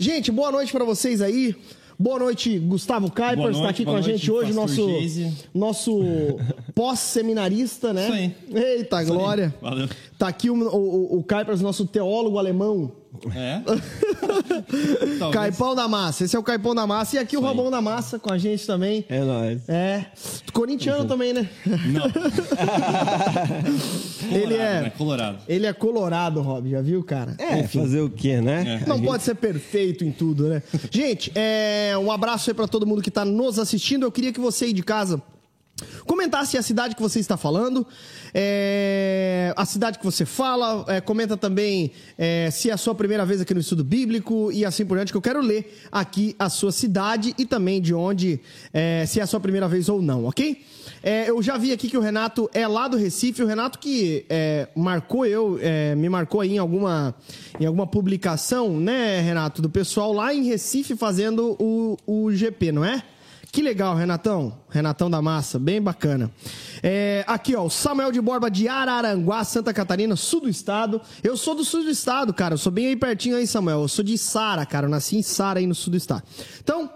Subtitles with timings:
[0.00, 1.54] Gente, boa noite pra vocês aí.
[1.98, 4.88] Boa noite, Gustavo Boa Kuipers, noite, tá aqui com a gente hoje, nosso,
[5.54, 6.00] nosso
[6.74, 8.04] pós-seminarista, né?
[8.04, 8.36] Isso aí.
[8.76, 9.54] Eita, glória.
[9.60, 9.88] Valeu.
[10.18, 12.92] Tá aqui o, o, o Kuipers, nosso teólogo alemão.
[13.34, 13.60] É?
[15.32, 16.24] Caipão da Massa.
[16.24, 17.16] Esse é o Caipão da Massa.
[17.16, 17.56] E aqui o Isso aí.
[17.56, 19.04] Robão da Massa com a gente também.
[19.08, 19.68] É nóis.
[19.68, 20.06] É.
[20.52, 21.48] Corintiano também, né?
[21.66, 22.06] Não.
[24.30, 24.82] Ele Colorado, é.
[24.82, 24.90] né?
[24.90, 25.38] Colorado.
[25.48, 27.34] Ele é colorado, Rob, já viu, cara?
[27.38, 28.84] É, fazer o quê, né?
[28.86, 30.62] Não pode ser perfeito em tudo, né?
[30.90, 34.04] Gente, é, um abraço aí pra todo mundo que tá nos assistindo.
[34.04, 35.20] Eu queria que você aí de casa
[36.06, 37.86] comentasse a cidade que você está falando,
[38.34, 43.24] é, a cidade que você fala, é, comenta também é, se é a sua primeira
[43.24, 46.48] vez aqui no estudo bíblico e assim por diante, que eu quero ler aqui a
[46.48, 48.40] sua cidade e também de onde,
[48.72, 50.64] é, se é a sua primeira vez ou não, ok?
[51.02, 54.26] É, eu já vi aqui que o Renato é lá do Recife, o Renato que
[54.28, 57.14] é, marcou eu, é, me marcou aí em alguma,
[57.58, 62.84] em alguma publicação, né, Renato, do pessoal lá em Recife fazendo o, o GP, não
[62.84, 63.02] é?
[63.52, 64.58] Que legal, Renatão.
[64.68, 66.30] Renatão da Massa, bem bacana.
[66.82, 71.00] É, aqui, ó, o Samuel de Borba de Araranguá, Santa Catarina, sul do estado.
[71.22, 72.54] Eu sou do sul do estado, cara.
[72.54, 73.82] Eu sou bem aí pertinho aí, Samuel.
[73.82, 74.86] Eu sou de Sara, cara.
[74.86, 76.22] Eu nasci em Sara aí no sul do estado.
[76.62, 76.90] Então,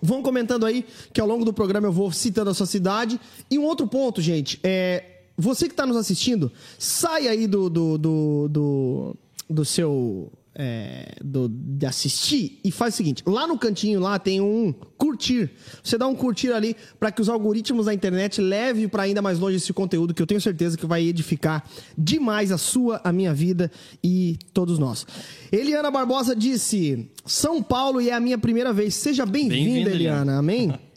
[0.00, 3.20] Vão comentando aí que ao longo do programa eu vou citando a sua cidade.
[3.50, 5.04] E um outro ponto, gente, é.
[5.36, 9.16] Você que está nos assistindo, sai aí do, do, do, do,
[9.48, 10.32] do seu.
[10.60, 15.48] É, do, de assistir e faz o seguinte: lá no cantinho lá tem um curtir.
[15.82, 19.38] Você dá um curtir ali para que os algoritmos da internet levem para ainda mais
[19.38, 21.64] longe esse conteúdo que eu tenho certeza que vai edificar
[21.96, 23.70] demais a sua, a minha vida
[24.02, 25.06] e todos nós.
[25.52, 28.94] Eliana Barbosa disse: São Paulo e é a minha primeira vez.
[28.94, 30.38] Seja bem-vinda, Bem-vinda, Eliana.
[30.38, 30.74] Amém?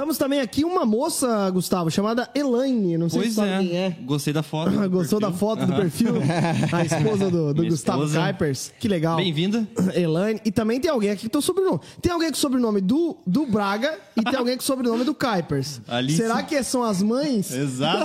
[0.00, 2.96] Estamos também aqui uma moça, Gustavo, chamada Elaine.
[2.96, 3.58] Não sei Pois se sabe é.
[3.58, 3.96] quem é.
[4.00, 4.70] Gostei da foto.
[4.88, 5.46] Gostou da perfil.
[5.48, 6.14] foto do perfil?
[6.72, 8.22] A esposa do, do Gustavo esposa.
[8.22, 8.72] Kuipers.
[8.80, 9.16] Que legal.
[9.18, 9.68] Bem-vinda.
[9.94, 10.40] Elaine.
[10.42, 11.80] E também tem alguém aqui que tem o sobrenome.
[12.00, 15.14] Tem alguém com o sobrenome do, do Braga e tem alguém com o sobrenome do
[15.14, 15.82] Kuipers.
[15.86, 16.16] Alice.
[16.16, 17.52] Será que são as mães?
[17.52, 18.04] Exato.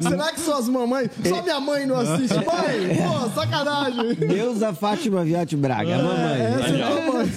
[0.00, 1.10] Será que são as mamães?
[1.28, 2.34] Só minha mãe não assiste.
[2.34, 4.14] Mãe, pô, sacanagem.
[4.14, 6.40] Deusa Fátima Viotti Braga, a mamãe.
[6.40, 7.32] Essa é a mamãe.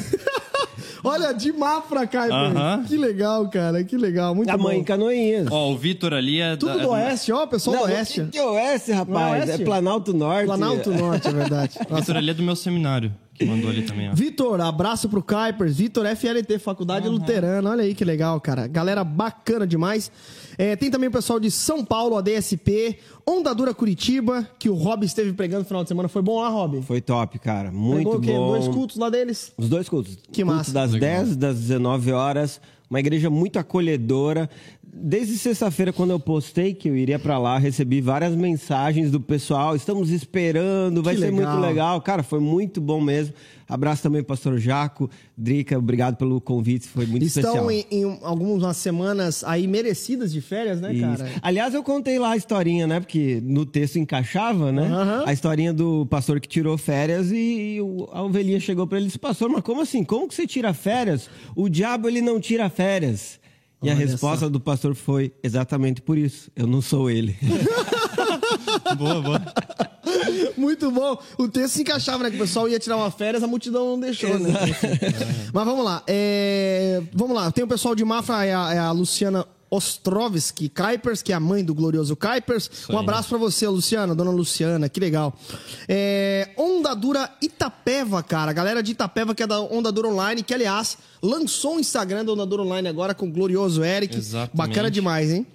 [1.08, 2.32] Olha, de Mafra, Kuipers.
[2.32, 2.84] Aham.
[2.88, 3.84] Que legal, cara.
[3.84, 4.34] Que legal.
[4.34, 4.82] Muito A mãe bom.
[4.82, 5.48] em Canoinhas.
[5.52, 6.56] Ó, o Vitor ali é.
[6.56, 8.22] Tudo da, do é Oeste, ó, pessoal Não, do Oeste.
[8.22, 9.44] que, que oeste, Não é rapaz?
[9.48, 9.62] oeste?
[9.62, 10.46] É Planalto Norte.
[10.46, 11.80] Planalto Norte, é verdade.
[11.90, 14.14] O Vitor ali é do meu seminário, que mandou ali também, ó.
[14.14, 15.76] Vitor, abraço pro Kuipers.
[15.78, 17.70] Vitor FLT, Faculdade Luterana.
[17.70, 18.68] Olha aí que legal, cara.
[18.68, 20.12] Galera bacana demais.
[20.58, 24.74] É, tem também o pessoal de São Paulo, a DSP, Onda Dura Curitiba, que o
[24.76, 26.08] Rob esteve pregando no final de semana.
[26.08, 26.82] Foi bom lá, Rob?
[26.84, 27.72] Foi top, cara.
[27.72, 28.32] Muito quê?
[28.32, 28.52] bom.
[28.52, 29.52] Dois cultos lá deles?
[29.58, 30.16] Os dois cultos.
[30.32, 30.72] Que Culto massa.
[30.72, 31.24] das Legal.
[31.26, 32.62] 10 das 19 horas.
[32.90, 34.50] Uma igreja muito acolhedora.
[34.98, 39.76] Desde sexta-feira, quando eu postei que eu iria pra lá, recebi várias mensagens do pessoal.
[39.76, 41.52] Estamos esperando, vai Que ser legal.
[41.52, 42.02] muito legal.
[42.02, 43.34] Cara, foi muito bom mesmo.
[43.68, 45.10] Abraço também, pastor Jaco.
[45.38, 47.72] Drica, obrigado pelo convite, foi muito Estão especial.
[47.72, 51.02] em, em algumas semanas aí merecidas de férias, né, Isso.
[51.02, 51.30] cara?
[51.42, 53.00] Aliás, eu contei lá a historinha, né?
[53.02, 54.84] Porque no texto encaixava, né?
[54.88, 55.24] Aham.
[55.26, 59.08] A historinha do pastor que tirou férias e, o- a ovelhinha chegou pra ele e
[59.08, 60.04] disse: Pastor, mas como assim?
[60.06, 61.30] Como que você tira férias?
[61.56, 63.44] O diabo ele não tira férias.
[63.86, 66.50] E a Olha resposta do pastor foi exatamente por isso.
[66.56, 67.38] Eu não sou ele.
[68.98, 69.42] boa, boa.
[70.58, 71.18] Muito bom.
[71.38, 72.30] O texto se encaixava, né?
[72.32, 74.52] Que o pessoal ia tirar uma férias, a multidão não deixou, né?
[75.54, 76.02] Mas vamos lá.
[76.08, 77.52] É, Vamos lá.
[77.52, 81.40] Tem o pessoal de Mafra, é a, é a Luciana Ostrovski Kuipers, que é a
[81.40, 82.70] mãe do glorioso Kuipers.
[82.90, 85.38] Um abraço pra você, Luciana, dona Luciana, que legal.
[85.88, 88.52] É, Onda Dura Itapeva, cara.
[88.52, 92.26] A galera de Itapeva, que é da Onda Dura Online, que aliás lançou o Instagram
[92.26, 94.16] da Onda Dura Online agora com o glorioso Eric.
[94.16, 94.56] Exatamente.
[94.56, 95.46] Bacana demais, hein?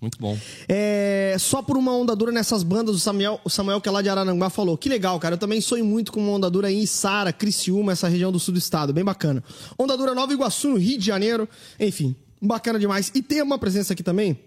[0.00, 0.36] Muito bom.
[0.66, 4.00] É, só por uma onda dura nessas bandas, o Samuel, o Samuel que é lá
[4.00, 4.78] de Araranguá falou.
[4.78, 5.34] Que legal, cara.
[5.34, 8.54] Eu também sonho muito com uma onda dura em Içara, Criciúma, essa região do sul
[8.54, 8.94] do estado.
[8.94, 9.44] Bem bacana.
[9.78, 11.46] Onda dura Nova Iguaçu, no Rio de Janeiro.
[11.78, 13.10] Enfim, bacana demais.
[13.14, 14.38] E tem uma presença aqui também,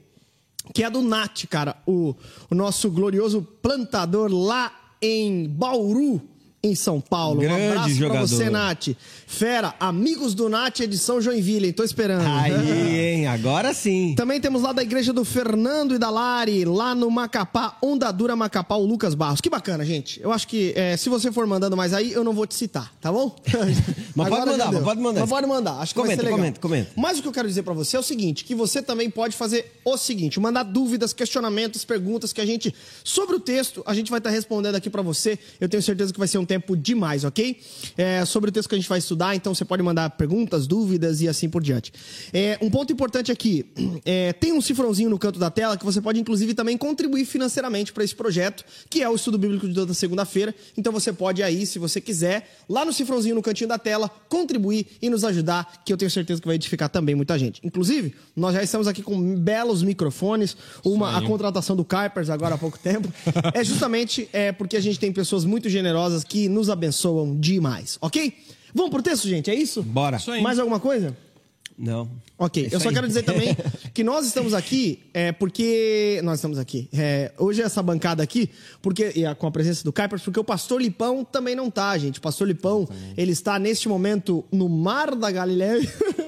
[0.74, 1.76] que é do Nat, cara.
[1.86, 2.16] O,
[2.50, 4.72] o nosso glorioso plantador lá
[5.02, 6.22] em Bauru,
[6.64, 7.42] em São Paulo.
[7.42, 8.14] Grande um abraço jogador.
[8.14, 8.88] pra você, Nath.
[9.38, 11.66] Fera, amigos do Nath, edição Joinville.
[11.66, 11.74] hein?
[11.74, 12.24] Tô esperando.
[12.28, 12.54] Aí,
[13.24, 13.28] hein?
[13.28, 14.14] Agora sim.
[14.16, 18.36] Também temos lá da igreja do Fernando e da Lari, lá no Macapá, Onda Dura
[18.36, 19.42] Macapá, o Lucas Barros.
[19.42, 20.22] Que bacana, gente.
[20.22, 22.94] Eu acho que é, se você for mandando mais aí, eu não vou te citar,
[23.02, 23.36] tá bom?
[24.16, 24.80] Mas pode Agora mandar, já deu.
[24.80, 25.20] mas pode mandar.
[25.22, 26.38] Mas pode mandar, acho que vai Comenta, ser legal.
[26.40, 26.92] comenta, comenta.
[26.96, 29.36] Mas o que eu quero dizer pra você é o seguinte, que você também pode
[29.36, 34.12] fazer o seguinte, mandar dúvidas, questionamentos, perguntas que a gente sobre o texto, a gente
[34.12, 35.40] vai estar respondendo aqui pra você.
[35.60, 37.60] Eu tenho certeza que vai ser um tempo demais, ok?
[37.98, 41.22] É, sobre o texto que a gente vai estudar, então você pode mandar perguntas, dúvidas
[41.22, 41.94] e assim por diante.
[42.34, 43.66] É, um ponto importante aqui:
[44.04, 47.94] é, tem um cifrãozinho no canto da tela que você pode, inclusive, também contribuir financeiramente
[47.94, 50.54] para esse projeto, que é o estudo bíblico de toda segunda-feira.
[50.78, 54.88] Então você pode aí, se você quiser, lá no cifrãozinho no cantinho da tela, contribuir
[55.02, 57.62] e nos ajudar, que eu tenho certeza que vai edificar também muita gente.
[57.64, 62.58] Inclusive, nós já estamos aqui com belos microfones, uma, a contratação do Kuipers agora há
[62.58, 63.12] pouco tempo.
[63.54, 68.34] é justamente é, porque a gente tem pessoas muito generosas que nos abençoam demais, ok?
[68.74, 69.52] Vamos pro texto, gente?
[69.52, 69.84] É isso?
[69.84, 70.18] Bora.
[70.18, 70.42] Isso aí.
[70.42, 71.16] Mais alguma coisa?
[71.78, 72.10] Não.
[72.38, 72.94] Ok, É eu só aí.
[72.96, 73.56] quero dizer também
[73.94, 76.20] que nós estamos aqui é, porque.
[76.24, 76.88] Nós estamos aqui.
[76.94, 78.50] É, hoje essa bancada aqui,
[78.82, 81.98] porque e a- com a presença do Kuipers, porque o pastor Lipão também não tá,
[81.98, 82.20] gente.
[82.20, 82.88] O pastor Lipão,
[83.18, 85.82] ele está neste momento no Mar da Galileia.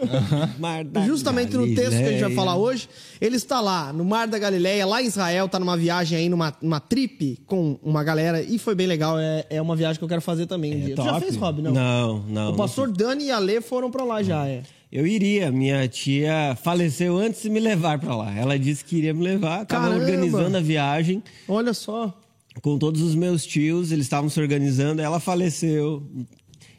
[0.60, 2.36] Mar da Justamente no texto que a gente vai Galileia.
[2.36, 2.88] falar hoje,
[3.20, 6.54] ele está lá, no Mar da Galileia, lá em Israel, tá numa viagem aí, numa,
[6.62, 9.18] numa trip com uma galera, e foi bem legal.
[9.20, 10.96] É, é uma viagem que eu quero fazer também um dia.
[10.96, 11.62] Tu já É fez, Rob?
[11.62, 11.72] Não.
[11.74, 12.52] Não, não.
[12.52, 14.64] O pastor Dani e a Lê foram pra lá já, é.
[14.92, 15.52] Eu iria.
[15.52, 18.34] Minha tia faleceu antes de me levar pra lá.
[18.36, 19.66] Ela disse que iria me levar.
[19.66, 19.96] Caramba!
[20.02, 22.14] organizando a viagem Olha só.
[22.62, 23.92] com todos os meus tios.
[23.92, 25.02] Eles estavam se organizando.
[25.02, 26.04] Ela faleceu.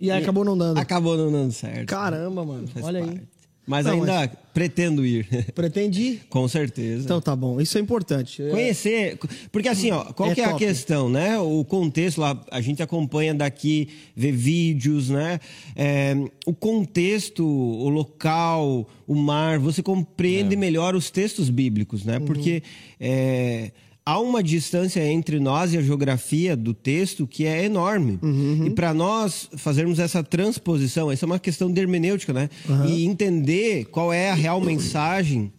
[0.01, 0.79] E aí acabou não dando.
[0.79, 1.89] Acabou não dando certo.
[1.89, 2.69] Caramba, mano.
[2.83, 3.07] Olha aí.
[3.07, 3.29] parte.
[3.67, 5.29] Mas Não, ainda pretendo ir.
[5.55, 6.21] Pretende ir?
[6.31, 7.05] com certeza.
[7.05, 7.61] Então tá bom.
[7.61, 8.43] Isso é importante.
[8.43, 9.19] É- Conhecer,
[9.53, 10.65] porque assim, ó, qual É que é a top.
[10.65, 11.39] questão, né?
[11.39, 15.41] O contexto lá, a gente acompanha daqui, vê vídeos, né?
[15.77, 16.15] É,
[16.47, 22.19] o contexto, o local, o mar, você compreende melhor os textos bíblicos, né?
[22.19, 22.63] Porque
[22.99, 23.73] é,
[24.07, 28.21] há uma distância entre nós e a geografia do texto que é enorme.
[28.67, 32.49] E para nós fazermos essa transposição, essa é uma questão de hermenêutica, né?
[32.89, 35.53] E entender qual é a real mensagem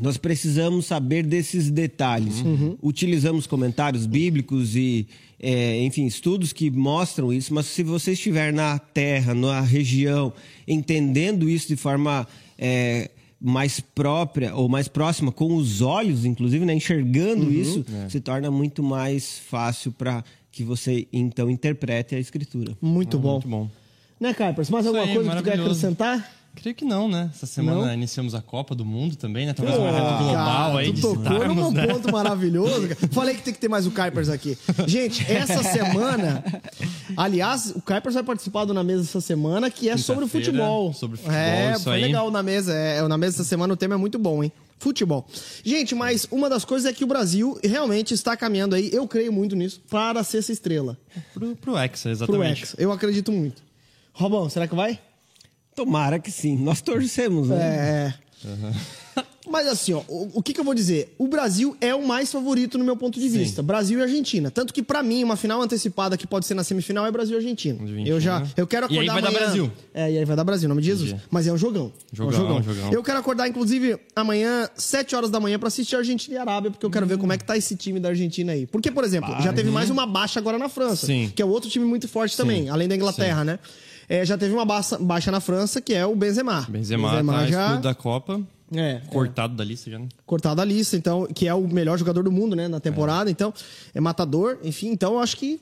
[0.00, 2.42] nós precisamos saber desses detalhes.
[2.80, 5.08] Utilizamos comentários bíblicos e,
[5.40, 10.32] é, enfim, estudos que mostram isso, mas se você estiver na terra, na região,
[10.68, 16.74] entendendo isso de forma é, mais própria ou mais próxima, com os olhos, inclusive, né,
[16.74, 22.76] enxergando isso, se torna muito mais fácil para que você, então, interprete a escritura.
[22.80, 23.32] Muito bom.
[23.32, 23.70] Muito bom.
[24.18, 24.70] Né, Kuipers?
[24.70, 26.37] Mais Isso alguma aí, coisa que tu quer acrescentar?
[26.60, 27.30] Creio que não, né?
[27.34, 27.94] Essa semana Não?
[27.94, 29.52] iniciamos a Copa do Mundo também, né?
[29.52, 31.86] Talvez um Pô, evento global cara, aí tu de tocou num né?
[31.86, 32.88] ponto maravilhoso.
[32.88, 32.96] cara.
[33.12, 34.58] Falei que tem que ter mais o Kuipers aqui.
[34.86, 36.42] Gente, essa semana...
[37.16, 40.92] Aliás, o Kuipers vai participar do Na Mesa essa semana, que é sobre o futebol.
[40.92, 42.02] sobre futebol, É, foi aí.
[42.02, 42.72] legal na mesa.
[42.74, 44.52] É, na mesa essa semana o tema é muito bom, hein?
[44.80, 45.26] Futebol.
[45.64, 49.32] Gente, mas uma das coisas é que o Brasil realmente está caminhando aí, eu creio
[49.32, 50.96] muito nisso, para ser essa estrela.
[51.34, 52.62] Pro, pro Hexa, Pro exatamente.
[52.62, 52.76] Hexa.
[52.78, 53.60] Eu acredito muito.
[54.12, 54.98] Robão, será que vai?
[55.84, 56.56] Tomara que sim.
[56.58, 57.56] Nós torcemos, né?
[57.56, 58.14] É.
[59.50, 61.14] Mas assim, ó, o, o que, que eu vou dizer?
[61.16, 63.62] O Brasil é o mais favorito no meu ponto de vista.
[63.62, 64.50] Brasil e Argentina.
[64.50, 67.38] Tanto que, pra mim, uma final antecipada que pode ser na semifinal é Brasil e
[67.38, 67.78] Argentina.
[68.06, 68.46] Eu já.
[68.56, 69.00] Eu quero E acordar.
[69.00, 69.72] aí vai dar amanhã- Brasil.
[69.94, 71.10] É, e aí vai dar Brasil, nome de Jesus.
[71.10, 71.24] Entendi.
[71.30, 71.90] Mas é um jogão.
[72.12, 72.62] Jogão, é um jogão.
[72.74, 72.92] jogão.
[72.92, 76.84] Eu quero acordar, inclusive, amanhã, 7 horas da manhã, pra assistir Argentina e Arábia, porque
[76.84, 78.66] eu quero ver como é que tá esse time da Argentina aí.
[78.66, 81.06] Porque, por exemplo, já teve mais uma baixa agora na França.
[81.06, 81.32] Sim.
[81.34, 83.58] Que é outro time muito forte também, além da Inglaterra, né?
[84.08, 86.66] É, já teve uma baixa, baixa na França, que é o Benzema.
[86.68, 88.40] Benzema, tá excluído da Copa,
[88.74, 90.08] É, cortado da lista já, né?
[90.26, 93.52] cortado da lista, então, que é o melhor jogador do mundo, né, na temporada, então,
[93.94, 95.60] é matador, enfim, então eu acho que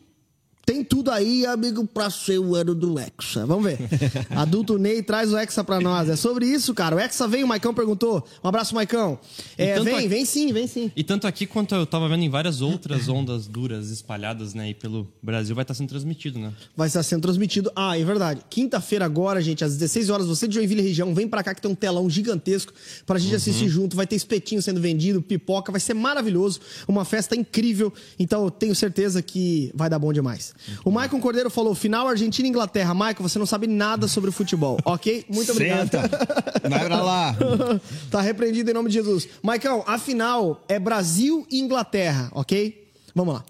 [0.66, 3.46] tem tudo aí, amigo, pra ser o ano do Hexa.
[3.46, 3.78] Vamos ver.
[4.30, 6.08] Adulto Ney traz o Hexa pra nós.
[6.08, 6.96] É sobre isso, cara.
[6.96, 8.26] O Hexa vem, o Maicão perguntou.
[8.42, 9.16] Um abraço, Maicão.
[9.56, 10.90] É, vem, aqui- vem sim, vem sim.
[10.96, 14.74] E tanto aqui quanto eu tava vendo em várias outras ondas duras espalhadas, né, aí
[14.74, 16.52] pelo Brasil, vai estar sendo transmitido, né?
[16.76, 17.70] Vai estar sendo transmitido.
[17.76, 18.40] Ah, é verdade.
[18.50, 21.70] Quinta-feira agora, gente, às 16 horas, você de Joinville região, vem pra cá que tem
[21.70, 22.72] um telão gigantesco
[23.06, 23.94] pra gente assistir junto.
[23.94, 26.58] Vai ter espetinho sendo vendido, pipoca, vai ser maravilhoso.
[26.88, 27.92] Uma festa incrível.
[28.18, 30.55] Então eu tenho certeza que vai dar bom demais.
[30.84, 32.94] O Maicon Cordeiro falou: final Argentina e Inglaterra.
[32.94, 35.24] Maicon, você não sabe nada sobre futebol, ok?
[35.28, 35.90] Muito obrigado.
[35.90, 36.08] Senta.
[36.68, 37.36] Vai pra lá.
[38.10, 39.28] tá repreendido em nome de Jesus.
[39.42, 42.86] Maicão, a final é Brasil e Inglaterra, ok?
[43.14, 43.44] Vamos lá.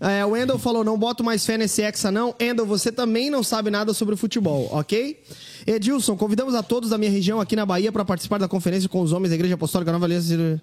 [0.00, 2.34] É, o Endel falou: não boto mais fé nesse Hexa, não.
[2.38, 5.20] Endel, você também não sabe nada sobre futebol, ok?
[5.66, 9.00] Edilson, convidamos a todos da minha região aqui na Bahia para participar da conferência com
[9.00, 10.62] os homens da Igreja Apostólica Nova Aliança.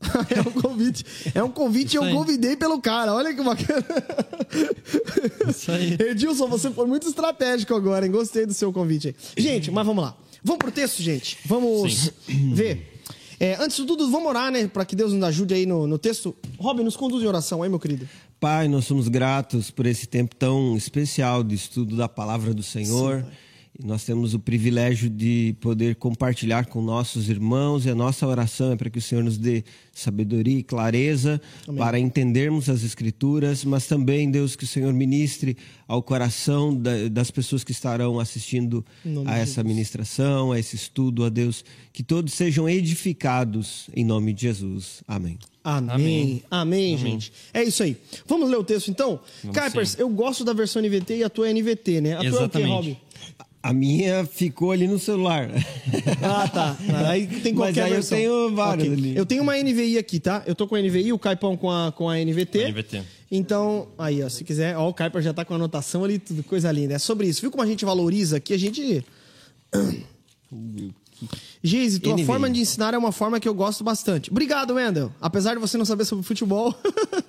[0.34, 1.04] É um convite.
[1.34, 3.14] É um convite e eu convidei pelo cara.
[3.14, 3.84] Olha que bacana.
[5.48, 5.96] Isso aí.
[6.00, 8.12] Edilson, você foi muito estratégico agora, hein?
[8.12, 9.14] Gostei do seu convite aí.
[9.42, 10.16] Gente, mas vamos lá.
[10.42, 11.38] Vamos pro texto, gente.
[11.46, 12.92] Vamos ver.
[13.40, 14.68] É, antes de tudo, vamos orar, né?
[14.68, 16.34] Pra que Deus nos ajude aí no, no texto.
[16.58, 18.08] Robin, nos conduz em oração aí, meu querido.
[18.38, 23.24] Pai, nós somos gratos por esse tempo tão especial de estudo da palavra do Senhor.
[23.76, 28.70] E nós temos o privilégio de poder compartilhar com nossos irmãos e a nossa oração
[28.70, 31.78] é para que o Senhor nos dê sabedoria e clareza Amém.
[31.78, 35.56] para entendermos as Escrituras, mas também, Deus, que o Senhor ministre
[35.88, 38.84] ao coração da, das pessoas que estarão assistindo
[39.26, 44.42] a essa ministração, a esse estudo, a Deus, que todos sejam edificados em nome de
[44.42, 45.02] Jesus.
[45.08, 45.36] Amém.
[45.64, 45.90] Amém.
[45.94, 46.42] Amém.
[46.50, 47.32] Amém, gente.
[47.52, 47.96] É isso aí.
[48.26, 49.18] Vamos ler o texto então?
[49.42, 52.16] Kuipers, eu gosto da versão NVT e a tua é NVT, né?
[52.18, 52.50] A Exatamente.
[52.50, 52.98] tua é o quê, Rob?
[53.64, 55.48] A minha ficou ali no celular.
[56.22, 56.76] Ah, tá.
[57.06, 58.18] Aí tem qualquer Mas aí versão.
[58.18, 58.98] eu tenho várias okay.
[58.98, 59.16] ali.
[59.16, 60.42] Eu tenho uma NVI aqui, tá?
[60.46, 62.64] Eu tô com a NVI, o Caipão com a, com a NVT.
[62.64, 63.02] A NVT.
[63.30, 66.42] Então, aí, ó, se quiser, ó, o Kuiper já tá com a anotação ali, tudo
[66.42, 66.94] coisa linda.
[66.94, 67.40] É sobre isso.
[67.40, 68.52] Viu como a gente valoriza aqui?
[68.52, 69.04] A gente.
[71.62, 72.24] Geise, tua NV.
[72.24, 74.30] forma de ensinar é uma forma que eu gosto bastante.
[74.30, 75.12] Obrigado, Wendel.
[75.20, 76.74] Apesar de você não saber sobre futebol,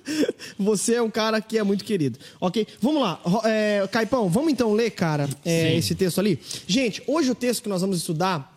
[0.58, 2.18] você é um cara que é muito querido.
[2.40, 2.66] Ok?
[2.80, 3.20] Vamos lá.
[3.44, 6.38] É, Caipão, vamos então ler, cara, é, esse texto ali?
[6.66, 8.55] Gente, hoje o texto que nós vamos estudar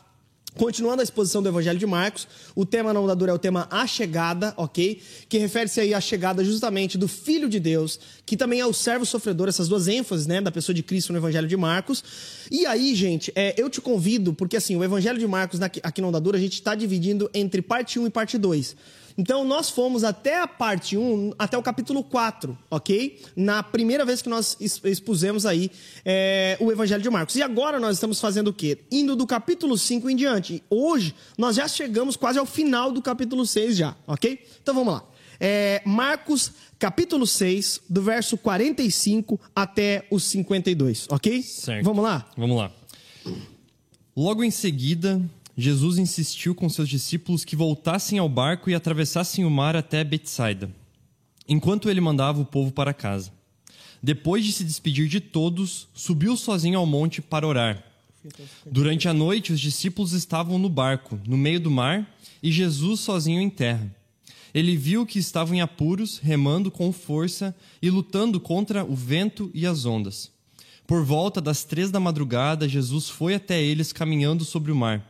[0.56, 3.86] Continuando a exposição do Evangelho de Marcos, o tema não da é o tema A
[3.86, 5.00] Chegada, ok?
[5.30, 9.06] Que refere-se aí à chegada justamente do Filho de Deus, que também é o servo
[9.06, 12.04] sofredor, essas duas ênfases, né, da pessoa de Cristo no Evangelho de Marcos.
[12.50, 16.12] E aí, gente, é, eu te convido, porque assim, o Evangelho de Marcos aqui não
[16.12, 18.76] da dura, a gente está dividindo entre parte 1 e parte 2.
[19.20, 23.22] Então, nós fomos até a parte 1, até o capítulo 4, ok?
[23.36, 25.70] Na primeira vez que nós expusemos aí
[26.06, 27.36] é, o Evangelho de Marcos.
[27.36, 28.80] E agora nós estamos fazendo o quê?
[28.90, 30.64] Indo do capítulo 5 em diante.
[30.70, 34.40] Hoje, nós já chegamos quase ao final do capítulo 6 já, ok?
[34.64, 35.04] Então, vamos lá.
[35.38, 41.44] É, Marcos, capítulo 6, do verso 45 até os 52, ok?
[41.44, 41.84] Certo.
[41.84, 42.26] Vamos lá?
[42.38, 42.72] Vamos lá.
[44.16, 45.22] Logo em seguida,
[45.60, 50.74] Jesus insistiu com seus discípulos que voltassem ao barco e atravessassem o mar até Betsaida,
[51.50, 53.30] enquanto ele mandava o povo para casa.
[54.02, 57.84] Depois de se despedir de todos, subiu sozinho ao monte para orar.
[58.66, 62.10] Durante a noite, os discípulos estavam no barco, no meio do mar,
[62.42, 63.94] e Jesus sozinho em terra.
[64.54, 69.68] Ele viu que estavam em apuros, remando com força e lutando contra o vento e
[69.68, 70.32] as ondas.
[70.88, 75.06] Por volta das três da madrugada, Jesus foi até eles caminhando sobre o mar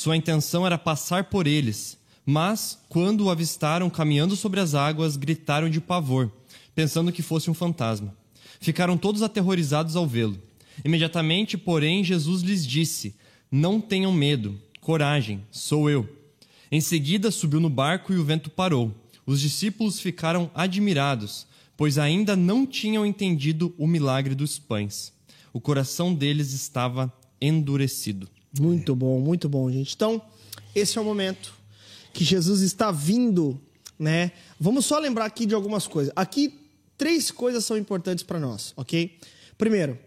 [0.00, 5.68] sua intenção era passar por eles, mas, quando o avistaram caminhando sobre as águas, gritaram
[5.68, 6.32] de pavor,
[6.74, 8.16] pensando que fosse um fantasma.
[8.60, 10.40] Ficaram todos aterrorizados ao vê-lo.
[10.82, 13.14] Imediatamente, porém, Jesus lhes disse:
[13.52, 16.08] Não tenham medo, coragem, sou eu.
[16.72, 18.94] Em seguida, subiu no barco e o vento parou.
[19.26, 25.12] Os discípulos ficaram admirados, pois ainda não tinham entendido o milagre dos pães.
[25.52, 28.26] O coração deles estava endurecido.
[28.58, 29.94] Muito bom, muito bom, gente.
[29.94, 30.20] Então,
[30.74, 31.54] esse é o momento
[32.12, 33.60] que Jesus está vindo,
[33.98, 34.32] né?
[34.58, 36.12] Vamos só lembrar aqui de algumas coisas.
[36.16, 36.58] Aqui,
[36.98, 39.18] três coisas são importantes para nós, ok?
[39.56, 39.98] Primeiro,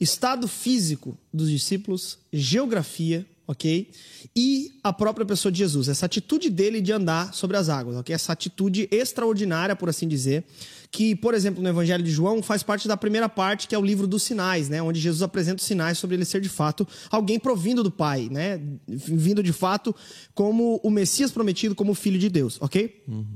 [0.00, 3.88] estado físico dos discípulos, geografia, ok?
[4.34, 8.14] E a própria pessoa de Jesus, essa atitude dele de andar sobre as águas, ok?
[8.14, 10.44] Essa atitude extraordinária, por assim dizer,
[10.90, 13.82] que, por exemplo, no Evangelho de João faz parte da primeira parte, que é o
[13.82, 14.82] livro dos sinais, né?
[14.82, 18.60] Onde Jesus apresenta os sinais sobre ele ser de fato alguém provindo do Pai, né?
[18.86, 19.94] Vindo de fato
[20.34, 23.02] como o Messias prometido, como o Filho de Deus, ok?
[23.06, 23.26] Uhum.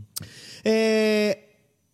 [0.64, 1.38] É,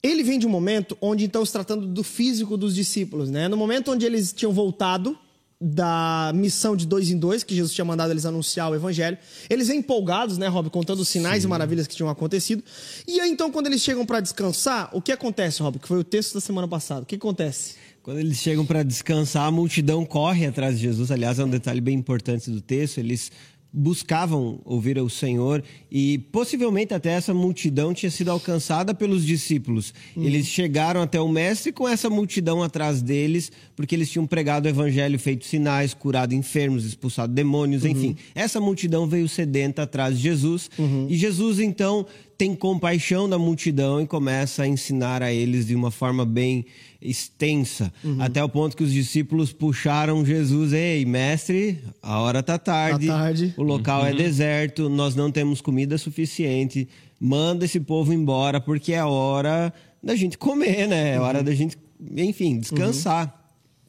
[0.02, 3.49] ele vem de um momento onde então se tratando do físico dos discípulos, né?
[3.49, 5.18] No momento onde eles tinham voltado
[5.60, 9.16] da missão de dois em dois, que Jesus tinha mandado eles anunciar o evangelho.
[9.48, 11.48] Eles empolgados, né, Rob, contando os sinais Sim.
[11.48, 12.62] e maravilhas que tinham acontecido.
[13.06, 15.78] E aí, então, quando eles chegam para descansar, o que acontece, Rob?
[15.78, 17.02] Que foi o texto da semana passada.
[17.02, 17.75] O que acontece?
[18.02, 21.10] Quando eles chegam para descansar, a multidão corre atrás de Jesus.
[21.10, 22.98] Aliás, é um detalhe bem importante do texto.
[22.98, 23.32] Eles
[23.73, 29.92] buscavam ouvir o Senhor e possivelmente até essa multidão tinha sido alcançada pelos discípulos.
[30.16, 30.25] Uhum.
[30.25, 34.68] Eles chegaram até o mestre com essa multidão atrás deles, porque eles tinham pregado o
[34.68, 37.90] evangelho, feito sinais, curado enfermos, expulsado demônios, uhum.
[37.90, 38.16] enfim.
[38.35, 41.06] Essa multidão veio sedenta atrás de Jesus uhum.
[41.11, 45.90] e Jesus então tem compaixão da multidão e começa a ensinar a eles de uma
[45.90, 46.66] forma bem
[47.00, 48.20] extensa, uhum.
[48.20, 53.18] até o ponto que os discípulos puxaram Jesus, ei, mestre, a hora tá tarde, tá
[53.18, 53.54] tarde.
[53.56, 54.18] o local é uhum.
[54.18, 56.88] é deserto, nós não temos comida suficiente,
[57.20, 61.14] manda esse povo embora porque é hora da gente comer, né?
[61.14, 61.44] É hora uhum.
[61.44, 61.78] da gente,
[62.16, 63.26] enfim, descansar.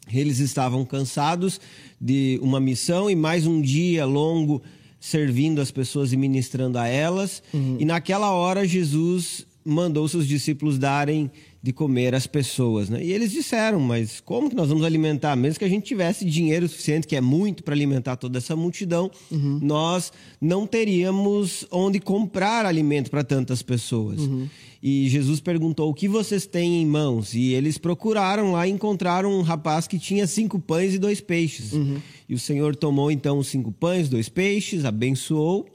[0.08, 0.20] Uhum.
[0.20, 1.60] Eles estavam cansados
[2.00, 4.62] de uma missão e mais um dia longo
[5.00, 7.42] servindo as pessoas e ministrando a elas.
[7.54, 7.78] Uhum.
[7.80, 11.30] E naquela hora Jesus mandou seus discípulos darem
[11.68, 13.04] de comer as pessoas, né?
[13.04, 15.36] E eles disseram, mas como que nós vamos alimentar?
[15.36, 19.12] Mesmo que a gente tivesse dinheiro suficiente, que é muito para alimentar toda essa multidão,
[19.30, 19.60] uhum.
[19.62, 24.22] nós não teríamos onde comprar alimento para tantas pessoas.
[24.22, 24.48] Uhum.
[24.82, 27.34] E Jesus perguntou: O que vocês têm em mãos?
[27.34, 31.74] E eles procuraram lá e encontraram um rapaz que tinha cinco pães e dois peixes.
[31.74, 31.98] Uhum.
[32.30, 35.68] E o Senhor tomou então os cinco pães, dois peixes, abençoou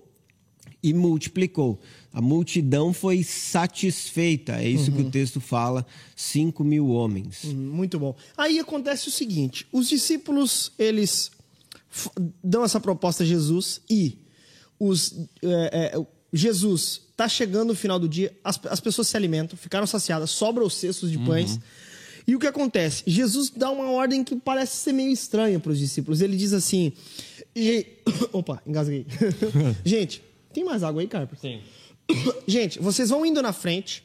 [0.82, 1.78] e multiplicou.
[2.12, 4.60] A multidão foi satisfeita.
[4.60, 4.96] É isso uhum.
[4.96, 7.44] que o texto fala: cinco mil homens.
[7.44, 8.14] Uhum, muito bom.
[8.36, 11.30] Aí acontece o seguinte: os discípulos eles
[12.42, 14.18] dão essa proposta a Jesus e
[14.78, 19.56] os, é, é, Jesus está chegando no final do dia, as, as pessoas se alimentam,
[19.56, 21.52] ficaram saciadas, sobram os cestos de pães.
[21.52, 21.60] Uhum.
[22.26, 23.02] E o que acontece?
[23.06, 26.20] Jesus dá uma ordem que parece ser meio estranha para os discípulos.
[26.20, 26.92] Ele diz assim:
[27.54, 27.86] e...
[28.32, 29.06] Opa, engasguei.
[29.84, 31.40] Gente, tem mais água aí, Carpers?
[31.40, 31.62] Tem.
[32.46, 34.04] Gente, vocês vão indo na frente.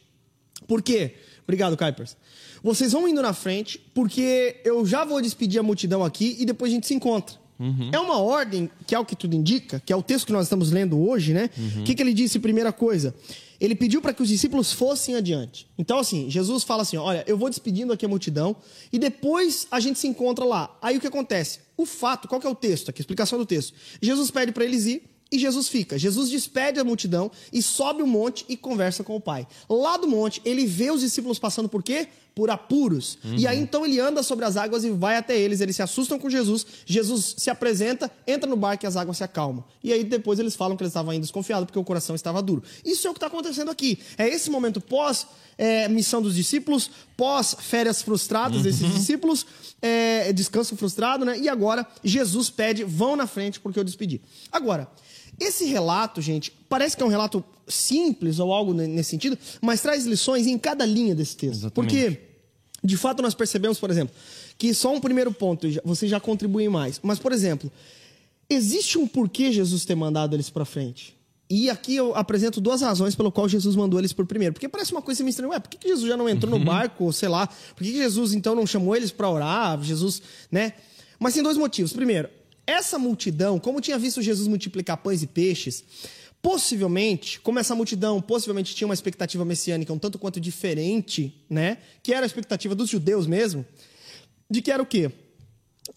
[0.67, 1.15] Por quê?
[1.43, 2.17] Obrigado, Carpers.
[2.61, 6.71] Vocês vão indo na frente porque eu já vou despedir a multidão aqui e depois
[6.71, 7.35] a gente se encontra.
[7.59, 7.89] Uhum.
[7.91, 10.45] É uma ordem, que é o que tudo indica, que é o texto que nós
[10.45, 11.49] estamos lendo hoje, né?
[11.57, 11.83] O uhum.
[11.83, 12.37] que, que ele disse?
[12.39, 13.15] Primeira coisa,
[13.59, 15.67] ele pediu para que os discípulos fossem adiante.
[15.77, 18.55] Então, assim, Jesus fala assim: olha, eu vou despedindo aqui a multidão
[18.93, 20.77] e depois a gente se encontra lá.
[20.81, 21.59] Aí o que acontece?
[21.75, 23.01] O fato, qual que é o texto aqui?
[23.01, 23.73] A explicação do texto.
[24.01, 25.97] Jesus pede para eles ir e Jesus fica.
[25.97, 29.47] Jesus despede a multidão e sobe o monte e conversa com o Pai.
[29.69, 32.07] Lá do monte, ele vê os discípulos passando por quê?
[32.33, 33.17] Por apuros.
[33.23, 33.35] Uhum.
[33.35, 35.59] E aí então ele anda sobre as águas e vai até eles.
[35.59, 36.65] Eles se assustam com Jesus.
[36.85, 39.65] Jesus se apresenta, entra no barco e as águas se acalmam.
[39.83, 42.63] E aí depois eles falam que eles estavam ainda desconfiados porque o coração estava duro.
[42.85, 43.99] Isso é o que está acontecendo aqui.
[44.17, 48.91] É esse momento pós é, missão dos discípulos, pós férias frustradas desses uhum.
[48.91, 49.45] discípulos,
[49.81, 51.37] é, descanso frustrado, né?
[51.39, 54.21] E agora Jesus pede, vão na frente porque eu despedi.
[54.51, 54.87] Agora,
[55.39, 60.05] esse relato, gente, parece que é um relato simples ou algo nesse sentido, mas traz
[60.05, 61.59] lições em cada linha desse texto.
[61.61, 61.73] Exatamente.
[61.73, 62.19] Porque,
[62.83, 64.15] de fato, nós percebemos, por exemplo,
[64.57, 66.99] que só um primeiro ponto, você já contribui mais.
[67.03, 67.71] Mas, por exemplo,
[68.49, 71.15] existe um porquê Jesus ter mandado eles para frente.
[71.49, 74.53] E aqui eu apresento duas razões pelo qual Jesus mandou eles por primeiro.
[74.53, 75.51] Porque parece uma coisa meio estranha.
[75.51, 76.59] Ué, por que, Jesus já não entrou uhum.
[76.59, 77.47] no barco, sei lá?
[77.47, 79.81] Por que, que Jesus então não chamou eles para orar?
[79.81, 80.73] Jesus, né?
[81.17, 81.93] Mas tem dois motivos.
[81.93, 82.29] Primeiro,
[82.67, 85.83] essa multidão, como tinha visto Jesus multiplicar pães e peixes,
[86.41, 91.77] possivelmente, como essa multidão possivelmente tinha uma expectativa messiânica um tanto quanto diferente, né?
[92.03, 93.65] Que era a expectativa dos judeus mesmo,
[94.49, 95.11] de que era o quê?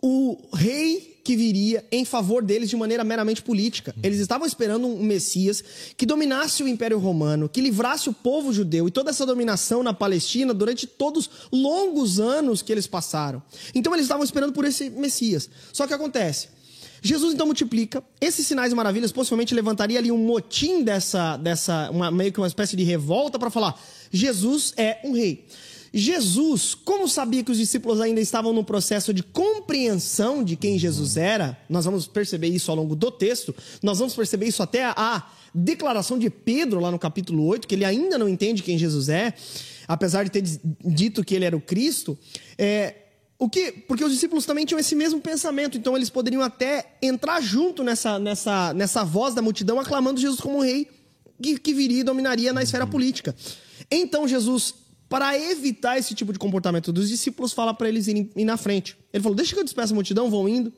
[0.01, 3.95] O rei que viria em favor deles de maneira meramente política.
[4.03, 5.63] Eles estavam esperando um Messias
[5.97, 9.93] que dominasse o Império Romano, que livrasse o povo judeu e toda essa dominação na
[9.93, 13.43] Palestina durante todos longos anos que eles passaram.
[13.75, 15.49] Então eles estavam esperando por esse Messias.
[15.73, 16.49] Só que acontece,
[17.03, 18.03] Jesus então multiplica.
[18.21, 22.47] Esses sinais e maravilhas possivelmente levantaria ali um motim dessa, dessa uma, meio que uma
[22.47, 25.47] espécie de revolta para falar: Jesus é um rei.
[25.93, 31.17] Jesus, como sabia que os discípulos ainda estavam no processo de compreensão de quem Jesus
[31.17, 35.27] era, nós vamos perceber isso ao longo do texto, nós vamos perceber isso até a,
[35.55, 39.35] declaração de Pedro lá no capítulo 8, que ele ainda não entende quem Jesus é,
[39.87, 40.43] apesar de ter
[40.85, 42.17] dito que ele era o Cristo.
[42.57, 42.95] É,
[43.41, 47.41] o que, porque os discípulos também tinham esse mesmo pensamento, então eles poderiam até entrar
[47.41, 50.87] junto nessa, nessa, nessa voz da multidão, aclamando Jesus como rei
[51.43, 53.35] que, que viria e dominaria na esfera política.
[53.91, 54.75] Então Jesus,
[55.09, 58.95] para evitar esse tipo de comportamento dos discípulos, fala para eles irem, ir na frente.
[59.11, 60.71] Ele falou: Deixa que eu despeça a multidão, vão indo.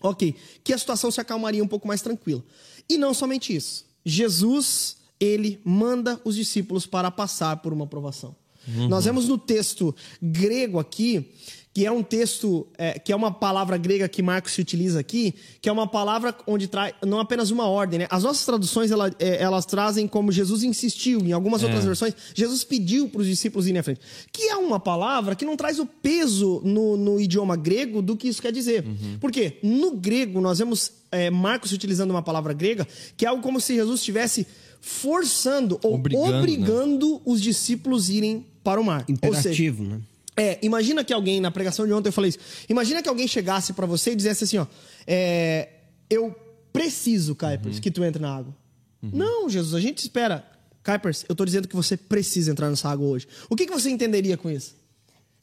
[0.00, 0.34] Ok,
[0.64, 2.42] que a situação se acalmaria um pouco mais tranquila.
[2.88, 3.84] E não somente isso.
[4.02, 8.34] Jesus, ele manda os discípulos para passar por uma provação.
[8.66, 8.88] Uhum.
[8.88, 11.30] Nós vemos no texto grego aqui
[11.72, 15.34] que é um texto, é, que é uma palavra grega que Marcos se utiliza aqui,
[15.62, 18.06] que é uma palavra onde traz não apenas uma ordem, né?
[18.10, 21.66] As nossas traduções ela, é, elas trazem como Jesus insistiu, em algumas é.
[21.66, 24.00] outras versões, Jesus pediu para os discípulos irem à frente.
[24.32, 28.26] Que é uma palavra que não traz o peso no, no idioma grego do que
[28.26, 28.84] isso quer dizer.
[28.84, 29.18] Uhum.
[29.20, 29.58] Por quê?
[29.62, 33.74] No grego, nós vemos é, Marcos utilizando uma palavra grega que é algo como se
[33.74, 34.44] Jesus estivesse
[34.80, 37.20] forçando ou obrigando, obrigando né?
[37.26, 39.04] os discípulos irem para o mar.
[39.08, 40.00] Imperativo, seja, né?
[40.40, 42.38] É, imagina que alguém, na pregação de ontem eu falei isso.
[42.66, 44.66] Imagina que alguém chegasse para você e dissesse assim, ó.
[45.06, 45.68] É,
[46.08, 46.34] eu
[46.72, 47.82] preciso, Kuipers, uhum.
[47.82, 48.56] que tu entre na água.
[49.02, 49.10] Uhum.
[49.12, 50.42] Não, Jesus, a gente espera.
[50.82, 53.28] Kuipers, eu tô dizendo que você precisa entrar nessa água hoje.
[53.50, 54.74] O que, que você entenderia com isso?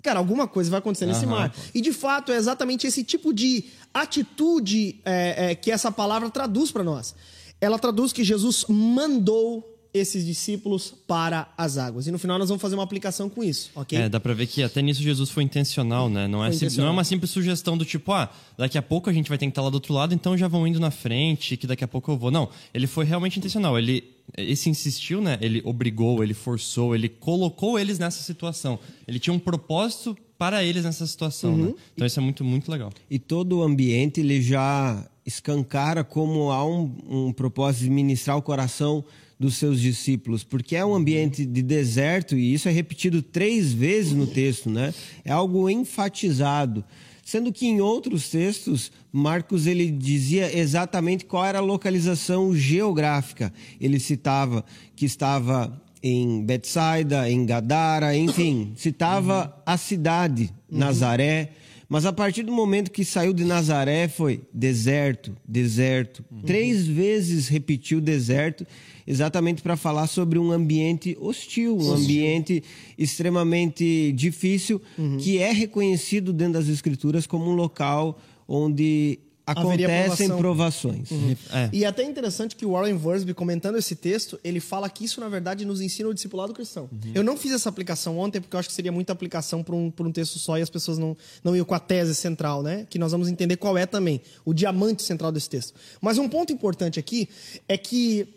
[0.02, 1.32] Cara, alguma coisa vai acontecer nesse uhum.
[1.32, 1.56] mar.
[1.76, 6.72] E de fato é exatamente esse tipo de atitude é, é, que essa palavra traduz
[6.72, 7.14] para nós.
[7.62, 12.08] Ela traduz que Jesus mandou esses discípulos para as águas.
[12.08, 13.98] E no final nós vamos fazer uma aplicação com isso, ok?
[13.98, 16.28] É, dá pra ver que até nisso Jesus foi intencional, né?
[16.28, 16.86] Não é, intencional.
[16.86, 19.46] não é uma simples sugestão do tipo, ah, daqui a pouco a gente vai ter
[19.46, 21.88] que estar lá do outro lado, então já vão indo na frente, que daqui a
[21.88, 22.30] pouco eu vou.
[22.32, 23.78] Não, ele foi realmente intencional.
[23.78, 24.04] Ele
[24.38, 25.38] esse insistiu, né?
[25.42, 28.78] Ele obrigou, ele forçou, ele colocou eles nessa situação.
[29.08, 31.66] Ele tinha um propósito para eles nessa situação, Uhum.
[31.68, 31.74] né?
[31.96, 32.92] Então isso é muito, muito legal.
[33.10, 38.42] E todo o ambiente ele já escancara como há um, um propósito de ministrar o
[38.42, 39.04] coração
[39.40, 44.14] dos seus discípulos, porque é um ambiente de deserto e isso é repetido três vezes
[44.14, 44.94] no texto, né?
[45.24, 46.84] É algo enfatizado,
[47.24, 53.54] sendo que em outros textos Marcos ele dizia exatamente qual era a localização geográfica.
[53.80, 61.52] Ele citava que estava em Betsaida, em Gadara, enfim, citava a cidade, Nazaré.
[61.90, 66.24] Mas a partir do momento que saiu de Nazaré foi deserto, deserto.
[66.46, 68.68] Três vezes repetiu deserto,
[69.08, 72.64] exatamente para falar sobre um ambiente hostil, um ambiente
[72.98, 74.82] extremamente difícil,
[75.20, 81.10] que é reconhecido dentro das Escrituras como um local onde acontecem provações.
[81.54, 81.70] É.
[81.72, 85.22] E é até interessante que o Warren Wiersbe, comentando esse texto, ele fala que isso,
[85.22, 86.90] na verdade, nos ensina o discipulado cristão.
[87.16, 89.90] Eu não fiz essa aplicação ontem, porque eu acho que seria muita aplicação para um,
[89.90, 91.16] pra um texto só e as pessoas não,
[91.46, 92.86] não iam com a tese central, né?
[92.90, 95.74] Que nós vamos entender qual é também, o diamante central desse texto.
[96.02, 97.30] Mas um ponto importante aqui
[97.70, 98.28] é que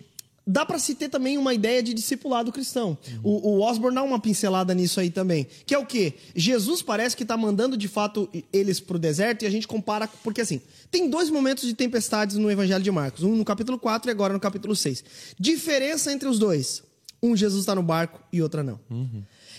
[0.47, 2.97] dá para se ter também uma ideia de discipulado cristão.
[3.23, 5.47] O, o Osborne dá uma pincelada nisso aí também.
[5.67, 6.15] Que é o quê?
[6.35, 10.09] Jesus parece que está mandando de fato eles para o deserto e a gente compara.
[10.23, 14.11] Porque assim, tem dois momentos de tempestades no Evangelho de Marcos: um no capítulo 4
[14.11, 15.05] e agora no capítulo 6.
[15.39, 16.83] Diferença entre os dois:
[17.23, 18.81] um Jesus está no barco e outra não.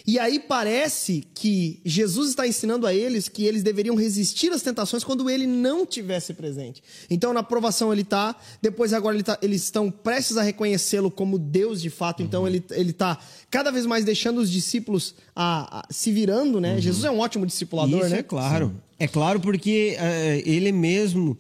[0.06, 5.04] E aí parece que Jesus está ensinando a eles que eles deveriam resistir às tentações
[5.04, 6.82] quando ele não tivesse presente.
[7.10, 11.38] Então na provação ele está, depois agora ele tá- eles estão prestes a reconhecê-lo como
[11.38, 12.24] Deus de fato.
[12.24, 16.80] Então ele ele está cada vez mais deixando os discípulos a, a- se virando, né?
[16.82, 18.20] Jesus é um ótimo discipulador, Isso né?
[18.20, 18.74] é claro.
[19.00, 21.36] É claro porque eh, ele mesmo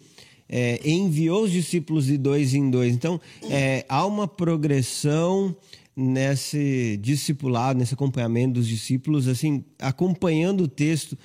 [0.49, 2.93] eh, enviou os discípulos de dois em dois.
[2.93, 3.19] Então,
[3.49, 5.55] eh, há uma progressão
[5.95, 11.17] nesse discipulado, nesse acompanhamento dos discípulos, assim, acompanhando o texto,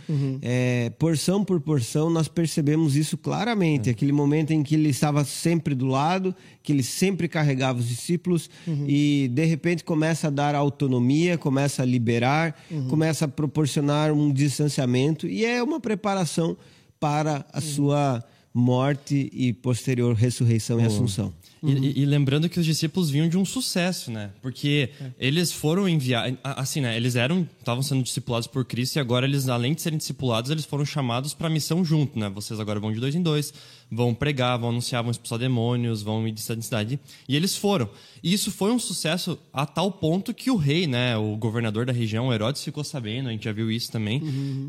[0.42, 3.88] eh, porção por porção, nós percebemos isso claramente.
[3.88, 8.50] Aquele momento em que ele estava sempre do lado, que ele sempre carregava os discípulos
[8.88, 12.56] e, de repente, começa a dar autonomia, começa a liberar,
[12.88, 16.56] começa a proporcionar um distanciamento e é uma preparação
[16.98, 21.32] para a sua morte e posterior ressurreição e assunção.
[21.66, 24.30] E, e- e lembrando que os discípulos vinham de um sucesso, né?
[24.42, 26.96] Porque eles foram enviados, assim, né?
[26.96, 30.64] Eles eram, estavam sendo discipulados por Cristo e agora eles, além de serem discipulados, eles
[30.64, 32.28] foram chamados para a missão junto, né?
[32.28, 33.52] Vocês agora vão de dois em dois,
[33.90, 37.00] vão pregar, vão anunciar, vão expulsar demônios, vão ir de cidade em cidade.
[37.28, 37.88] E eles foram.
[38.22, 41.16] E isso foi um sucesso a tal ponto que o rei, né?
[41.16, 43.28] O governador da região, Herodes, ficou sabendo.
[43.28, 44.20] A gente já viu isso também,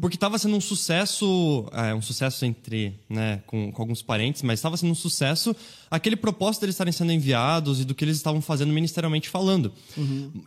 [0.01, 3.41] porque estava sendo um sucesso, é, um sucesso entre, né?
[3.47, 5.55] Com, com alguns parentes, mas estava sendo um sucesso
[5.89, 9.71] aquele propósito deles estarem sendo enviados e do que eles estavam fazendo ministerialmente falando.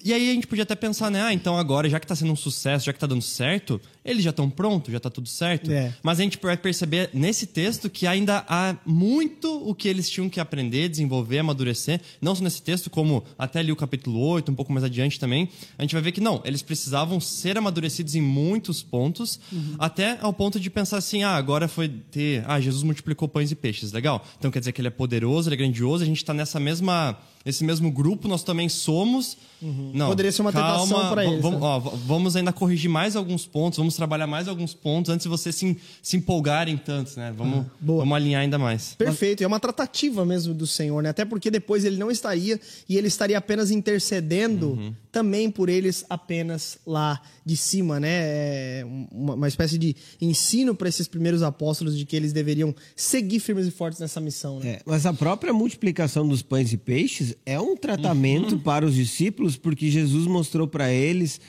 [0.05, 1.23] E aí a gente podia até pensar, né?
[1.23, 4.25] Ah, então agora, já que está sendo um sucesso, já que está dando certo, eles
[4.25, 5.71] já estão prontos, já está tudo certo.
[5.71, 5.95] É.
[6.03, 10.29] Mas a gente vai perceber nesse texto que ainda há muito o que eles tinham
[10.29, 12.01] que aprender, desenvolver, amadurecer.
[12.21, 15.49] Não só nesse texto, como até ali o capítulo 8, um pouco mais adiante também.
[15.79, 19.41] A gente vai ver que não, eles precisavam ser amadurecidos em muitos pontos,
[19.79, 22.45] até ao ponto de pensar assim: ah, agora foi ter.
[22.47, 24.25] Ah, Jesus multiplicou pães e peixes, legal.
[24.39, 27.19] Então quer dizer que ele é poderoso, ele é grandioso, a gente está nessa mesma.
[27.45, 29.37] Esse mesmo grupo, nós também somos.
[29.63, 31.67] Não, Poderia ser uma calma, tentação pra va- eles, Vamos, né?
[31.67, 35.55] ó, vamos ainda corrigir mais alguns pontos, vamos trabalhar mais alguns pontos antes de vocês
[35.55, 37.33] se, se empolgarem tanto, né?
[37.37, 38.01] Vamos, boa.
[38.01, 38.95] vamos alinhar ainda mais.
[38.95, 41.11] Perfeito, e é uma tratativa mesmo do Senhor, né?
[41.11, 46.79] Até porque depois ele não estaria e ele estaria apenas intercedendo também por eles apenas
[46.87, 48.09] lá de cima, né?
[48.11, 53.41] É uma, uma espécie de ensino para esses primeiros apóstolos de que eles deveriam seguir
[53.41, 54.69] firmes e fortes nessa missão, né?
[54.71, 59.57] É, mas a própria multiplicação dos pães e peixes é um tratamento para os discípulos,
[59.57, 61.41] porque Jesus mostrou para eles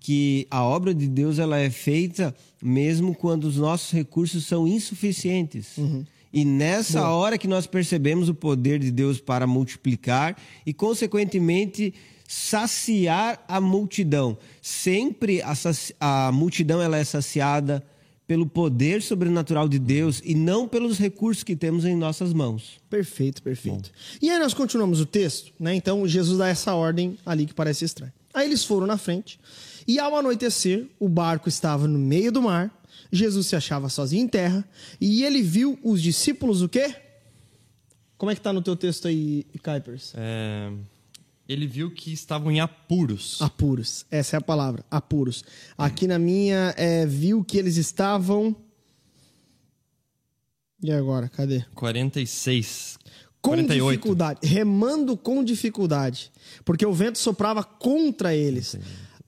[0.00, 5.76] que a obra de Deus ela é feita mesmo quando os nossos recursos são insuficientes.
[6.32, 11.94] E nessa hora que nós percebemos o poder de Deus para multiplicar e, consequentemente,
[12.28, 14.36] saciar a multidão.
[14.60, 17.82] Sempre a, saci- a multidão ela é saciada
[18.26, 22.80] pelo poder sobrenatural de Deus e não pelos recursos que temos em nossas mãos.
[22.90, 23.90] Perfeito, perfeito.
[24.20, 25.74] E aí nós continuamos o texto, né?
[25.74, 28.12] Então Jesus dá essa ordem ali que parece estranha.
[28.34, 29.38] Aí eles foram na frente
[29.86, 32.72] e ao anoitecer o barco estava no meio do mar.
[33.12, 34.68] Jesus se achava sozinho em terra
[35.00, 36.94] e ele viu os discípulos o quê?
[38.18, 40.12] Como é que tá no teu texto aí, Kuipers?
[40.16, 40.72] É,
[41.48, 43.40] ele viu que estavam em apuros.
[43.40, 44.04] Apuros.
[44.10, 44.84] Essa é a palavra.
[44.90, 45.44] Apuros.
[45.78, 48.54] Aqui na minha, é, viu que eles estavam.
[50.82, 51.28] E agora?
[51.28, 51.64] Cadê?
[51.74, 52.98] 46.
[53.40, 53.90] Com 48.
[53.90, 54.40] dificuldade.
[54.42, 56.32] Remando com dificuldade.
[56.64, 58.76] Porque o vento soprava contra eles.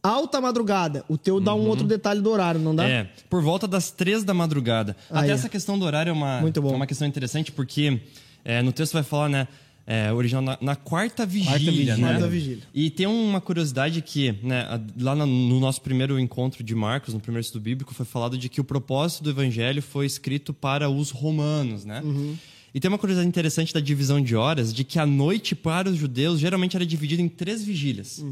[0.03, 1.05] Alta madrugada.
[1.09, 2.83] O teu dá um outro detalhe do horário, não dá?
[2.83, 2.89] Uhum.
[2.89, 4.97] É, por volta das três da madrugada.
[5.09, 5.25] Aí.
[5.25, 8.01] Até essa questão do horário é uma, é uma questão interessante, porque
[8.45, 9.49] é, no texto vai falar, né?
[9.91, 11.97] É, original na, na quarta vigília, vigília.
[11.97, 12.09] né?
[12.09, 12.63] Quarta vigília.
[12.75, 17.21] E tem uma curiosidade que, né, lá no, no nosso primeiro encontro de Marcos, no
[17.21, 21.11] primeiro estudo bíblico, foi falado de que o propósito do evangelho foi escrito para os
[21.11, 22.03] romanos, né?
[22.05, 22.37] Uhum.
[22.75, 25.97] E tem uma curiosidade interessante da divisão de horas, de que a noite para os
[25.97, 28.23] judeus geralmente era dividida em três vigílias.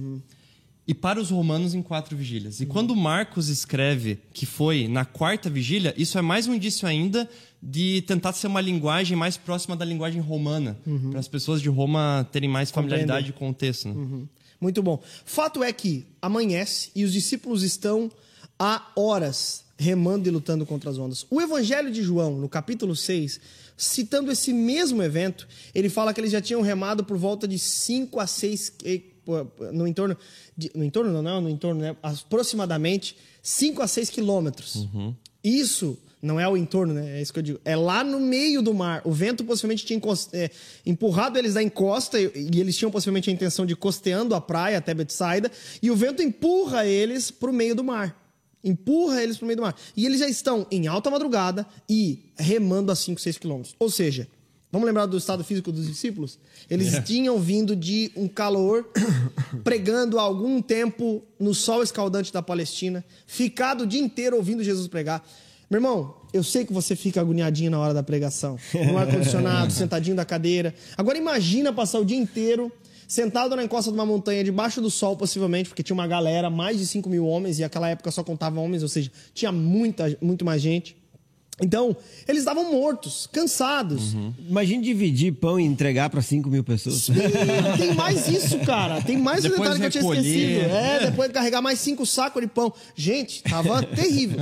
[0.87, 2.61] E para os romanos em quatro vigílias.
[2.61, 7.29] E quando Marcos escreve que foi na quarta vigília, isso é mais um indício ainda
[7.63, 10.79] de tentar ser uma linguagem mais próxima da linguagem romana,
[11.11, 13.89] para as pessoas de Roma terem mais familiaridade com o texto.
[13.89, 14.27] Né?
[14.61, 15.03] Muito bom.
[15.25, 18.11] Fato é que amanhece e os discípulos estão
[18.59, 21.27] há horas remando e lutando contra as ondas.
[21.31, 23.41] O Evangelho de João, no capítulo 6,
[23.77, 28.19] citando esse mesmo evento, ele fala que eles já tinham remado por volta de 5
[28.19, 28.73] a 6
[29.73, 30.17] no entorno
[30.57, 31.97] de, no entorno não, não, no entorno, né?
[32.03, 34.89] aproximadamente 5 a 6 quilômetros.
[35.43, 37.19] Isso não é o entorno, né?
[37.19, 37.61] É isso que eu digo.
[37.65, 39.01] É lá no meio do mar.
[39.05, 40.01] O vento possivelmente tinha
[40.33, 40.51] é,
[40.85, 44.41] empurrado eles da encosta e, e eles tinham possivelmente a intenção de ir costeando a
[44.41, 48.21] praia até Betsaida e o vento empurra eles para o meio do mar.
[48.63, 49.77] Empurra eles para o meio do mar.
[49.97, 53.77] E eles já estão em alta madrugada e remando a 5, 6 quilômetros.
[53.79, 54.27] Ou seja,
[54.73, 56.41] vamos lembrar do estado físico dos discípulos?
[56.69, 58.89] Eles tinham vindo de um calor,
[59.63, 64.89] pregando há algum tempo no sol escaldante da Palestina, ficado o dia inteiro ouvindo Jesus
[64.89, 65.25] pregar.
[65.69, 70.15] Meu irmão, eu sei que você fica agoniadinho na hora da pregação, no ar-condicionado, sentadinho
[70.15, 70.73] da cadeira.
[70.97, 72.71] Agora imagina passar o dia inteiro
[73.09, 76.79] sentado na encosta de uma montanha, debaixo do sol, possivelmente, porque tinha uma galera, mais
[76.79, 80.45] de 5 mil homens, e aquela época só contava homens, ou seja, tinha muita, muito
[80.45, 80.97] mais gente.
[81.59, 81.97] Então,
[82.29, 84.13] eles estavam mortos, cansados.
[84.47, 87.07] Imagine dividir pão e entregar para 5 mil pessoas.
[87.07, 89.01] Tem, tem mais isso, cara.
[89.01, 90.71] Tem mais um Depois detalhe que eu tinha esquecido.
[90.71, 92.71] É, depois de carregar mais cinco sacos de pão.
[92.95, 94.39] Gente, tava terrível.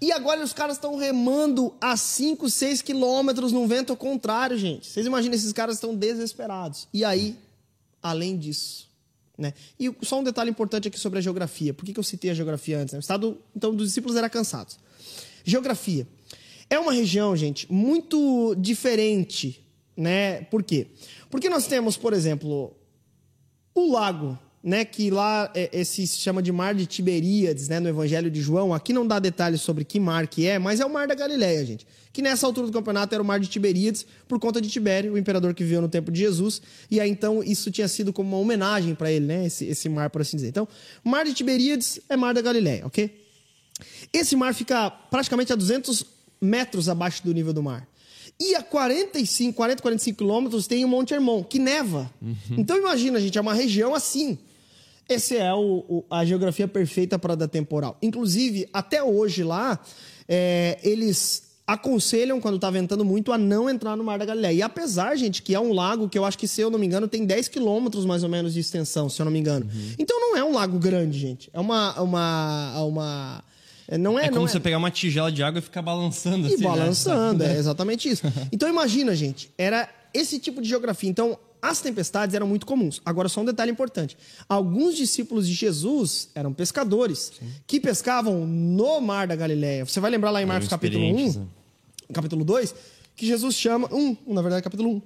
[0.00, 4.88] E agora os caras estão remando a 5, 6 quilômetros num vento ao contrário, gente.
[4.88, 6.88] Vocês imaginam, esses caras estão desesperados.
[6.92, 7.36] E aí,
[8.02, 8.88] além disso,
[9.38, 9.54] né?
[9.78, 11.72] E só um detalhe importante aqui sobre a geografia.
[11.72, 12.92] Por que, que eu citei a geografia antes?
[12.92, 12.98] né?
[12.98, 14.78] O estado, então, dos discípulos era cansados.
[15.44, 16.06] Geografia.
[16.72, 19.60] É uma região, gente, muito diferente,
[19.96, 20.42] né?
[20.42, 20.86] Por quê?
[21.28, 22.72] Porque nós temos, por exemplo,
[23.74, 24.84] o lago, né?
[24.84, 27.80] Que lá é, esse se chama de Mar de Tiberíades, né?
[27.80, 28.72] No Evangelho de João.
[28.72, 31.66] Aqui não dá detalhes sobre que mar que é, mas é o Mar da Galileia,
[31.66, 31.84] gente.
[32.12, 35.18] Que nessa altura do campeonato era o Mar de Tiberíades, por conta de Tibério, o
[35.18, 36.62] imperador que viveu no tempo de Jesus.
[36.88, 39.44] E aí, então, isso tinha sido como uma homenagem para ele, né?
[39.44, 40.50] Esse, esse mar, por assim dizer.
[40.50, 40.68] Então,
[41.02, 43.28] Mar de Tiberíades é Mar da Galileia, ok?
[44.12, 47.86] Esse mar fica praticamente a 200 metros abaixo do nível do mar.
[48.38, 52.10] E a 45, 40, 45 quilômetros tem o Monte Hermon, que neva.
[52.56, 54.38] Então imagina, gente, é uma região assim.
[55.08, 57.98] Essa é o- o- a geografia perfeita para dar temporal.
[58.00, 59.78] Inclusive, até hoje lá,
[60.28, 64.52] é, eles aconselham, quando tá ventando muito, a não entrar no Mar da Galileia.
[64.54, 66.86] E apesar, gente, que é um lago que eu acho que, se eu não me
[66.86, 69.68] engano, tem 10 quilômetros mais ou menos de extensão, se eu não me engano.
[69.98, 71.50] Então não é um lago grande, gente.
[71.52, 72.00] É uma.
[72.00, 73.44] uma, uma
[73.98, 76.54] não é, É, como não você pegar uma tigela de água e ficar balançando e
[76.54, 76.68] assim, né?
[76.68, 78.22] balançando, é exatamente isso.
[78.52, 81.08] Então imagina, gente, era esse tipo de geografia.
[81.08, 83.00] Então, as tempestades eram muito comuns.
[83.04, 84.16] Agora, só um detalhe importante.
[84.48, 87.32] Alguns discípulos de Jesus eram pescadores
[87.66, 89.84] que pescavam no Mar da Galileia.
[89.84, 91.46] Você vai lembrar lá em Marcos capítulo 1, experientes, né?
[92.12, 92.74] capítulo 2,
[93.14, 93.88] que Jesus chama...
[93.92, 95.02] Um, na verdade, capítulo 1.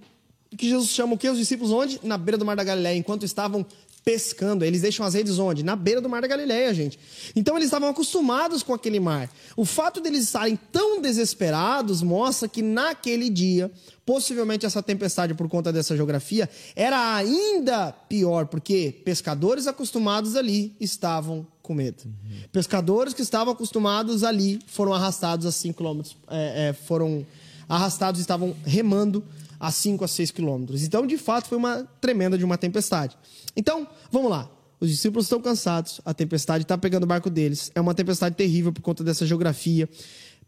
[0.57, 1.29] Que Jesus chama o quê?
[1.29, 1.99] Os discípulos onde?
[2.05, 3.67] Na beira do Mar da Galileia, enquanto estavam
[4.05, 4.65] pescando.
[4.65, 5.63] Eles deixam as redes onde?
[5.63, 6.99] Na beira do Mar da Galileia, gente.
[7.35, 9.31] Então eles estavam acostumados com aquele mar.
[9.57, 13.71] O fato deles estarem tão desesperados mostra que naquele dia,
[14.05, 21.47] possivelmente essa tempestade por conta dessa geografia era ainda pior, porque pescadores acostumados ali estavam
[21.63, 22.05] com medo.
[22.53, 27.25] Pescadores que estavam acostumados ali foram arrastados a 5 quilômetros, é, é, foram
[27.67, 29.25] arrastados, estavam remando
[29.65, 30.83] a 5 a 6 quilômetros.
[30.83, 33.17] Então, de fato, foi uma tremenda de uma tempestade.
[33.57, 34.51] Então, vamos lá.
[34.79, 37.73] Os discípulos estão cansados, a tempestade está pegando o barco deles.
[37.75, 39.89] É uma tempestade terrível por conta dessa geografia.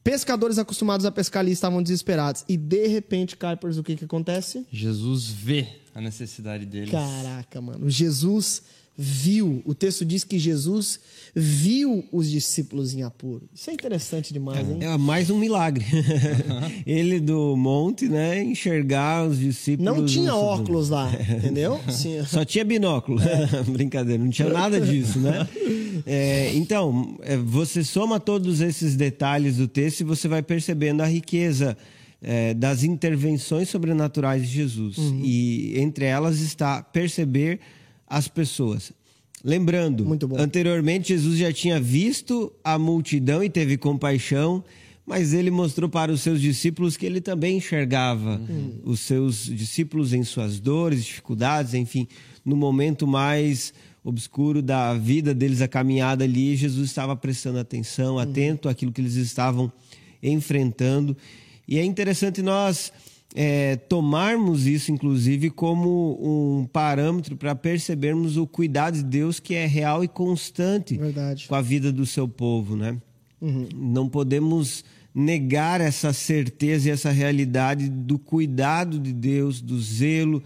[0.05, 2.45] Pescadores acostumados a pescar ali estavam desesperados.
[2.47, 4.67] E de repente, Kuipers, o que, que acontece?
[4.71, 6.91] Jesus vê a necessidade deles.
[6.91, 7.89] Caraca, mano.
[7.89, 8.63] Jesus
[8.97, 9.63] viu.
[9.65, 10.99] O texto diz que Jesus
[11.35, 13.49] viu os discípulos em apuro.
[13.55, 14.79] Isso é interessante demais, hein?
[14.81, 15.85] É mais um milagre.
[16.87, 18.43] Ele do monte, né?
[18.43, 19.85] Enxergar os discípulos.
[19.85, 21.79] Não tinha óculos lá, entendeu?
[21.91, 22.25] Sim.
[22.27, 23.21] Só tinha binóculo.
[23.69, 25.47] Brincadeira, não tinha nada disso, né?
[26.07, 31.07] É, então, é, você soma todos esses detalhes do texto e você vai percebendo a
[31.07, 31.77] riqueza
[32.23, 34.97] é, das intervenções sobrenaturais de Jesus.
[35.23, 37.61] E entre elas está perceber
[38.07, 38.93] as pessoas.
[39.45, 40.07] Lembrando,
[40.39, 44.65] anteriormente Jesus já tinha visto a multidão e teve compaixão,
[45.07, 48.41] mas ele mostrou para os seus discípulos que ele também enxergava
[48.83, 52.09] os seus discípulos em suas dores, dificuldades, enfim,
[52.45, 58.69] no momento mais obscuro da vida deles, a caminhada ali, Jesus estava prestando atenção, atento
[58.69, 59.71] àquilo que eles estavam
[60.23, 61.17] enfrentando.
[61.69, 62.93] E é interessante nós
[63.35, 69.67] é, tomarmos isso, inclusive, como um parâmetro para percebermos o cuidado de Deus que é
[69.67, 71.47] real e constante Verdade.
[71.49, 73.01] com a vida do seu povo, né?
[73.75, 74.85] Não podemos
[75.15, 80.43] negar essa certeza e essa realidade do cuidado de Deus, do zelo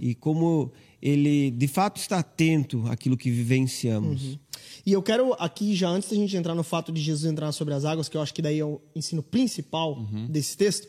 [0.00, 4.38] e como ele de fato está atento àquilo que vivenciamos.
[4.84, 7.74] E eu quero aqui, já antes da gente entrar no fato de Jesus entrar sobre
[7.74, 10.88] as águas, que eu acho que daí é o ensino principal desse texto,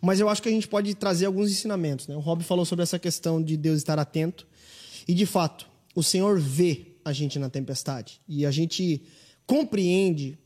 [0.00, 2.08] mas eu acho que a gente pode trazer alguns ensinamentos.
[2.08, 2.16] Né?
[2.16, 4.46] O Rob falou sobre essa questão de Deus estar atento.
[5.06, 8.20] E, de fato, o Senhor vê a gente na tempestade.
[8.28, 9.02] E a gente
[9.46, 10.38] compreende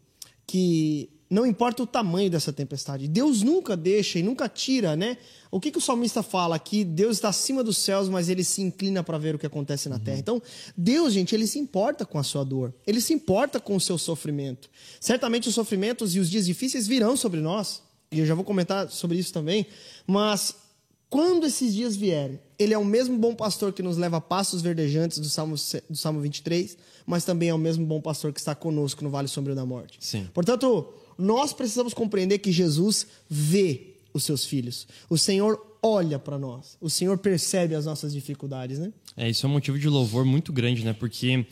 [0.46, 5.16] que não importa o tamanho dessa tempestade, Deus nunca deixa e nunca tira, né?
[5.50, 6.84] O que, que o salmista fala aqui?
[6.84, 9.98] Deus está acima dos céus, mas ele se inclina para ver o que acontece na
[9.98, 10.18] terra.
[10.18, 10.40] Então,
[10.76, 13.96] Deus, gente, ele se importa com a sua dor, ele se importa com o seu
[13.98, 14.70] sofrimento.
[15.00, 18.90] Certamente os sofrimentos e os dias difíceis virão sobre nós, e eu já vou comentar
[18.90, 19.66] sobre isso também,
[20.06, 20.54] mas
[21.08, 24.60] quando esses dias vierem, ele é o mesmo bom pastor que nos leva a passos
[24.60, 25.54] verdejantes do Salmo,
[25.88, 29.28] do Salmo 23, mas também é o mesmo bom pastor que está conosco no Vale
[29.28, 29.98] Sombrio da Morte.
[30.00, 30.28] Sim.
[30.34, 34.86] Portanto, nós precisamos compreender que Jesus vê os seus filhos.
[35.08, 36.78] O Senhor olha para nós.
[36.80, 38.92] O Senhor percebe as nossas dificuldades, né?
[39.16, 40.92] É, isso é um motivo de louvor muito grande, né?
[40.92, 41.46] Porque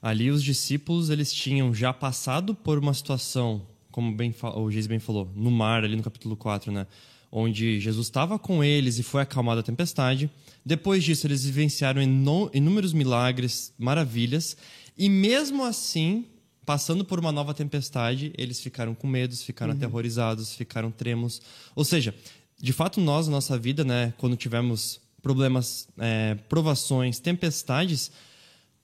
[0.00, 4.98] ali os discípulos, eles tinham já passado por uma situação, como bem o Geis bem
[4.98, 6.84] falou, no mar, ali no capítulo 4, né?
[7.30, 10.28] Onde Jesus estava com eles e foi acalmada a tempestade.
[10.66, 14.56] Depois disso, eles vivenciaram inúmeros milagres, maravilhas.
[14.98, 16.26] E mesmo assim,
[16.66, 21.40] passando por uma nova tempestade, eles ficaram com medos, ficaram aterrorizados, ficaram tremos.
[21.76, 22.12] Ou seja,
[22.60, 28.10] de fato, nós, nossa vida, né, quando tivermos problemas, é, provações, tempestades,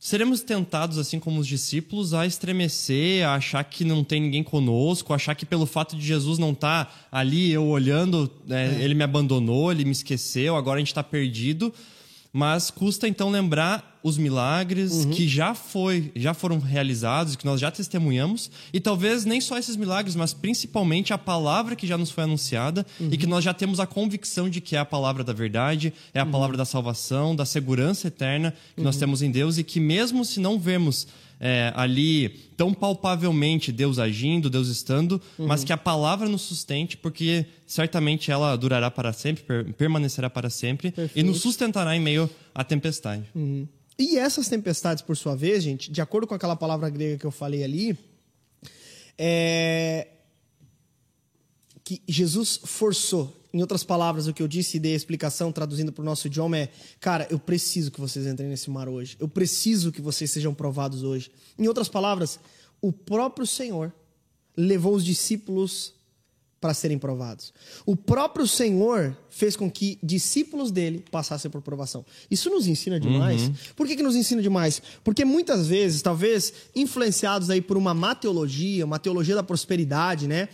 [0.00, 5.12] seremos tentados, assim como os discípulos, a estremecer, a achar que não tem ninguém conosco,
[5.12, 9.70] achar que pelo fato de Jesus não estar ali, eu olhando, é, ele me abandonou,
[9.70, 11.72] ele me esqueceu, agora a gente está perdido.
[12.32, 17.70] Mas custa então lembrar os milagres que já foi, já foram realizados, que nós já
[17.70, 22.24] testemunhamos, e talvez nem só esses milagres, mas principalmente a palavra que já nos foi
[22.24, 25.92] anunciada e que nós já temos a convicção de que é a palavra da verdade,
[26.14, 29.80] é a palavra da salvação, da segurança eterna que nós temos em Deus e que
[29.80, 31.06] mesmo se não vemos
[31.40, 37.46] é, ali tão palpavelmente Deus agindo, Deus estando, mas que a palavra nos sustente, porque
[37.66, 42.62] certamente ela durará para sempre, per- permanecerá para sempre e nos sustentará em meio à
[42.62, 43.24] tempestade.
[43.98, 47.30] E essas tempestades, por sua vez, gente, de acordo com aquela palavra grega que eu
[47.30, 47.98] falei ali,
[49.18, 50.08] é
[51.82, 53.36] que Jesus forçou.
[53.52, 56.26] Em outras palavras, o que eu disse e dei a explicação, traduzindo para o nosso
[56.26, 56.68] idioma, é:
[57.00, 59.16] cara, eu preciso que vocês entrem nesse mar hoje.
[59.18, 61.30] Eu preciso que vocês sejam provados hoje.
[61.58, 62.38] Em outras palavras,
[62.80, 63.92] o próprio Senhor
[64.56, 65.94] levou os discípulos
[66.60, 67.54] para serem provados.
[67.86, 72.04] O próprio Senhor fez com que discípulos dele passassem por provação.
[72.30, 73.50] Isso nos ensina demais.
[73.74, 74.82] Por que, que nos ensina demais?
[75.02, 80.50] Porque muitas vezes, talvez influenciados aí por uma má teologia, uma teologia da prosperidade, né?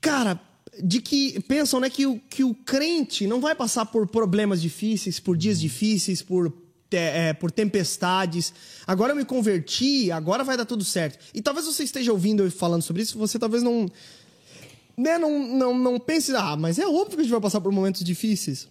[0.00, 0.40] Cara,
[0.82, 5.20] de que pensam né, que, o, que o crente não vai passar por problemas difíceis,
[5.20, 6.52] por dias difíceis, por,
[6.90, 8.52] é, por tempestades.
[8.86, 11.18] Agora eu me converti, agora vai dar tudo certo.
[11.34, 13.90] E talvez você esteja ouvindo eu falando sobre isso, você talvez não
[14.96, 17.72] né, não, não, não pense, ah, mas é óbvio que a gente vai passar por
[17.72, 18.68] momentos difíceis.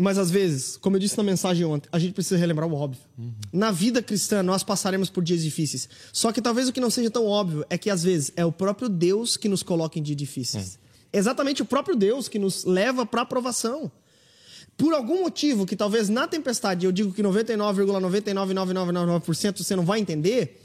[0.00, 3.00] Mas às vezes, como eu disse na mensagem ontem, a gente precisa relembrar o óbvio.
[3.52, 5.88] Na vida cristã, nós passaremos por dias difíceis.
[6.12, 8.50] Só que talvez o que não seja tão óbvio é que às vezes é o
[8.50, 10.78] próprio Deus que nos coloca em dias difíceis.
[11.16, 13.90] Exatamente o próprio Deus que nos leva para a aprovação.
[14.76, 20.60] Por algum motivo que talvez na tempestade eu digo que 99,99999% você não vai entender,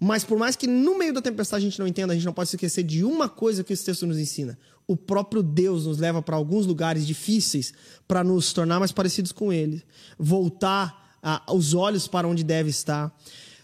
[0.00, 2.32] mas por mais que no meio da tempestade a gente não entenda, a gente não
[2.32, 4.58] pode se esquecer de uma coisa que esse texto nos ensina.
[4.86, 7.72] O próprio Deus nos leva para alguns lugares difíceis
[8.08, 9.82] para nos tornar mais parecidos com Ele,
[10.18, 13.16] voltar a- os olhos para onde deve estar,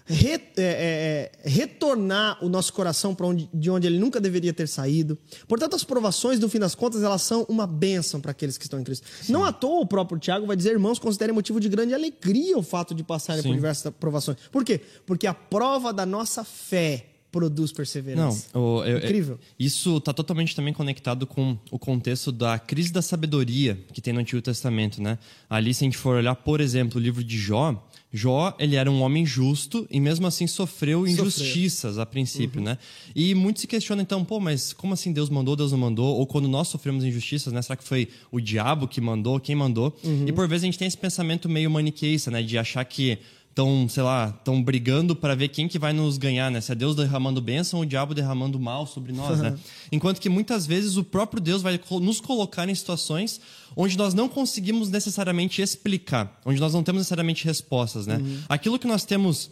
[0.09, 4.53] re- é, é, é, retornar o nosso coração para onde, de onde ele nunca deveria
[4.53, 5.17] ter saído.
[5.47, 8.81] Portanto, as provações, no fim das contas, elas são uma bênção para aqueles que estão
[8.81, 9.07] em Cristo.
[9.29, 12.63] Não à toa o próprio Tiago vai dizer, irmãos, considerem motivo de grande alegria o
[12.63, 13.55] fato de passarem por Sim.
[13.55, 14.39] diversas provações.
[14.51, 14.81] Por quê?
[15.07, 18.59] Porque a prova da nossa fé produz Não, perseverança.
[18.59, 19.35] o- eu- Incrível.
[19.35, 24.15] eu- isso está totalmente também conectado com o contexto da crise da sabedoria que tem
[24.15, 25.19] no Antigo Testamento, né?
[25.49, 28.91] Ali, se a gente for olhar, por exemplo, o livro de Jó, Jó, ele era
[28.91, 32.79] um homem justo e mesmo assim sofreu injustiças a princípio, né?
[33.15, 36.17] E muitos se questionam então, pô, mas como assim Deus mandou, Deus não mandou?
[36.17, 37.61] Ou quando nós sofremos injustiças, né?
[37.61, 39.95] Será que foi o diabo que mandou, quem mandou?
[40.27, 42.43] E por vezes a gente tem esse pensamento meio maniqueísta, né?
[42.43, 43.19] De achar que
[43.59, 46.61] estão, sei lá, estão brigando para ver quem que vai nos ganhar, né?
[46.61, 49.59] Se é Deus derramando bênção ou o diabo derramando mal sobre nós, né?
[49.91, 53.41] Enquanto que muitas vezes o próprio Deus vai nos colocar em situações
[53.77, 58.21] onde nós não conseguimos necessariamente explicar, onde nós não temos necessariamente respostas, né?
[58.49, 59.51] Aquilo que nós temos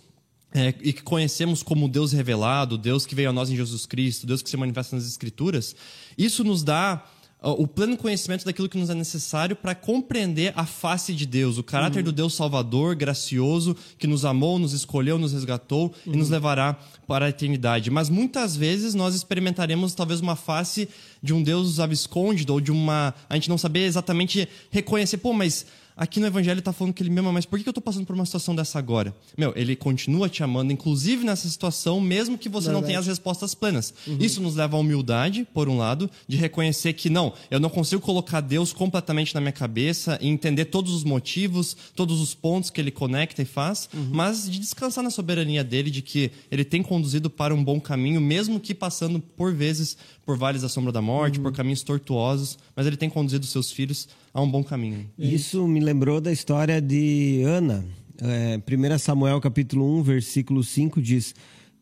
[0.55, 4.27] é, e que conhecemos como Deus revelado, Deus que veio a nós em Jesus Cristo,
[4.27, 5.75] Deus que se manifesta nas Escrituras,
[6.17, 7.05] isso nos dá
[7.53, 11.63] o pleno conhecimento daquilo que nos é necessário para compreender a face de Deus, o
[11.63, 16.77] caráter do Deus Salvador, gracioso, que nos amou, nos escolheu, nos resgatou e nos levará
[17.07, 17.91] para a eternidade.
[17.91, 20.89] Mas muitas vezes nós experimentaremos talvez uma face
[21.23, 23.15] de um Deus abscôndido ou de uma.
[23.29, 25.67] A gente não saber exatamente reconhecer, pô, mas
[25.97, 28.05] aqui no Evangelho está falando que ele me ama, mas por que eu estou passando
[28.05, 29.15] por uma situação dessa agora?
[29.37, 33.55] Meu, ele continua te amando, inclusive nessa situação, mesmo que você não tenha as respostas
[33.55, 33.95] plenas.
[34.21, 38.03] Isso nos leva à humildade, por um lado, de reconhecer que não, eu não consigo
[38.03, 42.81] colocar Deus completamente na minha cabeça e entender todos os motivos, todos os pontos que
[42.81, 47.31] ele conecta e faz, mas de descansar na soberania dele, de que ele tem conduzido
[47.31, 51.39] para um bom caminho, mesmo que passando por vezes por vales da sombra da morte,
[51.39, 55.07] por caminhos tortuosos, mas ele tem conduzido seus filhos a um bom caminho.
[55.19, 57.85] Isso me lembrou da história de Ana.
[58.21, 61.35] É, 1 Samuel capítulo 1, versículo 5 diz: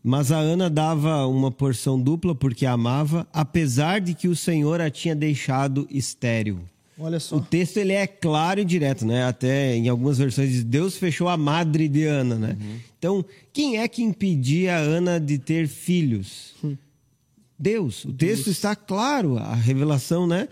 [0.02, 4.80] Mas a Ana dava uma porção dupla porque a amava, apesar de que o Senhor
[4.80, 6.60] a tinha deixado estéril.
[6.96, 7.40] Olha O só.
[7.40, 9.24] texto ele é claro e direto, né?
[9.24, 12.56] Até em algumas versões diz Deus fechou a madre de Ana, né?
[12.96, 16.54] Então, quem é que impedia a Ana de ter filhos?
[17.58, 18.04] Deus.
[18.04, 20.48] O texto está claro, a revelação, né,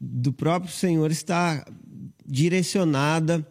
[0.00, 1.66] do próprio Senhor está
[2.26, 3.46] direcionada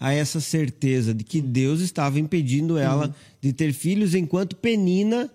[0.00, 5.30] a essa certeza de que Deus estava impedindo ela de ter filhos enquanto Penina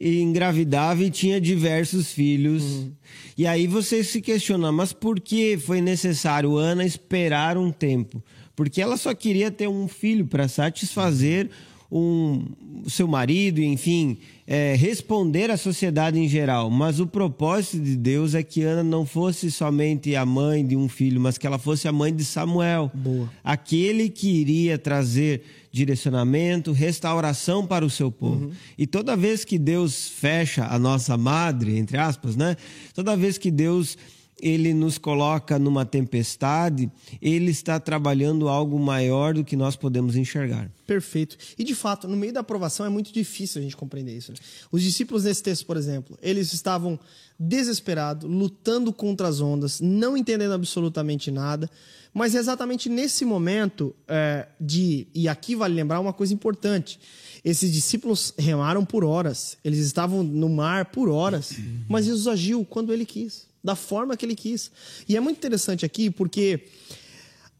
[0.00, 2.88] engravidava e tinha diversos filhos.
[3.36, 8.24] E aí você se questiona, mas por que foi necessário Ana esperar um tempo?
[8.56, 11.50] Porque ela só queria ter um filho para satisfazer
[11.90, 12.44] um,
[12.84, 16.70] o seu marido, enfim, é, responder à sociedade em geral.
[16.70, 20.88] Mas o propósito de Deus é que Ana não fosse somente a mãe de um
[20.88, 22.90] filho, mas que ela fosse a mãe de Samuel.
[22.94, 23.30] Boa.
[23.42, 28.50] Aquele que iria trazer direcionamento, restauração para o seu povo.
[28.76, 32.56] E toda vez que Deus fecha a nossa madre, entre aspas, né?
[32.92, 33.96] Toda vez que Deus
[34.42, 40.70] ele nos coloca numa tempestade, ele está trabalhando algo maior do que nós podemos enxergar.
[40.86, 41.36] Perfeito.
[41.58, 44.32] E de fato, no meio da aprovação é muito difícil a gente compreender isso.
[44.32, 44.38] né?
[44.72, 46.98] Os discípulos nesse texto, por exemplo, eles estavam
[47.38, 51.70] desesperados, lutando contra as ondas, não entendendo absolutamente nada.
[52.12, 55.06] Mas é exatamente nesse momento é, de.
[55.14, 56.98] E aqui vale lembrar uma coisa importante.
[57.44, 61.54] Esses discípulos remaram por horas, eles estavam no mar por horas,
[61.88, 64.70] mas Jesus agiu quando ele quis, da forma que ele quis.
[65.08, 66.64] E é muito interessante aqui porque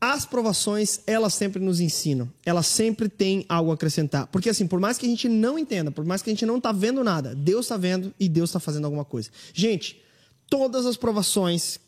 [0.00, 2.30] as provações, elas sempre nos ensinam.
[2.44, 4.26] Elas sempre têm algo a acrescentar.
[4.28, 6.58] Porque assim, por mais que a gente não entenda, por mais que a gente não
[6.58, 9.28] tá vendo nada, Deus tá vendo e Deus tá fazendo alguma coisa.
[9.52, 10.00] Gente,
[10.48, 11.78] todas as provações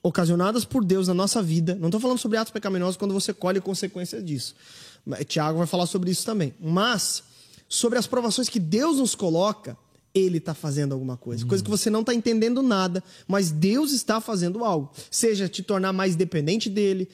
[0.00, 3.60] ocasionadas por Deus na nossa vida, não tô falando sobre atos pecaminosos quando você colhe
[3.60, 4.54] consequências disso.
[5.26, 6.54] Tiago vai falar sobre isso também.
[6.60, 7.24] Mas
[7.68, 9.76] sobre as provações que Deus nos coloca,
[10.18, 11.44] ele está fazendo alguma coisa.
[11.46, 14.90] Coisa que você não está entendendo nada, mas Deus está fazendo algo.
[15.10, 17.08] Seja te tornar mais dependente dele,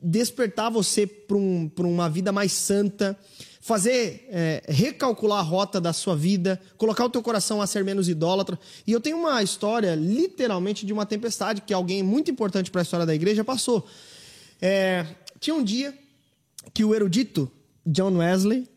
[0.00, 3.18] despertar você para um, uma vida mais santa,
[3.60, 8.08] fazer é, recalcular a rota da sua vida, colocar o teu coração a ser menos
[8.08, 8.58] idólatra.
[8.86, 12.84] E eu tenho uma história, literalmente, de uma tempestade que alguém muito importante para a
[12.84, 13.86] história da igreja passou.
[14.60, 15.06] É,
[15.40, 15.96] tinha um dia
[16.72, 17.50] que o erudito
[17.86, 18.68] John Wesley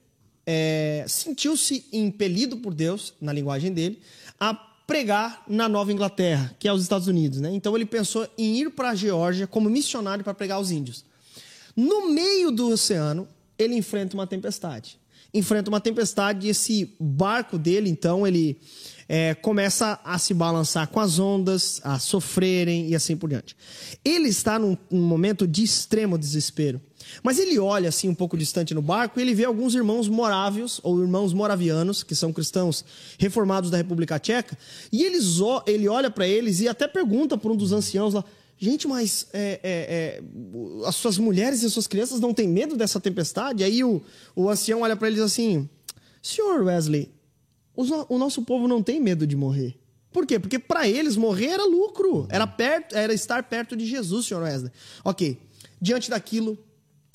[0.49, 3.99] é, sentiu-se impelido por Deus, na linguagem dele,
[4.39, 7.41] a pregar na Nova Inglaterra, que é os Estados Unidos.
[7.41, 7.51] Né?
[7.51, 11.03] Então ele pensou em ir para a Geórgia como missionário para pregar aos índios.
[11.75, 13.27] No meio do oceano,
[13.59, 14.97] ele enfrenta uma tempestade.
[15.33, 18.57] enfrenta uma tempestade e esse barco dele, então, ele
[19.09, 23.55] é, começa a se balançar com as ondas, a sofrerem e assim por diante.
[24.03, 26.81] Ele está num, num momento de extremo desespero.
[27.23, 30.79] Mas ele olha assim um pouco distante no barco e ele vê alguns irmãos morávios,
[30.83, 32.83] ou irmãos moravianos, que são cristãos
[33.17, 34.57] reformados da República Tcheca,
[34.91, 38.23] e ele olha para eles e até pergunta por um dos anciãos lá:
[38.59, 40.23] Gente, mas é, é, é,
[40.87, 43.63] as suas mulheres e as suas crianças não têm medo dessa tempestade?
[43.63, 44.01] Aí o,
[44.35, 45.69] o ancião olha para eles assim:
[46.21, 47.11] Senhor Wesley,
[47.75, 49.77] o nosso povo não tem medo de morrer.
[50.11, 50.39] Por quê?
[50.39, 54.71] Porque para eles morrer era lucro, era, perto, era estar perto de Jesus, senhor Wesley.
[55.05, 55.37] Ok,
[55.79, 56.57] diante daquilo,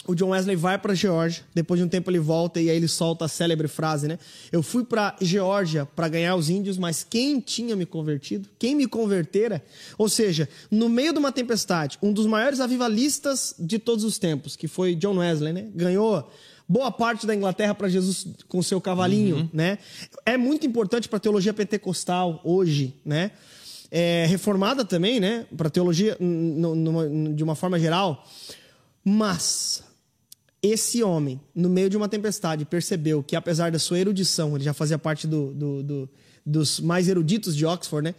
[0.07, 1.44] o John Wesley vai para Geórgia.
[1.55, 4.18] Depois de um tempo ele volta e aí ele solta a célebre frase, né?
[4.50, 8.48] Eu fui para Geórgia para ganhar os índios, mas quem tinha me convertido?
[8.59, 9.62] Quem me convertera?
[9.96, 14.57] Ou seja, no meio de uma tempestade, um dos maiores avivalistas de todos os tempos,
[14.57, 15.68] que foi John Wesley, né?
[15.74, 16.28] Ganhou
[16.68, 19.48] boa parte da Inglaterra para Jesus com seu cavalinho, uhum.
[19.53, 19.78] né?
[20.24, 23.30] É muito importante para a teologia pentecostal hoje, né?
[23.90, 25.46] É, reformada também, né?
[25.57, 26.16] Para teologia
[27.34, 28.26] de uma forma geral.
[29.05, 29.82] Mas
[30.62, 34.72] esse homem, no meio de uma tempestade, percebeu que apesar da sua erudição, ele já
[34.72, 36.10] fazia parte do, do, do,
[36.46, 38.14] dos mais eruditos de Oxford, né?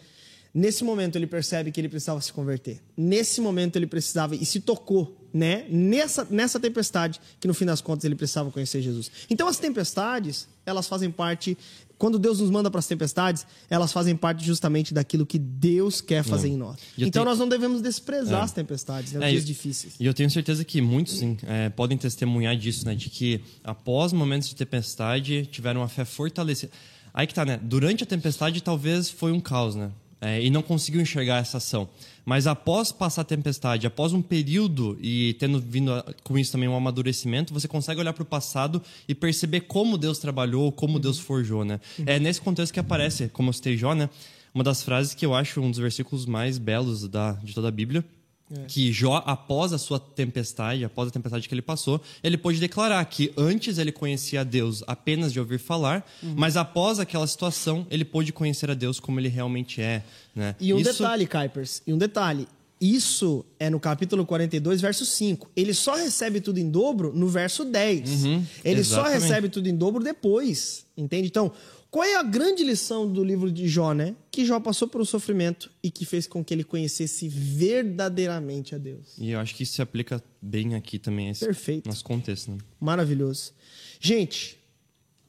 [0.54, 2.80] Nesse momento ele percebe que ele precisava se converter.
[2.96, 5.66] Nesse momento ele precisava e se tocou, né?
[5.70, 9.10] Nessa, nessa tempestade que no fim das contas ele precisava conhecer Jesus.
[9.30, 11.58] Então as tempestades, elas fazem parte
[12.04, 16.22] quando Deus nos manda para as tempestades, elas fazem parte justamente daquilo que Deus quer
[16.22, 16.78] fazer em nós.
[16.98, 17.26] Então tenho...
[17.26, 18.44] nós não devemos desprezar é.
[18.44, 19.20] as tempestades, né?
[19.20, 19.94] Os é, dias difíceis.
[19.98, 22.94] E eu tenho certeza que muitos é, podem testemunhar disso, né?
[22.94, 26.74] De que após momentos de tempestade tiveram uma fé fortalecida.
[27.14, 27.58] Aí que tá, né?
[27.64, 29.90] Durante a tempestade talvez foi um caos, né?
[30.24, 31.90] é, e não conseguiu enxergar essa ação.
[32.26, 35.92] Mas após passar a tempestade, após um período e tendo vindo
[36.24, 40.20] com isso também um amadurecimento, você consegue olhar para o passado e perceber como Deus
[40.20, 41.80] trabalhou, como Deus forjou, né?
[42.06, 44.10] É nesse contexto que aparece, como eu citei Jó, né?
[44.54, 47.72] Uma das frases que eu acho um dos versículos mais belos da, de toda a
[47.72, 48.06] Bíblia,
[48.52, 48.66] é.
[48.68, 53.04] Que Jó, após a sua tempestade, após a tempestade que ele passou, ele pôde declarar
[53.06, 56.34] que antes ele conhecia a Deus apenas de ouvir falar, uhum.
[56.36, 60.04] mas após aquela situação, ele pôde conhecer a Deus como ele realmente é.
[60.36, 60.56] Né?
[60.60, 60.92] E um Isso...
[60.92, 62.48] detalhe, Kuipers, e um detalhe.
[62.80, 65.50] Isso é no capítulo 42, verso 5.
[65.56, 68.26] Ele só recebe tudo em dobro no verso 10.
[68.26, 68.86] Uhum, ele exatamente.
[68.86, 70.86] só recebe tudo em dobro depois.
[70.98, 71.28] Entende?
[71.28, 71.50] Então,
[71.94, 74.16] qual é a grande lição do livro de Jó, né?
[74.32, 78.80] Que Jó passou por um sofrimento e que fez com que ele conhecesse verdadeiramente a
[78.80, 79.16] Deus.
[79.16, 81.88] E eu acho que isso se aplica bem aqui também, esse Perfeito.
[81.88, 82.50] nosso contexto.
[82.50, 82.58] Né?
[82.80, 83.54] Maravilhoso.
[84.00, 84.58] Gente,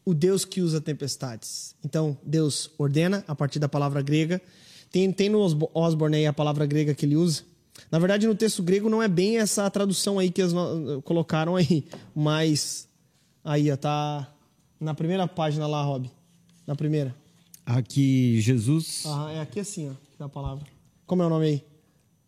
[0.07, 1.77] o Deus que usa tempestades.
[1.85, 4.41] Então, Deus ordena a partir da palavra grega.
[4.91, 5.41] Tem, tem no
[5.75, 7.43] Osborne aí a palavra grega que ele usa.
[7.91, 10.55] Na verdade, no texto grego não é bem essa tradução aí que eles
[11.05, 11.85] colocaram aí,
[12.15, 12.89] mas
[13.45, 14.35] aí, ó, tá
[14.81, 16.11] na primeira página lá, Rob.
[16.67, 17.15] Na primeira.
[17.67, 19.05] Aqui, Jesus.
[19.07, 19.91] Ah, é aqui assim,
[20.21, 20.65] ó, a palavra.
[21.07, 21.65] Como é o nome aí?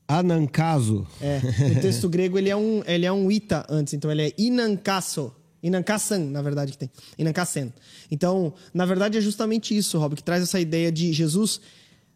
[0.09, 1.07] Anancaso.
[1.21, 1.41] É,
[1.75, 5.35] no texto grego ele é um, ele é um ita antes, então ele é inancaso.
[5.63, 6.91] Inankassan, na verdade, que tem.
[7.19, 7.73] Inankassen.
[8.11, 11.61] Então, na verdade, é justamente isso, Rob, que traz essa ideia de Jesus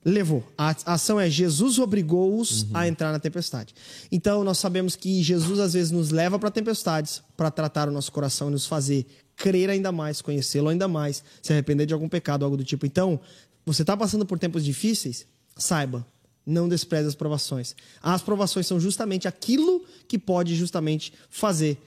[0.05, 0.45] levou.
[0.57, 2.69] A ação é Jesus obrigou-os uhum.
[2.75, 3.75] a entrar na tempestade.
[4.11, 8.13] Então, nós sabemos que Jesus às vezes nos leva para tempestades para tratar o nosso
[8.13, 9.07] coração e nos fazer
[9.41, 12.85] crer ainda mais, conhecê-lo ainda mais, se arrepender de algum pecado, algo do tipo.
[12.85, 13.19] Então,
[13.65, 15.27] você está passando por tempos difíceis?
[15.57, 16.07] Saiba,
[16.45, 17.75] não despreze as provações.
[18.03, 21.79] As provações são justamente aquilo que pode justamente fazer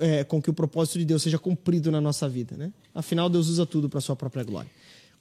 [0.00, 2.72] é, com que o propósito de Deus seja cumprido na nossa vida, né?
[2.94, 4.70] Afinal, Deus usa tudo para sua própria glória.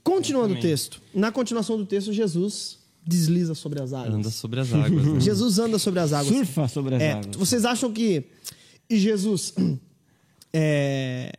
[0.01, 1.01] Continuando o texto.
[1.13, 4.13] Na continuação do texto, Jesus desliza sobre as águas.
[4.13, 5.05] Anda sobre as águas.
[5.05, 5.19] Né?
[5.19, 6.34] Jesus anda sobre as águas.
[6.34, 7.36] Surfa sobre as é, águas.
[7.36, 8.23] Vocês acham que
[8.89, 9.53] Jesus
[10.53, 11.34] é,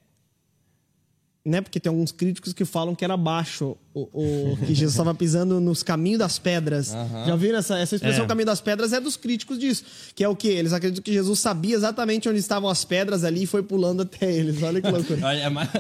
[1.46, 1.60] né?
[1.60, 5.58] Porque tem alguns críticos que falam que era baixo o, o que Jesus estava pisando
[5.58, 6.92] nos caminhos das pedras.
[6.92, 7.24] Uhum.
[7.26, 8.28] Já viram essa, essa expressão é.
[8.28, 9.84] caminho das pedras é dos críticos disso.
[10.14, 10.48] Que é o quê?
[10.48, 14.30] Eles acreditam que Jesus sabia exatamente onde estavam as pedras ali e foi pulando até
[14.30, 14.62] eles.
[14.62, 15.20] Olha que loucura.
[15.34, 15.70] é, mais...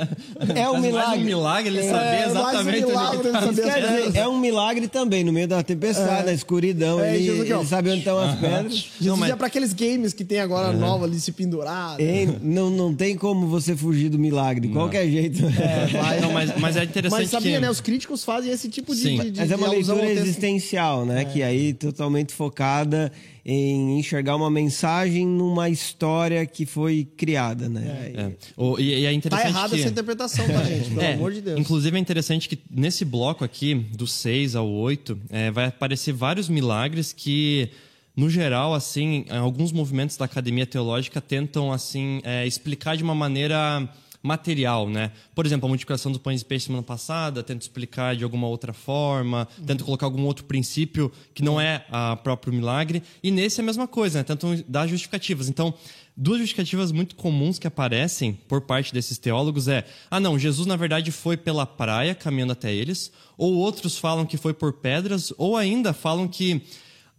[0.54, 1.20] é um milagre.
[1.20, 4.88] um milagre ele é, saber exatamente um milagre, onde ele quer dizer, É um milagre
[4.88, 6.26] também, no meio da tempestade, é.
[6.26, 6.98] na escuridão.
[7.00, 8.40] É, ele, Jesus, ele sabe onde estão as uhum.
[8.40, 8.72] pedras.
[8.72, 9.30] Jesus não, mas...
[9.30, 10.78] é para aqueles games que tem agora uhum.
[10.78, 11.96] nova ali, se pendurar.
[12.40, 15.42] não, não tem como você fugir do milagre, de qualquer jeito.
[15.60, 16.20] É, vai.
[16.20, 17.60] Não, mas, mas é interessante Mas sabia, que...
[17.60, 17.70] né?
[17.70, 21.22] Os críticos fazem esse tipo de, de, de Mas é uma leitura existencial, né?
[21.22, 21.24] É.
[21.24, 23.12] Que aí totalmente focada
[23.44, 28.12] em enxergar uma mensagem numa história que foi criada, né?
[28.14, 28.20] É.
[28.20, 28.32] É.
[28.56, 29.80] O, e, e, é interessante tá errada que...
[29.80, 30.88] essa interpretação, tá, gente?
[30.90, 31.60] Pelo é, amor de Deus.
[31.60, 36.48] Inclusive é interessante que nesse bloco aqui, do 6 ao 8, é, vai aparecer vários
[36.48, 37.70] milagres que
[38.16, 43.86] no geral, assim, alguns movimentos da academia teológica tentam assim é, explicar de uma maneira
[44.26, 45.12] material, né?
[45.34, 48.72] Por exemplo, a multiplicação dos pães e peixes semana passada, tento explicar de alguma outra
[48.72, 53.02] forma, tento colocar algum outro princípio que não é a próprio milagre.
[53.22, 54.24] E nesse é a mesma coisa, né?
[54.24, 55.48] Tento dar justificativas.
[55.48, 55.72] Então,
[56.16, 60.76] duas justificativas muito comuns que aparecem por parte desses teólogos é: ah, não, Jesus na
[60.76, 65.56] verdade foi pela praia caminhando até eles, ou outros falam que foi por pedras, ou
[65.56, 66.62] ainda falam que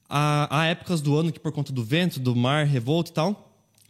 [0.10, 3.47] há, há épocas do ano que por conta do vento, do mar revolto e tal,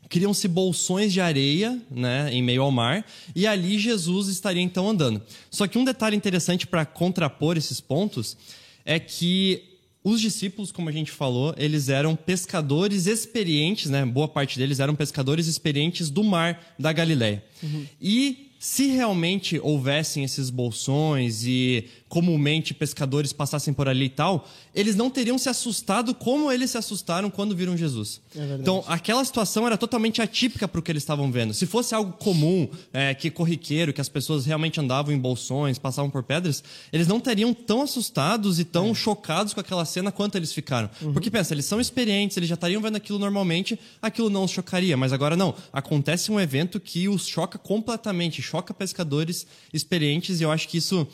[0.09, 3.05] criam-se bolsões de areia, né, em meio ao mar,
[3.35, 5.21] e ali Jesus estaria então andando.
[5.49, 8.37] Só que um detalhe interessante para contrapor esses pontos
[8.85, 9.63] é que
[10.03, 14.05] os discípulos, como a gente falou, eles eram pescadores experientes, né?
[14.05, 17.43] Boa parte deles eram pescadores experientes do mar da Galileia.
[17.61, 17.85] Uhum.
[18.01, 24.95] E se realmente houvessem esses bolsões e comumente pescadores passassem por ali e tal, eles
[24.95, 28.21] não teriam se assustado como eles se assustaram quando viram Jesus.
[28.35, 31.53] É então, aquela situação era totalmente atípica para o que eles estavam vendo.
[31.53, 36.09] Se fosse algo comum, é, que corriqueiro, que as pessoas realmente andavam em bolsões, passavam
[36.09, 38.93] por pedras, eles não teriam tão assustados e tão é.
[38.93, 40.89] chocados com aquela cena quanto eles ficaram.
[41.01, 41.13] Uhum.
[41.13, 44.95] Porque pensa, eles são experientes, eles já estariam vendo aquilo normalmente, aquilo não os chocaria.
[44.95, 45.53] Mas agora não.
[45.73, 51.07] Acontece um evento que os choca completamente, choca pescadores experientes, e eu acho que isso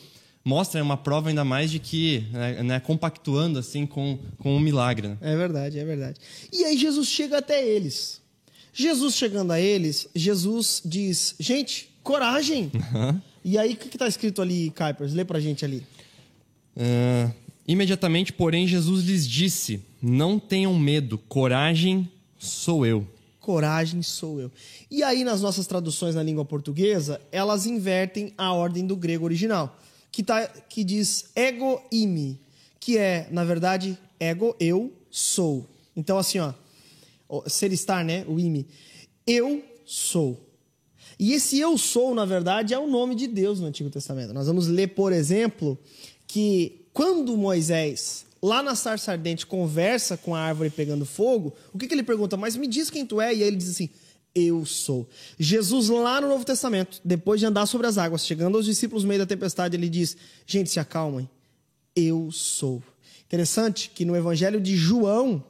[0.44, 5.08] mostra uma prova ainda mais de que, né, né, compactuando assim com, com um milagre.
[5.08, 5.18] Né?
[5.22, 6.20] É verdade, é verdade.
[6.52, 8.22] E aí Jesus chega até eles.
[8.74, 12.72] Jesus chegando a eles, Jesus diz: gente, coragem.
[12.74, 13.22] Uhum.
[13.46, 15.14] E aí, o que está escrito ali, Kuipers?
[15.14, 15.86] Lê para a gente ali.
[16.76, 17.32] Uh,
[17.68, 23.08] imediatamente, porém, Jesus lhes disse: Não tenham medo, coragem sou eu.
[23.40, 24.52] Coragem sou eu.
[24.90, 29.78] E aí, nas nossas traduções na língua portuguesa, elas invertem a ordem do grego original
[30.14, 32.40] que, tá, que diz ego imi,
[32.80, 35.68] que é, na verdade, ego, eu sou.
[35.96, 36.54] Então, assim, ó,
[37.48, 38.24] ser estar, né?
[38.28, 38.68] O imi.
[39.26, 40.40] Eu sou.
[41.18, 44.34] E esse eu sou, na verdade, é o nome de Deus no Antigo Testamento.
[44.34, 45.78] Nós vamos ler, por exemplo,
[46.28, 51.88] que quando Moisés, lá na sarça ardente, conversa com a árvore pegando fogo, o que,
[51.88, 52.38] que ele pergunta?
[52.38, 53.34] Mas me diz quem tu é?
[53.34, 53.90] E aí ele diz assim:
[54.36, 55.08] eu sou.
[55.38, 59.10] Jesus, lá no Novo Testamento, depois de andar sobre as águas, chegando aos discípulos no
[59.10, 61.30] meio da tempestade, ele diz: Gente, se acalmem,
[61.96, 62.82] eu sou.
[63.26, 65.44] Interessante que no Evangelho de João,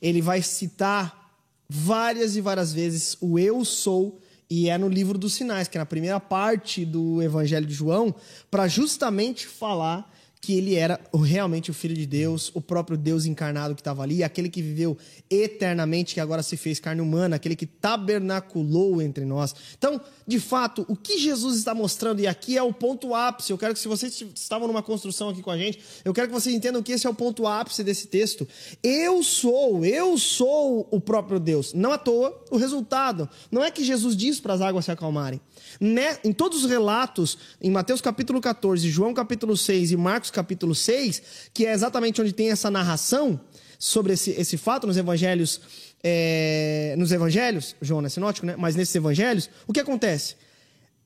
[0.00, 1.34] ele vai citar
[1.68, 5.80] várias e várias vezes o eu sou, e é no livro dos sinais, que é
[5.80, 8.14] na primeira parte do Evangelho de João,
[8.50, 13.74] para justamente falar que ele era realmente o Filho de Deus, o próprio Deus encarnado
[13.74, 14.96] que estava ali, aquele que viveu
[15.28, 19.54] eternamente, que agora se fez carne humana, aquele que tabernaculou entre nós.
[19.76, 23.58] Então, de fato, o que Jesus está mostrando, e aqui é o ponto ápice, eu
[23.58, 26.54] quero que se vocês estavam numa construção aqui com a gente, eu quero que vocês
[26.54, 28.46] entendam que esse é o ponto ápice desse texto.
[28.82, 31.72] Eu sou, eu sou o próprio Deus.
[31.72, 35.40] Não à toa, o resultado não é que Jesus diz para as águas se acalmarem.
[35.80, 36.18] Né?
[36.24, 41.22] Em todos os relatos, em Mateus capítulo 14, João capítulo 6 e Marcos capítulo 6,
[41.52, 43.40] que é exatamente onde tem essa narração
[43.78, 45.60] sobre esse, esse fato nos evangelhos,
[46.02, 48.54] é, nos evangelhos, João é sinótico, né?
[48.56, 50.36] mas nesses evangelhos, o que acontece?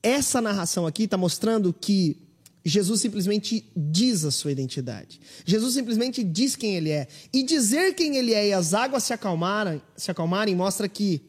[0.01, 2.17] Essa narração aqui está mostrando que
[2.63, 5.19] Jesus simplesmente diz a sua identidade.
[5.45, 7.07] Jesus simplesmente diz quem ele é.
[7.33, 11.21] E dizer quem ele é e as águas se acalmarem, se acalmarem mostra que,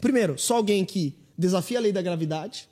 [0.00, 2.68] primeiro, só alguém que desafia a lei da gravidade,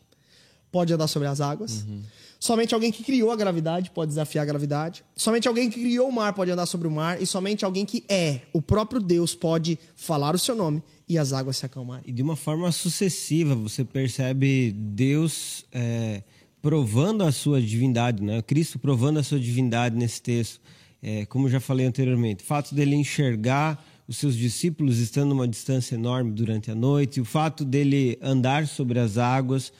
[0.70, 1.82] pode andar sobre as águas.
[1.82, 2.02] Uhum.
[2.44, 5.02] Somente alguém que criou a gravidade pode desafiar a gravidade.
[5.16, 7.22] Somente alguém que criou o mar pode andar sobre o mar.
[7.22, 11.32] E somente alguém que é o próprio Deus pode falar o seu nome e as
[11.32, 12.04] águas se acalmarem.
[12.06, 16.22] E de uma forma sucessiva, você percebe Deus é,
[16.60, 18.42] provando a sua divindade, né?
[18.42, 20.60] Cristo provando a sua divindade nesse texto.
[21.02, 25.94] É, como já falei anteriormente, o fato dele enxergar os seus discípulos estando uma distância
[25.94, 29.72] enorme durante a noite, o fato dele andar sobre as águas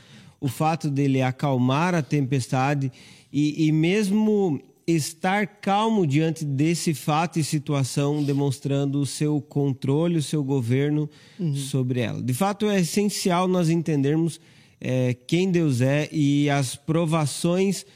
[0.45, 2.92] o fato dele acalmar a tempestade
[3.32, 10.22] e, e mesmo estar calmo diante desse fato e situação, demonstrando o seu controle, o
[10.22, 11.09] seu governo
[11.40, 11.57] uhum.
[11.57, 12.22] sobre ela.
[12.22, 14.38] De fato, é essencial nós entendermos
[14.78, 17.86] é, quem Deus é e as provações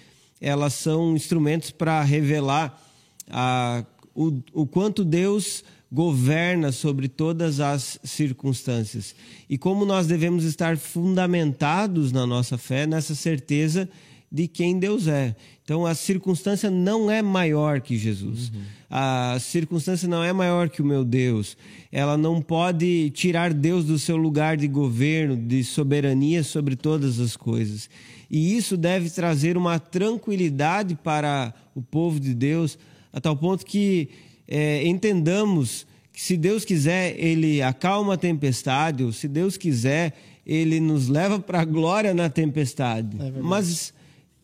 [0.41, 2.83] elas são instrumentos para revelar
[3.29, 3.85] a,
[4.15, 9.15] o, o quanto Deus governa sobre todas as circunstâncias.
[9.49, 13.89] E como nós devemos estar fundamentados na nossa fé, nessa certeza
[14.31, 15.35] de quem Deus é.
[15.65, 18.51] Então a circunstância não é maior que Jesus.
[18.51, 18.61] Uhum.
[18.91, 21.57] A circunstância não é maior que o meu Deus.
[21.91, 27.37] Ela não pode tirar Deus do seu lugar de governo, de soberania sobre todas as
[27.37, 27.89] coisas.
[28.31, 32.79] E isso deve trazer uma tranquilidade para o povo de Deus,
[33.11, 34.11] a tal ponto que
[34.49, 40.17] é, entendamos que se Deus quiser, Ele acalma a tempestade, ou se Deus quiser,
[40.49, 43.17] ele nos leva para a glória na tempestade.
[43.43, 43.93] Mas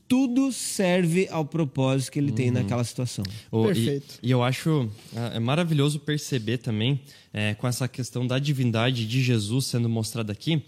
[0.07, 3.25] tudo serve ao propósito que ele tem naquela situação.
[3.51, 4.19] Oh, e- Perfeito.
[4.23, 7.01] E, eu acho ah, é maravilhoso perceber também,
[7.33, 10.63] é, com essa questão da divindade de Jesus sendo mostrada aqui,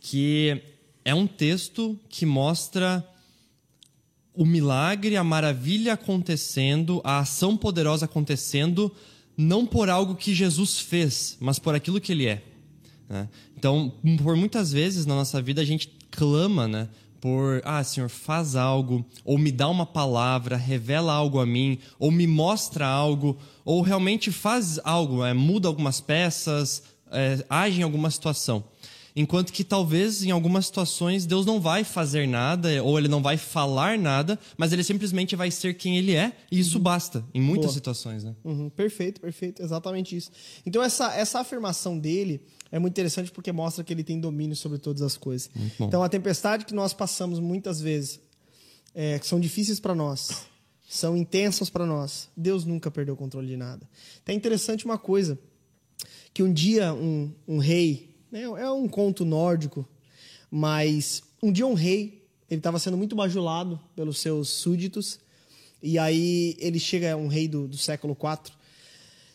[0.00, 0.60] que
[1.02, 3.02] é um texto que mostra
[4.38, 8.94] o milagre, a maravilha acontecendo, a ação poderosa acontecendo,
[9.36, 12.44] não por algo que Jesus fez, mas por aquilo que ele é.
[13.08, 13.28] né?
[13.56, 16.88] Então, por muitas vezes na nossa vida a gente clama, né?
[17.20, 22.12] Por, ah, Senhor, faz algo, ou me dá uma palavra, revela algo a mim, ou
[22.12, 28.08] me mostra algo, ou realmente faz algo, é, muda algumas peças, é, age em alguma
[28.08, 28.62] situação.
[29.18, 33.36] Enquanto que talvez em algumas situações Deus não vai fazer nada, ou ele não vai
[33.36, 37.66] falar nada, mas ele simplesmente vai ser quem ele é, e isso basta, em muitas
[37.66, 37.74] Boa.
[37.74, 38.36] situações, né?
[38.44, 40.30] Uhum, perfeito, perfeito, exatamente isso.
[40.64, 42.40] Então essa, essa afirmação dele
[42.70, 45.50] é muito interessante porque mostra que ele tem domínio sobre todas as coisas.
[45.80, 48.20] Então a tempestade que nós passamos muitas vezes,
[48.94, 50.46] é, que são difíceis para nós,
[50.88, 52.28] são intensas para nós.
[52.36, 53.84] Deus nunca perdeu o controle de nada.
[54.22, 55.36] Então é interessante uma coisa
[56.32, 59.88] que um dia um, um rei, é um conto nórdico,
[60.50, 65.18] mas um dia um rei, ele estava sendo muito bajulado pelos seus súditos,
[65.82, 68.52] e aí ele chega, um rei do, do século IV,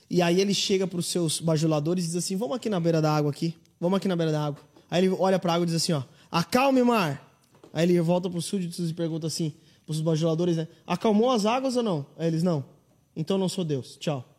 [0.09, 3.01] e aí ele chega para os seus bajuladores e diz assim, vamos aqui na beira
[3.01, 4.61] da água aqui, vamos aqui na beira da água.
[4.91, 7.31] Aí ele olha para a água e diz assim, ó, acalme mar.
[7.73, 9.53] Aí ele volta para os súditos e pergunta assim,
[9.85, 12.05] para os bajuladores, né, acalmou as águas ou não?
[12.17, 12.63] Aí eles, não.
[13.15, 14.32] Então não sou Deus, tchau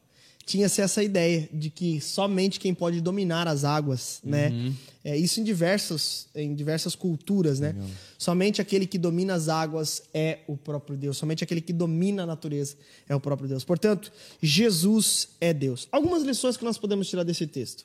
[0.47, 4.73] tinha-se essa ideia de que somente quem pode dominar as águas, né?
[5.03, 7.75] É, isso em diversas, em diversas culturas, né?
[8.19, 11.17] Somente aquele que domina as águas é o próprio Deus.
[11.17, 12.77] Somente aquele que domina a natureza
[13.09, 13.65] é o próprio Deus.
[13.65, 15.89] Portanto, Jesus é Deus.
[15.91, 17.85] Algumas lições que nós podemos tirar desse texto.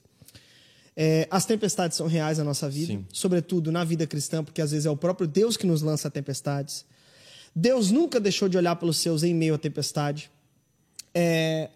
[0.96, 3.06] É, as tempestades são reais na nossa vida, Sim.
[3.14, 6.84] sobretudo na vida cristã, porque às vezes é o próprio Deus que nos lança tempestades.
[7.56, 10.30] Deus nunca deixou de olhar pelos seus em meio à tempestade.
[11.14, 11.70] É,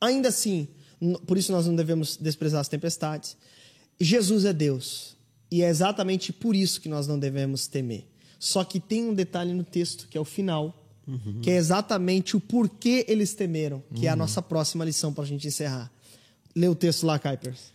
[0.00, 0.68] ainda assim,
[1.26, 3.36] por isso nós não devemos desprezar as tempestades.
[4.00, 5.16] Jesus é Deus.
[5.50, 8.04] E é exatamente por isso que nós não devemos temer.
[8.38, 10.74] Só que tem um detalhe no texto, que é o final,
[11.42, 15.26] que é exatamente o porquê eles temeram, que é a nossa próxima lição para a
[15.26, 15.90] gente encerrar.
[16.54, 17.72] Lê o texto lá, Kuipers.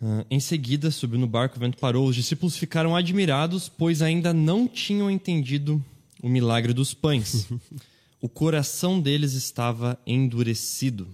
[0.00, 2.06] Ah, em seguida, subiu no barco, o vento parou.
[2.06, 5.84] Os discípulos ficaram admirados, pois ainda não tinham entendido
[6.22, 7.48] o milagre dos pães.
[8.22, 11.08] o coração deles estava endurecido.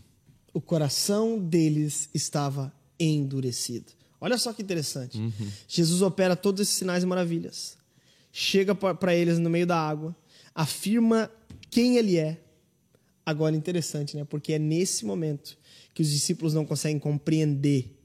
[0.54, 3.92] O coração deles estava endurecido.
[4.20, 5.18] Olha só que interessante.
[5.68, 7.76] Jesus opera todos esses sinais e maravilhas.
[8.32, 10.16] Chega para eles no meio da água,
[10.54, 11.30] afirma
[11.70, 12.40] quem ele é.
[13.26, 14.24] Agora interessante, né?
[14.24, 15.58] Porque é nesse momento
[15.92, 17.98] que os discípulos não conseguem compreender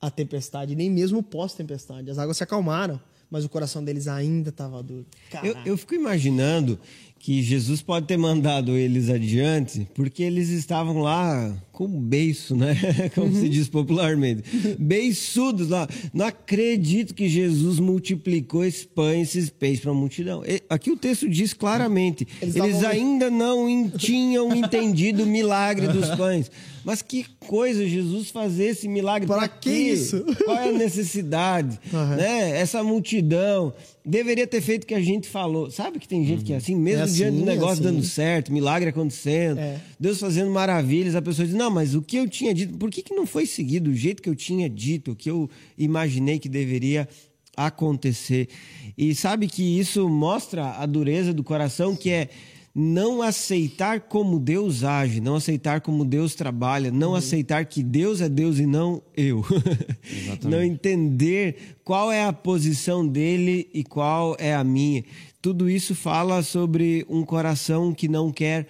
[0.00, 2.10] a tempestade, nem mesmo pós-tempestade.
[2.10, 3.00] As águas se acalmaram,
[3.30, 5.06] mas o coração deles ainda estava duro.
[5.42, 6.78] Eu, eu fico imaginando
[7.18, 12.76] que Jesus pode ter mandado eles adiante, porque eles estavam lá com beiço, né?
[13.14, 14.42] Como se diz popularmente.
[14.78, 15.88] Beiçudos lá.
[16.12, 20.42] Não acredito que Jesus multiplicou esses pães, esses peixes para a multidão.
[20.68, 26.10] Aqui o texto diz claramente: Eles eles, estavam- ainda não tinham entendido o milagre dos
[26.10, 26.50] pães.
[26.84, 29.92] Mas que coisa Jesus fazer esse milagre pra que quê?
[29.92, 30.24] isso?
[30.44, 31.78] Qual é a necessidade?
[31.94, 32.16] Aham.
[32.16, 32.58] né?
[32.60, 33.72] Essa multidão
[34.04, 35.70] deveria ter feito o que a gente falou.
[35.70, 37.82] Sabe que tem gente que é assim, mesmo É assim, diante do é negócio assim.
[37.82, 39.80] dando certo, milagre acontecendo, É.
[39.98, 43.02] Deus fazendo maravilhas, a pessoa diz: Não, mas o que eu tinha dito, por que,
[43.02, 45.48] que não foi seguido o jeito que eu tinha dito, o que eu
[45.78, 47.08] imaginei que deveria
[47.56, 48.48] acontecer?
[48.96, 52.28] E sabe que isso mostra a dureza do coração, que é
[52.74, 58.28] não aceitar como Deus age, não aceitar como Deus trabalha, não aceitar que Deus é
[58.28, 59.44] Deus e não eu.
[60.42, 65.04] não entender qual é a posição dele e qual é a minha.
[65.42, 68.66] Tudo isso fala sobre um coração que não quer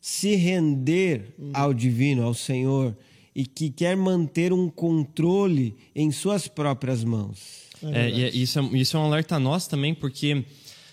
[0.00, 2.96] se render ao divino, ao Senhor,
[3.34, 7.68] e que quer manter um controle em suas próprias mãos.
[7.82, 10.44] É, e é- isso, é, isso é um alerta a nós também, porque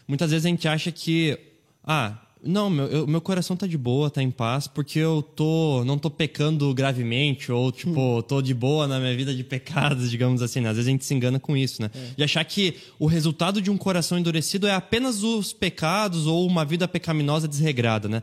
[0.07, 1.37] muitas vezes a gente acha que,
[1.83, 5.83] ah, não, meu, eu- meu coração tá de boa, tá em paz, porque eu tô,
[5.85, 10.41] não tô pecando gravemente, ou tipo, tô de boa na minha vida de pecados, digamos
[10.41, 10.61] assim.
[10.61, 10.69] né?
[10.69, 11.89] Às vezes a gente se engana com isso, né?
[12.15, 16.63] De achar que o resultado de um coração endurecido é apenas os pecados ou uma
[16.63, 18.21] vida pecaminosa desregrada, né?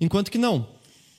[0.00, 0.66] Enquanto que não.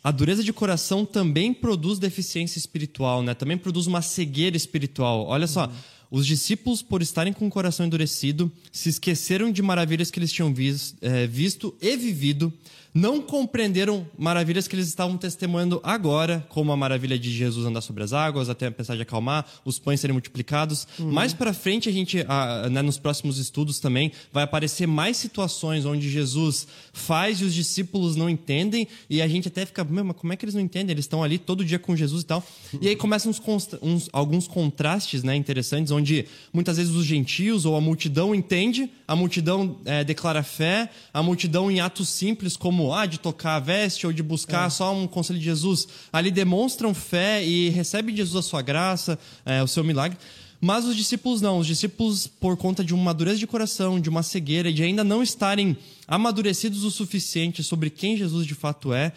[0.04, 3.34] A dureza de coração também produz deficiência espiritual, né?
[3.34, 5.26] Também produz uma cegueira espiritual.
[5.28, 5.72] Olha só,
[6.16, 10.54] os discípulos, por estarem com o coração endurecido, se esqueceram de maravilhas que eles tinham
[10.54, 12.54] vis- eh, visto e vivido,
[12.94, 18.04] não compreenderam maravilhas que eles estavam testemunhando agora, como a maravilha de Jesus andar sobre
[18.04, 20.88] as águas, a tempestade acalmar, os pães serem multiplicados.
[21.00, 21.12] Uhum.
[21.12, 22.24] Mais para frente, a gente,
[22.72, 28.16] né, nos próximos estudos também, vai aparecer mais situações onde Jesus faz e os discípulos
[28.16, 30.94] não entendem, e a gente até fica, mas como é que eles não entendem?
[30.94, 32.46] Eles estão ali todo dia com Jesus e tal.
[32.80, 33.42] E aí começam uns,
[33.82, 39.16] uns, alguns contrastes né, interessantes, onde muitas vezes os gentios ou a multidão entende, a
[39.16, 43.60] multidão é, declara fé, a multidão em atos simples, como como ah, de tocar a
[43.60, 44.70] veste ou de buscar é.
[44.70, 49.18] só um conselho de Jesus, ali demonstram fé e recebem de Jesus a sua graça,
[49.46, 50.18] é, o seu milagre.
[50.60, 51.60] Mas os discípulos não.
[51.60, 55.04] Os discípulos, por conta de uma madureza de coração, de uma cegueira e de ainda
[55.04, 55.78] não estarem
[56.08, 59.12] amadurecidos o suficiente sobre quem Jesus de fato é,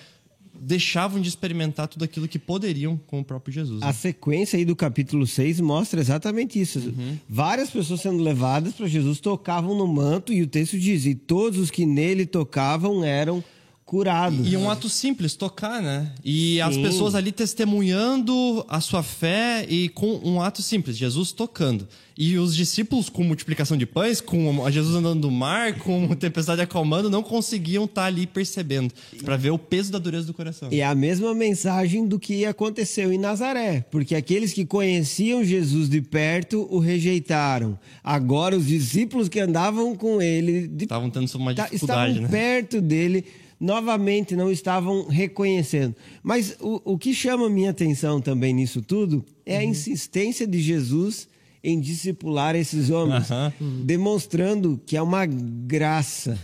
[0.61, 3.83] deixavam de experimentar tudo aquilo que poderiam com o próprio Jesus.
[3.83, 3.93] A né?
[3.93, 6.79] sequência aí do capítulo 6 mostra exatamente isso.
[6.79, 7.17] Uhum.
[7.29, 11.59] Várias pessoas sendo levadas para Jesus tocavam no manto e o texto diz: e todos
[11.59, 13.43] os que nele tocavam eram
[13.87, 14.45] curado.
[14.45, 16.13] E, e um ato simples, tocar, né?
[16.25, 16.61] E Sim.
[16.61, 21.87] as pessoas ali testemunhando a sua fé e com um ato simples, Jesus tocando.
[22.19, 27.09] E os discípulos com multiplicação de pães, com Jesus andando no mar, com tempestade acalmando,
[27.09, 30.69] não conseguiam estar tá ali percebendo, para ver o peso da dureza do coração.
[30.73, 36.01] E a mesma mensagem do que aconteceu em Nazaré, porque aqueles que conheciam Jesus de
[36.01, 37.79] perto o rejeitaram.
[38.03, 42.29] Agora os discípulos que andavam com ele estavam tendo uma dificuldade, estavam né?
[42.29, 43.27] perto dele
[43.59, 45.95] novamente não estavam reconhecendo.
[46.23, 49.71] Mas o, o que chama minha atenção também nisso tudo é a uhum.
[49.71, 51.29] insistência de Jesus
[51.63, 53.83] em discipular esses homens, uhum.
[53.85, 56.39] demonstrando que é uma graça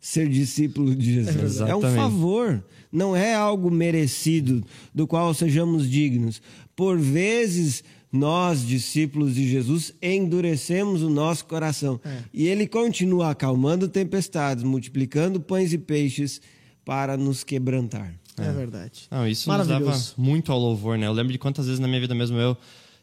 [0.00, 1.60] ser discípulo de Jesus.
[1.60, 6.40] É, é um favor, não é algo merecido do qual sejamos dignos.
[6.76, 7.82] Por vezes
[8.12, 12.00] nós, discípulos de Jesus, endurecemos o nosso coração.
[12.04, 12.18] É.
[12.32, 16.40] E ele continua acalmando tempestades, multiplicando pães e peixes
[16.84, 18.12] para nos quebrantar.
[18.36, 19.06] É, é verdade.
[19.10, 21.06] Não, isso nos dava muito ao louvor, né?
[21.06, 22.56] Eu lembro de quantas vezes na minha vida mesmo eu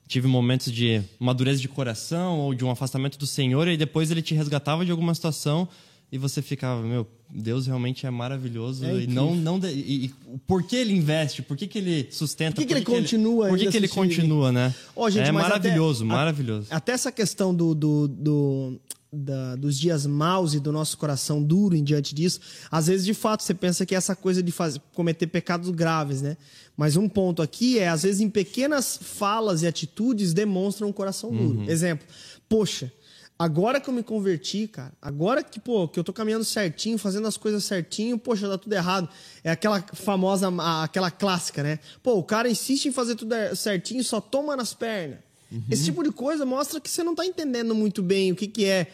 [0.08, 4.22] tive momentos de madureza de coração ou de um afastamento do Senhor e depois ele
[4.22, 5.68] te resgatava de alguma situação
[6.12, 10.14] e você ficava, meu, Deus realmente é maravilhoso é e não não e, e,
[10.48, 11.42] por que ele investe?
[11.42, 12.56] Por que, que ele sustenta?
[12.56, 13.50] Por que, que, ele continua?
[13.50, 14.74] por que, que ele continua, né?
[14.96, 16.68] Oh, gente, é maravilhoso, até, maravilhoso.
[16.70, 18.80] Até essa questão do, do, do
[19.12, 23.14] da, dos dias maus e do nosso coração duro em diante disso, às vezes de
[23.14, 26.38] fato você pensa que é essa coisa de fazer, cometer pecados graves, né?
[26.76, 31.32] Mas um ponto aqui é, às vezes, em pequenas falas e atitudes demonstram um coração
[31.32, 31.60] duro.
[31.60, 31.70] Uhum.
[31.70, 32.08] Exemplo,
[32.48, 32.92] poxa,
[33.40, 37.28] Agora que eu me converti, cara, agora que, pô, que eu tô caminhando certinho, fazendo
[37.28, 39.08] as coisas certinho, poxa, dá tudo errado.
[39.44, 41.80] É aquela famosa, aquela clássica, né?
[42.02, 45.20] Pô, o cara insiste em fazer tudo certinho, só toma nas pernas.
[45.52, 45.64] Uhum.
[45.70, 48.66] Esse tipo de coisa mostra que você não tá entendendo muito bem o que, que
[48.66, 48.88] é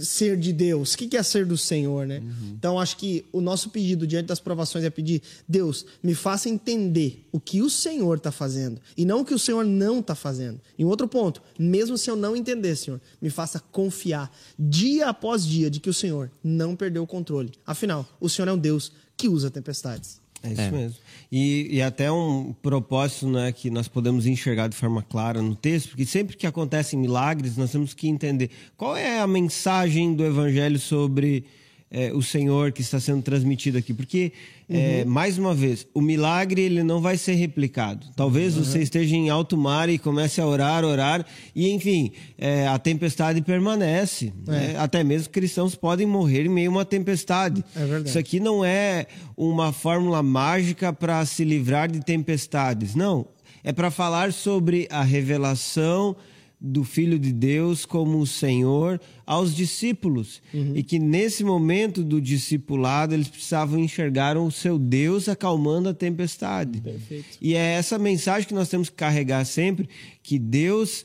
[0.00, 0.94] ser de Deus?
[0.94, 2.18] O que é ser do Senhor, né?
[2.18, 2.54] Uhum.
[2.58, 7.26] Então, acho que o nosso pedido diante das provações é pedir: Deus, me faça entender
[7.32, 10.60] o que o Senhor está fazendo e não o que o Senhor não está fazendo.
[10.78, 15.44] E um outro ponto, mesmo se eu não entender, Senhor, me faça confiar dia após
[15.44, 17.52] dia de que o Senhor não perdeu o controle.
[17.66, 20.20] Afinal, o Senhor é um Deus que usa tempestades.
[20.42, 20.70] É isso é.
[20.70, 20.96] mesmo.
[21.30, 25.90] E, e, até um propósito né, que nós podemos enxergar de forma clara no texto,
[25.90, 30.78] porque sempre que acontecem milagres, nós temos que entender qual é a mensagem do Evangelho
[30.78, 31.44] sobre
[31.90, 33.94] é, o Senhor que está sendo transmitido aqui.
[33.94, 34.32] Porque,
[34.68, 35.10] é, uhum.
[35.10, 38.06] mais uma vez, o milagre ele não vai ser replicado.
[38.14, 38.64] Talvez uhum.
[38.64, 41.24] você esteja em alto mar e comece a orar, orar,
[41.54, 44.32] e enfim, é, a tempestade permanece.
[44.46, 44.50] É.
[44.50, 44.76] Né?
[44.78, 47.64] Até mesmo cristãos podem morrer em meio a uma tempestade.
[47.74, 52.94] É Isso aqui não é uma fórmula mágica para se livrar de tempestades.
[52.94, 53.26] Não.
[53.64, 56.16] É para falar sobre a revelação
[56.60, 60.42] do Filho de Deus como o Senhor aos discípulos.
[60.52, 60.72] Uhum.
[60.74, 66.80] E que nesse momento do discipulado eles precisavam enxergar o seu Deus acalmando a tempestade.
[66.80, 67.38] Perfeito.
[67.40, 69.88] E é essa mensagem que nós temos que carregar sempre,
[70.22, 71.04] que Deus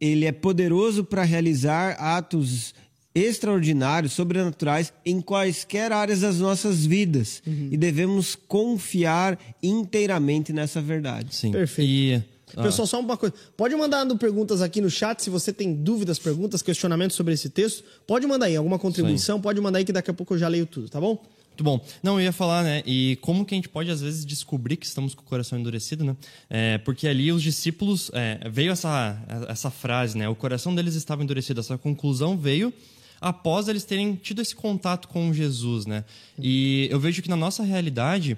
[0.00, 2.74] ele é poderoso para realizar atos
[3.14, 7.68] extraordinários, sobrenaturais em quaisquer áreas das nossas vidas uhum.
[7.70, 11.34] e devemos confiar inteiramente nessa verdade.
[11.34, 11.52] Sim.
[11.52, 11.88] Perfeito.
[11.88, 12.62] E ah.
[12.62, 13.34] Pessoal, só uma coisa.
[13.56, 17.84] Pode mandar perguntas aqui no chat se você tem dúvidas, perguntas, questionamentos sobre esse texto.
[18.06, 20.66] Pode mandar aí alguma contribuição, pode mandar aí que daqui a pouco eu já leio
[20.66, 21.22] tudo, tá bom?
[21.54, 21.80] Muito bom.
[22.02, 22.82] Não, eu ia falar, né?
[22.84, 26.04] E como que a gente pode, às vezes, descobrir que estamos com o coração endurecido,
[26.04, 26.16] né?
[26.50, 28.10] É, porque ali os discípulos.
[28.12, 29.16] É, veio essa,
[29.48, 30.28] essa frase, né?
[30.28, 31.60] O coração deles estava endurecido.
[31.60, 32.72] Essa conclusão veio
[33.20, 36.04] após eles terem tido esse contato com Jesus, né?
[36.38, 38.36] E eu vejo que na nossa realidade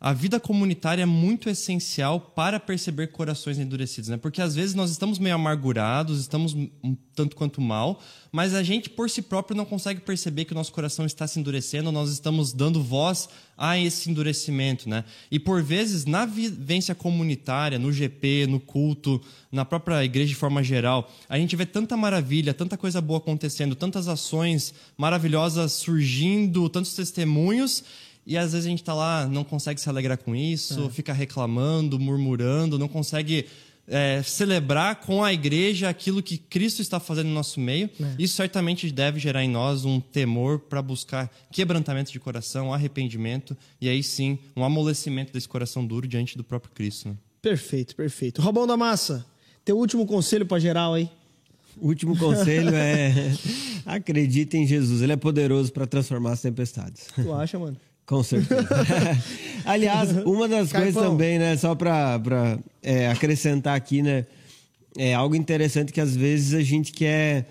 [0.00, 4.16] a vida comunitária é muito essencial para perceber corações endurecidos, né?
[4.16, 8.88] Porque às vezes nós estamos meio amargurados, estamos um tanto quanto mal, mas a gente
[8.88, 12.52] por si próprio não consegue perceber que o nosso coração está se endurecendo, nós estamos
[12.52, 15.04] dando voz a esse endurecimento, né?
[15.32, 19.20] E por vezes na vivência comunitária, no GP, no culto,
[19.50, 23.74] na própria igreja de forma geral, a gente vê tanta maravilha, tanta coisa boa acontecendo,
[23.74, 27.82] tantas ações maravilhosas surgindo, tantos testemunhos,
[28.28, 30.90] e às vezes a gente está lá, não consegue se alegrar com isso, é.
[30.90, 33.46] fica reclamando, murmurando, não consegue
[33.86, 37.88] é, celebrar com a igreja aquilo que Cristo está fazendo no nosso meio.
[37.98, 38.16] É.
[38.18, 43.88] Isso certamente deve gerar em nós um temor para buscar quebrantamento de coração, arrependimento e
[43.88, 47.08] aí sim um amolecimento desse coração duro diante do próprio Cristo.
[47.08, 47.14] Né?
[47.40, 48.42] Perfeito, perfeito.
[48.42, 49.24] Robão da Massa,
[49.64, 51.08] teu último conselho para geral aí?
[51.80, 53.32] O último conselho é
[53.86, 57.06] acredite em Jesus, ele é poderoso para transformar as tempestades.
[57.14, 57.78] Tu acha, mano?
[58.08, 58.66] Com certeza.
[59.66, 60.92] Aliás, uma das Caipão.
[60.92, 64.24] coisas também, né, só para é, acrescentar aqui, né,
[64.96, 67.46] é algo interessante que às vezes a gente quer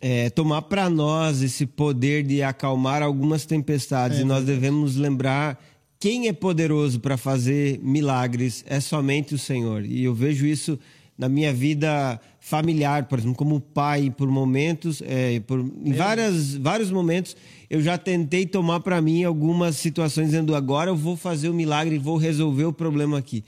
[0.00, 5.60] é, tomar para nós esse poder de acalmar algumas tempestades é, e nós devemos lembrar
[5.98, 9.84] quem é poderoso para fazer milagres é somente o Senhor.
[9.84, 10.78] E eu vejo isso
[11.18, 16.90] na minha vida familiar, por exemplo, como pai, por momentos, é, por, em várias, vários
[16.90, 17.36] momentos,
[17.68, 21.96] eu já tentei tomar para mim algumas situações dizendo agora eu vou fazer o milagre
[21.96, 23.44] e vou resolver o problema aqui.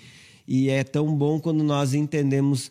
[0.46, 2.70] E é tão bom quando nós entendemos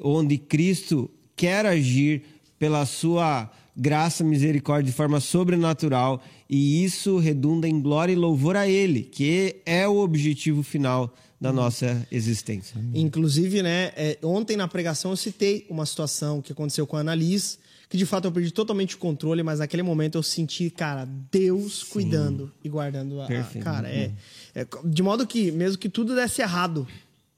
[0.00, 2.22] onde Cristo quer agir
[2.58, 8.68] pela sua graça, misericórdia de forma sobrenatural e isso redunda em glória e louvor a
[8.68, 12.76] Ele, que é o objetivo final da nossa existência.
[12.94, 17.58] Inclusive, né, é, ontem na pregação eu citei uma situação que aconteceu com a Annalise,
[17.88, 21.80] que de fato eu perdi totalmente o controle, mas naquele momento eu senti, cara, Deus
[21.80, 21.86] Sim.
[21.90, 24.10] cuidando e guardando a, a cara, é,
[24.54, 26.86] é, de modo que mesmo que tudo desse errado,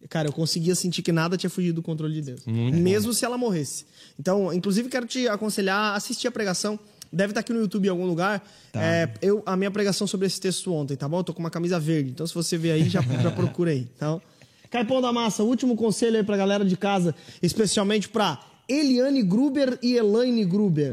[0.09, 3.15] cara, eu conseguia sentir que nada tinha fugido do controle de Deus, Muito mesmo bom.
[3.15, 3.85] se ela morresse.
[4.19, 6.79] Então, inclusive quero te aconselhar a assistir a pregação
[7.13, 8.43] Deve estar aqui no YouTube em algum lugar.
[8.73, 8.83] Tá.
[8.83, 11.19] É, eu, a minha pregação sobre esse texto ontem, tá bom?
[11.21, 12.11] Eu tô com uma camisa verde.
[12.11, 13.87] Então, se você ver aí, já, já procura aí.
[13.97, 14.21] Então,
[14.71, 19.95] Caipão da Massa, último conselho aí pra galera de casa, especialmente pra Eliane Gruber e
[19.97, 20.93] Elaine Gruber.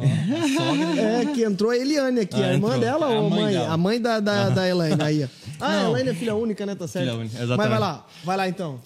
[0.98, 2.42] É, que entrou a Eliane aqui.
[2.42, 2.82] Ah, a irmã entrou.
[2.82, 3.42] dela é ou a mãe?
[3.44, 5.02] mãe a mãe da, da, da Elaine.
[5.02, 5.24] Aí.
[5.60, 5.88] Ah, Não.
[5.88, 6.76] a Elaine é filha única, né?
[6.76, 7.06] Tá certo.
[7.06, 7.58] Filha única, exatamente.
[7.58, 8.80] Mas vai lá, vai lá então.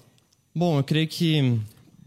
[0.55, 1.59] Bom, eu creio que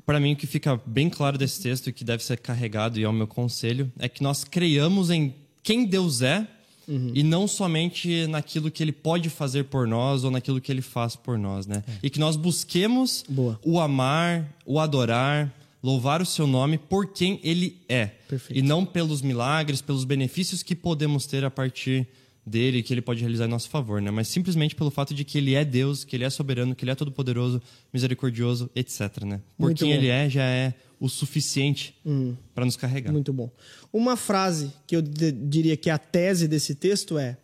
[0.05, 3.05] para mim o que fica bem claro desse texto e que deve ser carregado e
[3.05, 6.47] é o meu conselho é que nós creiamos em quem Deus é
[6.91, 7.13] uhum.
[7.15, 11.15] e não somente naquilo que ele pode fazer por nós ou naquilo que ele faz
[11.15, 11.83] por nós, né?
[11.87, 11.93] É.
[12.03, 13.59] E que nós busquemos Boa.
[13.65, 18.07] o amar, o adorar, louvar o seu nome por quem ele é.
[18.29, 18.59] Perfeito.
[18.59, 22.07] E não pelos milagres, pelos benefícios que podemos ter a partir
[22.45, 24.11] dele que ele pode realizar em nosso favor, né?
[24.11, 26.91] Mas simplesmente pelo fato de que ele é Deus, que ele é soberano, que ele
[26.91, 27.63] é todo-poderoso,
[27.93, 29.41] misericordioso, etc, né?
[29.57, 29.95] Por Muito quem bom.
[29.95, 32.35] ele é, já é o suficiente hum.
[32.55, 33.13] para nos carregar.
[33.13, 33.51] Muito bom.
[33.93, 37.37] Uma frase que eu diria que é a tese desse texto é: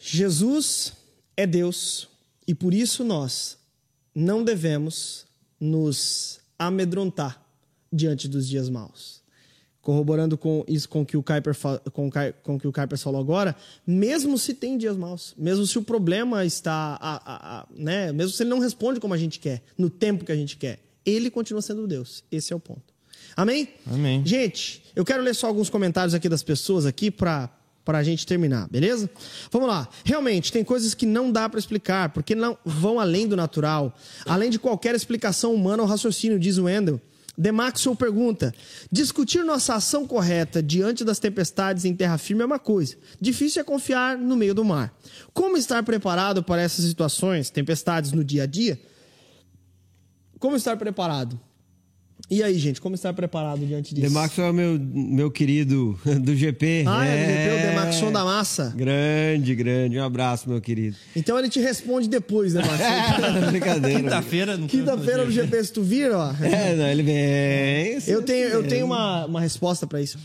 [0.00, 0.94] Jesus
[1.36, 2.08] é Deus
[2.46, 3.58] e por isso nós
[4.14, 5.26] não devemos
[5.60, 7.40] nos amedrontar
[7.92, 9.21] diante dos dias maus
[9.82, 11.54] corroborando com isso com que o Kuiper
[11.92, 12.08] com,
[12.42, 13.54] com que o Kuiper falou agora,
[13.86, 18.32] mesmo se tem dias maus, mesmo se o problema está, a, a, a, né, mesmo
[18.32, 21.30] se ele não responde como a gente quer, no tempo que a gente quer, ele
[21.30, 22.22] continua sendo Deus.
[22.30, 22.94] Esse é o ponto.
[23.36, 23.68] Amém?
[23.90, 24.22] Amém.
[24.24, 27.50] Gente, eu quero ler só alguns comentários aqui das pessoas aqui para
[27.84, 29.10] para a gente terminar, beleza?
[29.50, 29.88] Vamos lá.
[30.04, 33.92] Realmente, tem coisas que não dá para explicar, porque não vão além do natural,
[34.24, 37.00] além de qualquer explicação humana ou raciocínio, diz o Wendel.
[37.36, 38.54] Demaxwell pergunta:
[38.90, 43.64] discutir nossa ação correta diante das tempestades em terra firme é uma coisa, difícil é
[43.64, 44.94] confiar no meio do mar.
[45.32, 48.80] Como estar preparado para essas situações, tempestades no dia a dia?
[50.38, 51.40] Como estar preparado?
[52.30, 54.08] E aí, gente, como estar preparado diante disso?
[54.08, 56.84] Demaxon é meu, meu querido do GP.
[56.86, 57.81] Ah, é, é do GP, o Demaxon
[58.12, 58.72] da massa.
[58.76, 59.98] Grande, grande.
[59.98, 60.96] Um abraço, meu querido.
[61.14, 62.82] Então ele te responde depois, Demaxon.
[62.82, 64.00] é, brincadeira.
[64.00, 64.58] Quinta-feira.
[64.58, 66.32] Quinta-feira no GP, se tu vir, ó.
[66.42, 67.98] É, não, ele vem.
[68.06, 70.18] Eu tenho, eu tenho uma, uma resposta para isso.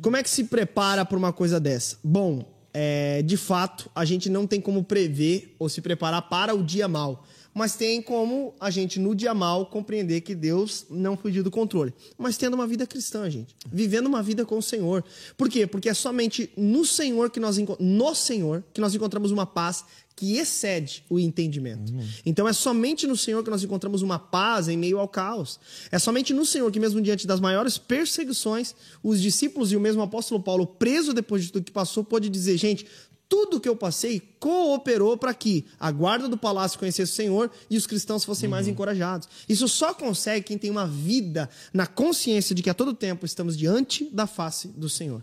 [0.00, 1.96] Como é que se prepara para uma coisa dessa?
[2.02, 6.62] Bom, é, de fato, a gente não tem como prever ou se preparar para o
[6.62, 7.24] dia mal
[7.54, 11.94] mas tem como a gente, no dia mal, compreender que Deus não fugiu do controle.
[12.18, 13.54] Mas tendo uma vida cristã, gente.
[13.70, 15.04] Vivendo uma vida com o Senhor.
[15.36, 15.66] Por quê?
[15.66, 19.84] Porque é somente no Senhor que nós, no Senhor que nós encontramos uma paz
[20.16, 21.92] que excede o entendimento.
[21.92, 22.06] Uhum.
[22.24, 25.58] Então é somente no Senhor que nós encontramos uma paz em meio ao caos.
[25.90, 30.02] É somente no Senhor que, mesmo diante das maiores perseguições, os discípulos e o mesmo
[30.02, 32.86] apóstolo Paulo, preso depois de tudo que passou, pode dizer: gente,
[33.34, 37.76] tudo que eu passei cooperou para que a guarda do palácio conhecesse o Senhor e
[37.76, 39.28] os cristãos fossem mais encorajados.
[39.48, 43.56] Isso só consegue quem tem uma vida na consciência de que a todo tempo estamos
[43.56, 45.20] diante da face do Senhor.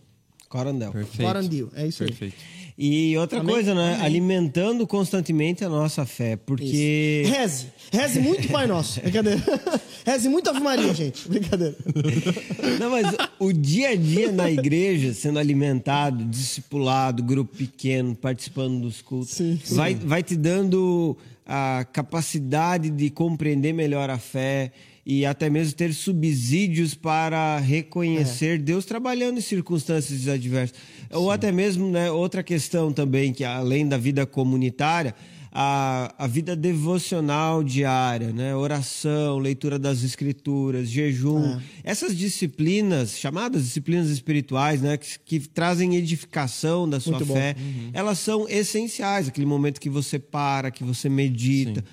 [0.50, 0.92] Corandel.
[0.92, 1.24] Perfeito.
[1.24, 2.34] Guarandil, é isso aí.
[2.84, 3.54] E outra Amém?
[3.54, 3.94] coisa, né?
[3.94, 4.06] Amém.
[4.08, 7.68] Alimentando constantemente a nossa fé, porque Reze.
[7.92, 9.00] Reze muito Pai Nosso.
[9.00, 9.40] Brincadeira.
[10.04, 11.30] Reze muito Ave Maria, gente.
[11.30, 11.76] Brincadeira.
[12.80, 13.06] Não, mas
[13.38, 19.60] o dia a dia na igreja, sendo alimentado, discipulado, grupo pequeno, participando dos cultos, Sim,
[19.64, 19.76] sim.
[19.76, 21.16] Vai, vai te dando
[21.46, 24.72] a capacidade de compreender melhor a fé
[25.06, 30.78] e até mesmo ter subsídios para reconhecer Deus trabalhando em circunstâncias adversas.
[31.12, 35.16] Ou até mesmo, né, outra questão também, que além da vida comunitária,
[35.52, 38.56] a, a vida devocional diária, né?
[38.56, 41.56] Oração, leitura das escrituras, jejum.
[41.56, 41.62] É.
[41.84, 44.96] Essas disciplinas, chamadas disciplinas espirituais, né?
[44.96, 47.56] Que, que trazem edificação da sua fé,
[47.92, 49.28] elas são essenciais.
[49.28, 51.84] Aquele momento que você para, que você medita.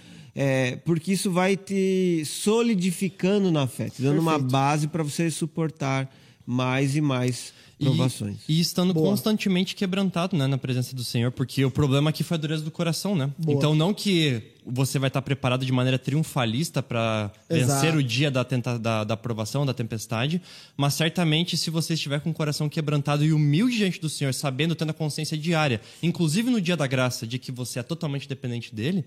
[0.41, 4.53] É, porque isso vai te solidificando na fé, te dando uma Perfeito.
[4.53, 6.09] base para você suportar
[6.47, 8.37] mais e mais E- provações.
[8.49, 9.11] E, estando Boa.
[9.11, 12.71] constantemente quebrantado, né, na presença do Senhor, porque o problema aqui foi a dureza do
[12.71, 13.31] coração, né?
[13.37, 13.57] Boa.
[13.59, 18.45] Então não que você vai estar preparado de maneira triunfalista para vencer o dia da,
[18.45, 20.41] tenta, da, da provação, da tempestade,
[20.77, 24.77] mas certamente se você estiver com o coração quebrantado e humilde diante do Senhor, sabendo,
[24.77, 28.73] tendo a consciência diária, inclusive no dia da graça, de que você é totalmente dependente
[28.75, 29.05] dele,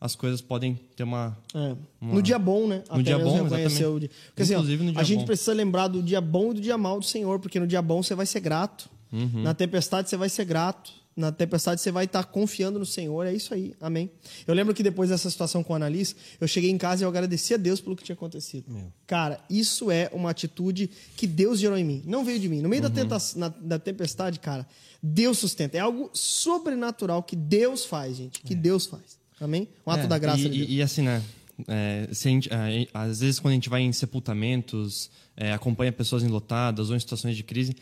[0.00, 1.74] as coisas podem ter uma É.
[2.00, 2.82] No dia bom, né?
[2.90, 3.84] No dia bom, exatamente.
[3.84, 4.10] o dia.
[4.28, 5.26] Porque, assim, ó, Inclusive no dia a gente bom.
[5.26, 8.02] precisa lembrar do dia bom e do dia mal do Senhor, porque no dia bom
[8.02, 8.88] você vai ser grato.
[9.12, 9.42] Uhum.
[9.42, 10.92] Na tempestade você vai ser grato.
[11.16, 13.24] Na tempestade você vai estar confiando no Senhor.
[13.24, 13.72] É isso aí.
[13.80, 14.10] Amém.
[14.48, 17.08] Eu lembro que depois dessa situação com a Annalise, eu cheguei em casa e eu
[17.08, 18.66] agradeci a Deus pelo que tinha acontecido.
[19.06, 22.02] Cara, isso é uma atitude que Deus gerou em mim.
[22.04, 22.60] Não veio de mim.
[22.60, 22.94] No meio da, Uhum.
[22.94, 24.66] tenta- na- da tempestade, cara,
[25.00, 25.76] Deus sustenta.
[25.76, 26.10] É algo
[26.48, 28.40] sobrenatural que Deus faz, gente.
[28.42, 29.16] Que Deus faz.
[29.40, 29.68] Amém?
[29.86, 30.70] Um ato É, da graça e, de Deus.
[30.70, 31.22] e- assim, né?
[31.68, 36.90] é, gente- é, às vezes, quando a gente vai em sepultamentos, é, acompanha pessoas enlotadas
[36.90, 37.76] ou em situações de crise,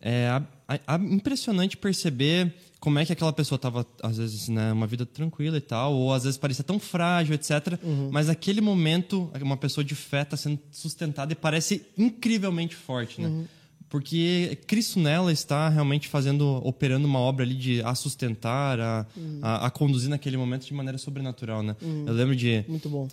[0.00, 0.42] é a-
[0.86, 5.58] a- impressionante perceber como é que aquela pessoa estava, às vezes, né, uma vida tranquila
[5.58, 7.78] e tal, ou às vezes parecia tão frágil, etc.
[7.82, 8.08] Uhum.
[8.10, 13.28] Mas naquele momento, uma pessoa de fé está sendo sustentada e parece incrivelmente forte, né?
[13.28, 13.46] Uhum.
[13.90, 19.04] Porque Cristo nela está realmente fazendo, operando uma obra ali de a sustentar, a,
[19.42, 21.74] a, a conduzir naquele momento de maneira sobrenatural, né?
[22.06, 22.64] Eu lembro de,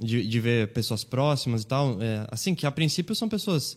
[0.05, 3.75] de, de ver pessoas próximas e tal, é, assim, que a princípio são pessoas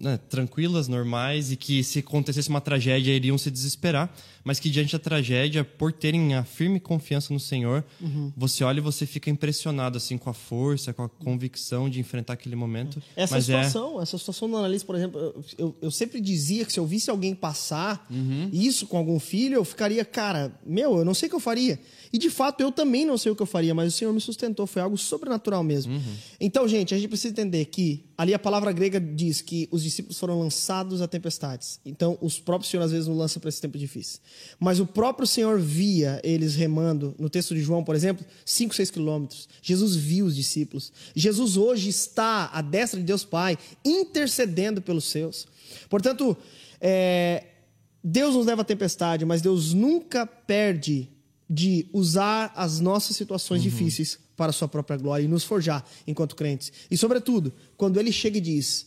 [0.00, 4.12] né, tranquilas, normais, e que se acontecesse uma tragédia iriam se desesperar,
[4.44, 8.32] mas que diante da tragédia, por terem a firme confiança no Senhor, Uhum.
[8.36, 12.32] você olha e você fica impressionado, assim, com a força, com a convicção de enfrentar
[12.34, 13.02] aquele momento.
[13.16, 16.64] Essa mas é situação, essa situação do analista, por exemplo, eu, eu, eu sempre dizia
[16.64, 18.06] que se eu visse alguém passar
[18.52, 21.78] isso com algum filho, eu ficaria, cara, meu, eu não sei o que eu faria.
[22.12, 24.20] E de fato, eu também não sei o que eu faria, mas o Senhor me
[24.20, 25.92] sustentou, foi algo sobrenatural mesmo.
[26.40, 30.18] Então, gente, a gente precisa entender que ali a palavra grega diz que os discípulos
[30.18, 31.80] foram lançados a tempestades.
[31.84, 34.20] Então, os próprios Senhor às vezes nos lança para esse tempo difícil.
[34.58, 38.90] Mas o próprio Senhor via eles remando, no texto de João, por exemplo, 5, 6
[38.90, 39.48] quilômetros.
[39.62, 40.92] Jesus viu os discípulos.
[41.14, 45.46] Jesus hoje está à destra de Deus Pai, intercedendo pelos seus.
[45.88, 46.36] Portanto,
[46.80, 47.44] é,
[48.02, 51.08] Deus nos leva à tempestade, mas Deus nunca perde
[51.48, 56.36] de usar as nossas situações difíceis para a sua própria glória e nos forjar enquanto
[56.36, 56.72] crentes.
[56.90, 58.86] E, sobretudo, quando ele chega e diz: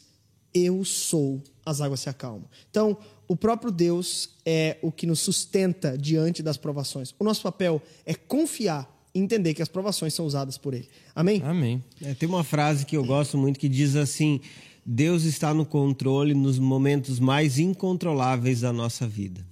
[0.54, 2.48] Eu sou, as águas se acalmam.
[2.70, 2.98] Então,
[3.28, 7.16] o próprio Deus é o que nos sustenta diante das provações.
[7.18, 10.88] O nosso papel é confiar e entender que as provações são usadas por ele.
[11.16, 11.42] Amém?
[11.44, 11.84] Amém.
[12.02, 14.40] É, tem uma frase que eu gosto muito que diz assim:
[14.86, 19.46] Deus está no controle nos momentos mais incontroláveis da nossa vida.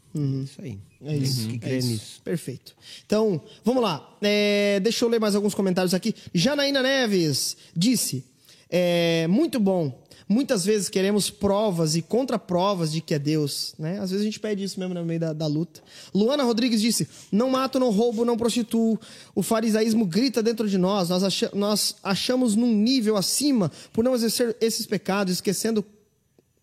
[0.43, 0.79] Isso aí.
[1.03, 1.47] É isso.
[1.47, 1.87] Que é crê isso.
[1.87, 2.21] nisso.
[2.23, 2.75] Perfeito.
[3.05, 4.17] Então, vamos lá.
[4.21, 6.13] É, deixa eu ler mais alguns comentários aqui.
[6.33, 8.25] Janaína Neves disse:
[8.69, 9.97] é, muito bom.
[10.31, 13.73] Muitas vezes queremos provas e contraprovas de que é Deus.
[13.79, 13.97] Né?
[13.99, 15.81] Às vezes a gente pede isso mesmo no meio da, da luta.
[16.13, 18.99] Luana Rodrigues disse: Não mato, não roubo, não prostituo.
[19.33, 21.09] O farisaísmo grita dentro de nós.
[21.09, 25.83] Nós, acha- nós achamos num nível acima por não exercer esses pecados, esquecendo,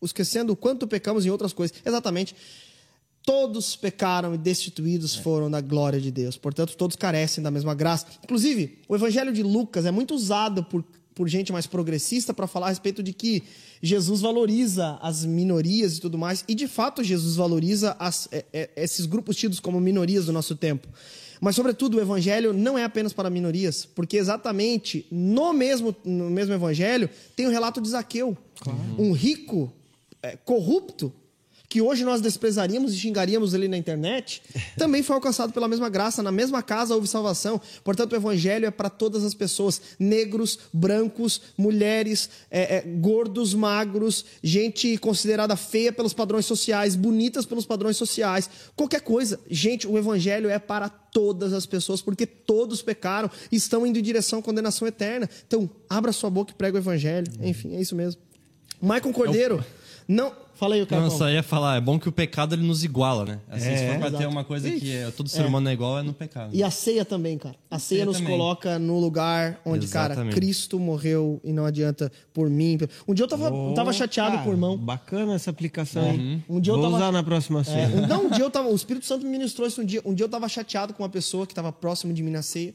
[0.01, 1.77] esquecendo o quanto pecamos em outras coisas.
[1.85, 2.37] Exatamente.
[3.27, 6.37] Todos pecaram e destituídos foram da glória de Deus.
[6.37, 8.07] Portanto, todos carecem da mesma graça.
[8.23, 12.67] Inclusive, o evangelho de Lucas é muito usado por, por gente mais progressista para falar
[12.67, 13.43] a respeito de que
[13.83, 16.45] Jesus valoriza as minorias e tudo mais.
[16.47, 20.55] E, de fato, Jesus valoriza as- é- é- esses grupos tidos como minorias do nosso
[20.55, 20.87] tempo.
[21.41, 26.55] Mas, sobretudo, o evangelho não é apenas para minorias, porque exatamente no mesmo, no mesmo
[26.55, 28.39] evangelho tem o relato de Zaqueu.
[28.97, 29.71] Um rico,
[30.23, 31.13] é, corrupto,
[31.69, 34.43] que hoje nós desprezaríamos e xingaríamos ali na internet,
[34.77, 36.23] também foi alcançado pela mesma graça.
[36.23, 37.61] Na mesma casa houve salvação.
[37.83, 44.25] Portanto, o evangelho é para todas as pessoas: negros, brancos, mulheres, é, é, gordos, magros,
[44.43, 49.41] gente considerada feia pelos padrões sociais, bonitas pelos padrões sociais, qualquer coisa.
[49.49, 54.03] Gente, o evangelho é para todas as pessoas, porque todos pecaram e estão indo em
[54.03, 55.29] direção à condenação eterna.
[55.47, 57.27] Então, abra sua boca e prega o evangelho.
[57.41, 58.21] Enfim, é isso mesmo.
[58.81, 59.65] Maicon Cordeiro,
[60.07, 60.46] não.
[60.57, 63.27] Fala aí, o Não, só ia falar, é bom que o pecado ele nos iguala,
[63.27, 63.41] né?
[63.49, 64.31] Assim, É, se for pra ter exato.
[64.31, 65.45] uma coisa que é, todo ser É.
[65.47, 66.55] humano é igual, é no pecado.
[66.57, 67.55] E a ceia também, cara.
[67.71, 68.33] A ceia, ceia nos também.
[68.33, 70.35] coloca no lugar onde, cara, Exatamente.
[70.35, 72.79] Cristo morreu e não adianta por mim.
[73.07, 74.79] Um dia eu tava, eu tava chateado Cara, com o irmão.
[74.79, 76.43] Bacana essa aplicação, hein?
[76.49, 77.89] Um dia eu Vou tava- usar na próxima É, ceia.
[77.89, 78.69] um- não, um dia eu tava.
[78.69, 80.01] O Espírito Santo me ministrou isso um dia.
[80.07, 82.75] Um dia eu tava chateado com uma pessoa que tava próximo de mim na ceia.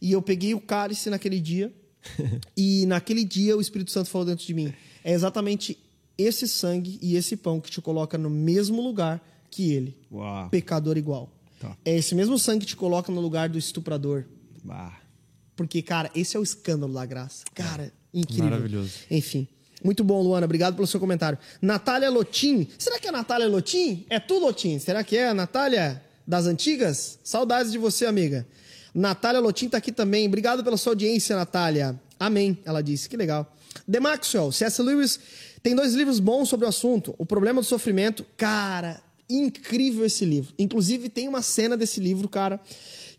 [0.00, 1.70] E eu peguei o cálice naquele dia.
[2.56, 4.72] e naquele dia o Espírito Santo falou dentro de mim:
[5.04, 5.76] é exatamente
[6.20, 9.20] esse sangue e esse pão que te coloca no mesmo lugar
[9.50, 9.96] que ele.
[10.10, 10.48] Uau.
[10.48, 11.30] Pecador igual.
[11.58, 11.76] Tá.
[11.84, 14.24] É esse mesmo sangue que te coloca no lugar do estuprador.
[14.64, 14.98] Bah.
[15.56, 17.44] Porque, cara, esse é o escândalo da graça.
[17.54, 18.44] Cara, incrível.
[18.44, 18.92] Maravilhoso.
[19.10, 19.46] Enfim.
[19.82, 20.44] Muito bom, Luana.
[20.44, 21.38] Obrigado pelo seu comentário.
[21.60, 22.68] Natália Lotim.
[22.78, 24.06] Será que é a Natália Lotim?
[24.08, 24.78] É tu, Lotim?
[24.78, 27.18] Será que é a Natália das antigas?
[27.24, 28.46] Saudades de você, amiga.
[28.94, 30.26] Natália Lotim tá aqui também.
[30.26, 31.98] Obrigado pela sua audiência, Natália.
[32.18, 33.08] Amém, ela disse.
[33.08, 33.54] Que legal.
[33.90, 34.52] The Maxwell.
[34.52, 34.82] C.S.
[34.82, 35.20] Lewis
[35.62, 37.14] tem dois livros bons sobre o assunto.
[37.18, 38.24] O Problema do Sofrimento.
[38.36, 40.54] Cara, incrível esse livro.
[40.58, 42.60] Inclusive, tem uma cena desse livro, cara,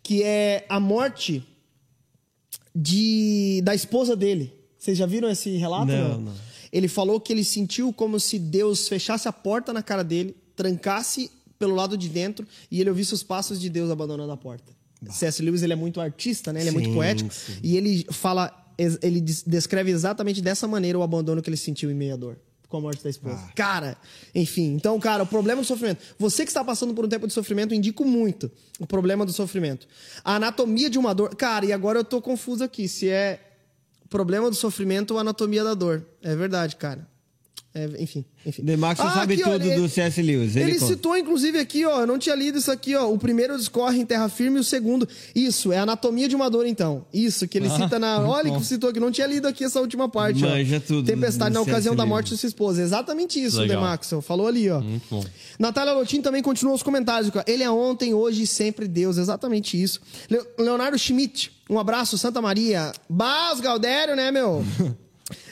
[0.04, 1.44] que é a morte
[2.76, 4.54] de da esposa dele.
[4.78, 5.92] Vocês já viram esse relato?
[5.92, 6.34] Não, não.
[6.72, 11.30] Ele falou que ele sentiu como se Deus fechasse a porta na cara dele, trancasse
[11.60, 14.74] pelo lado de dentro e ele ouvisse os passos de Deus abandonando a porta.
[15.10, 15.42] C.S.
[15.42, 16.62] Lewis ele é muito artista, né?
[16.62, 17.54] Ele é muito Sim, poético sim.
[17.64, 18.61] e ele fala,
[19.02, 22.38] ele des- descreve exatamente dessa maneira o abandono que ele sentiu em meio à dor.
[22.68, 23.36] Com a morte da esposa.
[23.38, 23.52] Ah.
[23.54, 23.98] Cara,
[24.34, 24.74] enfim.
[24.76, 26.02] Então, cara, o problema do sofrimento.
[26.18, 28.50] Você que está passando por um tempo de sofrimento, indico muito
[28.80, 29.86] o problema do sofrimento.
[30.24, 31.36] A anatomia de uma dor.
[31.36, 32.88] Cara, e agora eu tô confuso aqui.
[32.88, 33.42] Se é
[34.10, 36.06] problema do sofrimento ou anatomia da dor.
[36.22, 37.06] É verdade, cara.
[37.74, 38.66] É, enfim, enfim.
[38.66, 40.22] The Max sabe aqui, ó, tudo ele- do C.S.
[40.22, 40.58] Lewis.
[40.58, 42.02] Ele, Ele, citou, inclusive, aqui, ó.
[42.02, 43.10] Eu não tinha lido isso aqui, ó.
[43.10, 45.08] O primeiro discorre em terra firme e o segundo.
[45.34, 47.06] Isso, é anatomia de uma dor, então.
[47.14, 48.20] Isso, que ele Ah, cita na.
[48.28, 49.00] Olha que citou aqui.
[49.00, 50.50] Não tinha lido aqui essa última parte, ó.
[50.50, 52.82] Manja tudo Tempestade na ocasião da morte de sua esposa.
[52.82, 53.82] Exatamente isso, Legal.
[53.82, 54.22] Maxwell.
[54.22, 54.82] Falou ali, ó.
[54.82, 55.24] Muito bom.
[55.58, 57.32] Natália Lotin também continuou os comentários.
[57.34, 57.42] ó.
[57.48, 59.18] Ele é ontem, hoje e sempre Deus.
[59.18, 60.02] Exatamente isso.
[60.30, 62.92] Le- Leonardo Schmidt, um abraço, Santa Maria.
[63.10, 64.62] Bas, Galdério, né, meu?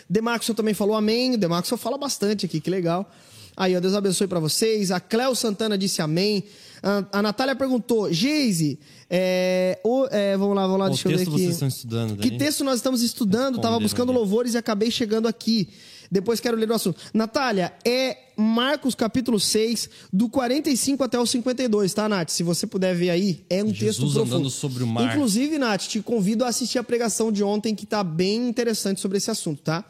[0.09, 1.37] Demaxo também falou amém.
[1.37, 3.09] Demaxo fala bastante aqui, que legal.
[3.55, 4.89] Aí, ó, Deus abençoe pra vocês.
[4.89, 6.45] A Cléo Santana disse amém.
[6.81, 8.79] A, a Natália perguntou, Geise,
[9.09, 9.77] é,
[10.11, 11.31] é, vamos lá, vamos lá, Qual deixa eu ver aqui.
[11.31, 13.55] vocês estão estudando Que texto nós estamos estudando?
[13.55, 15.67] Tava Responderam buscando louvores e acabei chegando aqui.
[16.11, 16.99] Depois quero ler o assunto.
[17.13, 22.29] Natália, é Marcos capítulo 6, do 45 até o 52, tá, Nath?
[22.29, 24.35] Se você puder ver aí, é um Jesus texto profundo.
[24.35, 25.13] andando sobre o mar.
[25.13, 29.17] Inclusive, Nath, te convido a assistir a pregação de ontem, que tá bem interessante sobre
[29.17, 29.85] esse assunto, tá?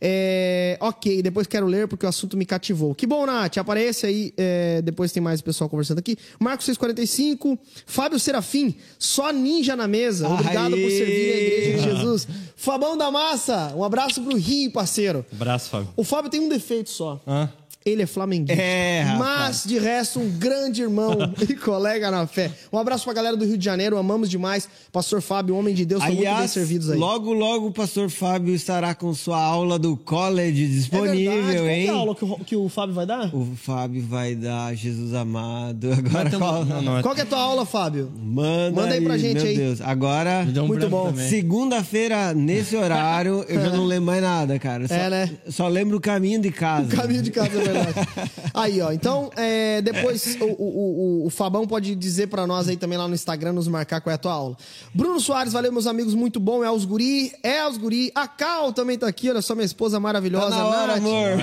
[0.00, 2.94] É, ok, depois quero ler porque o assunto me cativou.
[2.94, 4.32] Que bom, Nath, aparece aí.
[4.36, 6.16] é, depois tem mais pessoal conversando aqui.
[6.38, 10.28] Marcos 645, Fábio Serafim, só ninja na mesa.
[10.28, 10.90] Obrigado por Aê!
[10.90, 12.28] servir a igreja de Jesus.
[12.56, 15.24] Fabão da Massa, um abraço pro Rio, parceiro.
[15.32, 15.88] Abraço, Fábio.
[15.96, 17.20] O Fábio tem um defeito só.
[17.26, 17.50] Hã?
[17.86, 18.60] Ele é flamenguista.
[18.60, 19.18] É, rapaz.
[19.46, 21.12] Mas, de resto, um grande irmão
[21.48, 22.50] e colega na fé.
[22.72, 24.68] Um abraço pra galera do Rio de Janeiro, amamos demais.
[24.92, 26.98] Pastor Fábio, homem de Deus, estão muito bem servidos aí.
[26.98, 31.32] logo, logo o pastor Fábio estará com sua aula do college é disponível.
[31.32, 31.86] Qual que hein?
[31.86, 33.32] é a aula que o, que o Fábio vai dar?
[33.32, 35.92] O Fábio vai dar Jesus amado.
[35.92, 38.10] Agora um- qual- não, não, é- Qual que é a tua aula, Fábio?
[38.20, 39.56] Manda, Manda aí pra gente meu aí.
[39.56, 39.80] Deus.
[39.80, 41.14] Agora, um Muito bom.
[41.16, 44.86] segunda-feira, nesse horário, eu já não lembro mais nada, cara.
[44.88, 45.30] Só, É, né?
[45.48, 46.92] Só lembro o caminho de casa.
[46.92, 47.75] O caminho de casa, é verdade.
[48.54, 48.92] Aí, ó.
[48.92, 53.06] Então, é, depois o, o, o, o Fabão pode dizer pra nós aí também lá
[53.08, 54.56] no Instagram, nos marcar qual é a tua aula.
[54.94, 56.64] Bruno Soares, valeu, meus amigos, muito bom.
[56.64, 58.10] É os guri, é os guri.
[58.14, 60.50] A Cal também tá aqui, olha só, minha esposa maravilhosa.
[60.50, 60.96] Tá na hora, Nath.
[60.98, 61.36] amor.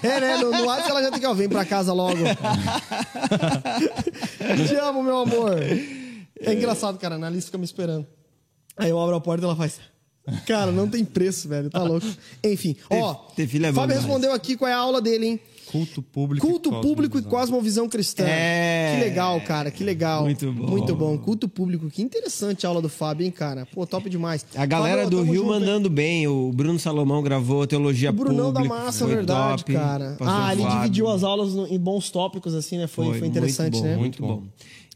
[0.00, 0.36] Que- É, né?
[0.38, 2.16] No, no WhatsApp ela já tem que, ó, vem pra casa logo.
[4.68, 5.56] Te amo, meu amor.
[6.40, 8.06] É engraçado, cara, a Alice fica me esperando.
[8.76, 9.80] Aí eu abro a porta e ela faz.
[10.46, 11.70] Cara, não tem preço, velho.
[11.70, 12.06] Tá louco.
[12.44, 13.14] Enfim, ó.
[13.14, 14.04] ter filho é bom Fábio demais.
[14.06, 15.40] respondeu aqui qual é a aula dele, hein?
[15.70, 16.44] Culto público.
[16.44, 17.88] Culto e público e cosmovisão.
[17.88, 18.24] cristã.
[18.26, 18.96] É.
[18.96, 20.24] Que legal, cara, que legal.
[20.24, 20.66] Muito bom.
[20.66, 21.16] Muito bom.
[21.16, 21.88] Culto público.
[21.88, 23.64] Que interessante a aula do Fábio, hein, cara?
[23.72, 24.44] Pô, top demais.
[24.56, 25.60] A galera Fábio, do Rio junto, hein?
[25.60, 26.26] mandando bem.
[26.26, 28.82] O Bruno Salomão gravou Teologia O Brunão da Pública.
[28.84, 29.72] Massa, foi verdade, top.
[29.74, 30.16] cara.
[30.20, 30.76] Ah, ele Fábio.
[30.78, 32.88] dividiu as aulas no- em bons tópicos, assim, né?
[32.88, 33.96] Foi, foi, interessante, muito bom, né?
[33.96, 34.42] Muito bom.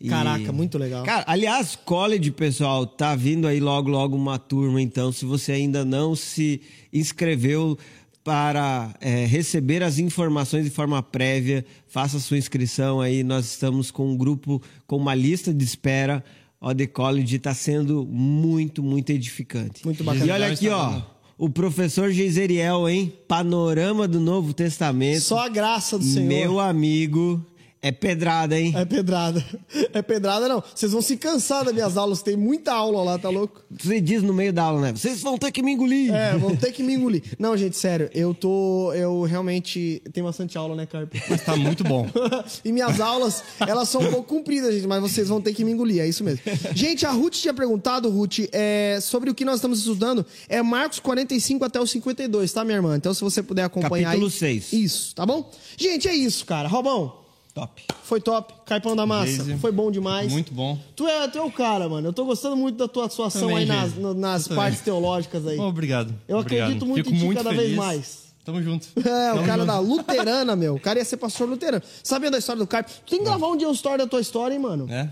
[0.04, 1.02] E- Caraca, muito legal.
[1.04, 5.84] Cara, aliás, college, pessoal, tá vindo aí logo, logo uma turma, então, se você ainda
[5.84, 6.60] não se
[6.92, 7.78] inscreveu,
[8.24, 13.22] para é, receber as informações de forma prévia, faça sua inscrição aí.
[13.22, 16.24] Nós estamos com um grupo com uma lista de espera.
[16.58, 19.84] O The College está sendo muito, muito edificante.
[19.84, 20.24] Muito bacana.
[20.24, 21.02] E olha aqui, ó.
[21.36, 23.12] O professor Geiseriel, hein?
[23.28, 25.20] Panorama do Novo Testamento.
[25.20, 26.26] Só a graça do Senhor.
[26.26, 27.44] Meu amigo,
[27.84, 28.72] é pedrada, hein?
[28.74, 29.44] É pedrada.
[29.92, 30.64] É pedrada, não.
[30.74, 32.22] Vocês vão se cansar das minhas aulas.
[32.22, 33.62] Tem muita aula lá, tá louco?
[33.70, 34.92] Você diz no meio da aula, né?
[34.92, 36.10] Vocês vão ter que me engolir.
[36.10, 37.22] É, vão ter que me engolir.
[37.38, 38.08] Não, gente, sério.
[38.14, 38.90] Eu tô...
[38.94, 40.00] Eu realmente...
[40.14, 41.22] Tenho bastante aula, né, Carpe?
[41.28, 42.08] Mas tá muito bom.
[42.64, 45.72] e minhas aulas, elas são um pouco compridas, gente, mas vocês vão ter que me
[45.72, 46.40] engolir, é isso mesmo.
[46.74, 50.24] Gente, a Ruth tinha perguntado, Ruth, é, sobre o que nós estamos estudando.
[50.48, 52.96] É Marcos 45 até o 52, tá, minha irmã?
[52.96, 54.60] Então, se você puder acompanhar Capítulo aí...
[54.60, 54.72] 6.
[54.72, 55.52] Isso, tá bom?
[55.76, 56.66] Gente, é isso, cara.
[56.66, 57.23] Robão,
[57.54, 57.82] Top.
[58.02, 58.52] foi top.
[58.66, 59.56] Caipão da massa, Geise.
[59.58, 60.32] foi bom demais.
[60.32, 60.76] Muito bom.
[60.96, 62.08] Tu é, tu é o cara, mano.
[62.08, 64.64] Eu tô gostando muito da tua atuação Também, aí nas, no- nas Eu também.
[64.64, 65.58] partes teológicas aí.
[65.58, 66.12] Obrigado.
[66.26, 66.64] Eu obrigado.
[66.64, 67.66] acredito muito Fico em ti muito cada feliz.
[67.66, 68.24] vez mais.
[68.44, 68.88] Tamo junto.
[69.08, 69.66] É, o Tamo cara junto.
[69.66, 70.74] da luterana, meu.
[70.74, 71.82] O cara ia ser pastor luterano.
[72.02, 72.90] Sabendo da história do Carpe?
[73.06, 74.86] Tu tem que gravar um dia uma história da tua história, hein, mano?
[74.90, 75.08] É?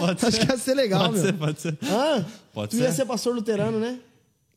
[0.00, 0.26] Pode ser.
[0.28, 1.22] Acho que ia ser legal, pode meu.
[1.26, 1.78] ser, pode ser.
[1.84, 2.24] Hã?
[2.52, 2.96] Pode tu ia ser.
[2.96, 3.98] ser pastor luterano, né?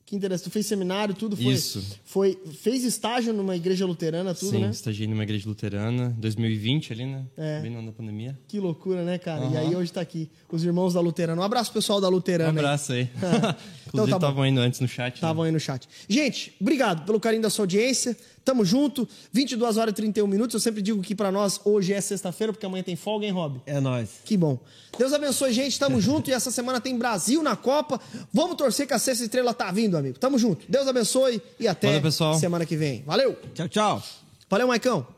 [0.08, 0.46] Que interessante.
[0.46, 1.48] Tu fez seminário, tudo foi.
[1.52, 1.84] Isso.
[2.06, 4.70] Foi, fez estágio numa igreja luterana, tudo, Sim, né?
[4.70, 7.26] estagiei numa igreja luterana, 2020 ali, né?
[7.36, 7.60] É.
[7.62, 8.40] Bem no ano da pandemia.
[8.48, 9.44] Que loucura, né, cara?
[9.44, 9.60] E Aham.
[9.60, 11.42] aí hoje tá aqui os irmãos da luterana.
[11.42, 12.52] Um abraço pessoal da Um luterana.
[12.52, 12.58] aí.
[12.58, 13.10] abraço aí.
[13.18, 13.56] Então
[13.98, 15.10] tá Inclusive, estavam indo antes no chat.
[15.10, 15.16] né?
[15.16, 15.88] Estavam aí no chat.
[16.08, 18.16] Gente, obrigado pelo carinho da sua audiência.
[18.46, 19.08] Tamo junto.
[19.34, 20.54] 22 horas e 31 minutos.
[20.54, 23.62] Eu sempre digo que pra nós hoje é sexta-feira, porque amanhã tem folga, hein, Rob?
[23.66, 24.22] É nóis.
[24.24, 24.58] Que bom.
[24.98, 25.78] Deus abençoe, gente.
[25.78, 26.30] Tamo junto.
[26.30, 28.00] E essa semana tem Brasil na Copa.
[28.34, 30.18] Vamos torcer que a sexta estrela tá vindo, amigo.
[30.18, 30.66] Tamo junto.
[30.70, 33.04] Deus abençoe e até Valeu, semana que vem.
[33.06, 33.38] Valeu.
[33.54, 34.04] Tchau, tchau.
[34.50, 35.17] Valeu, Maicão.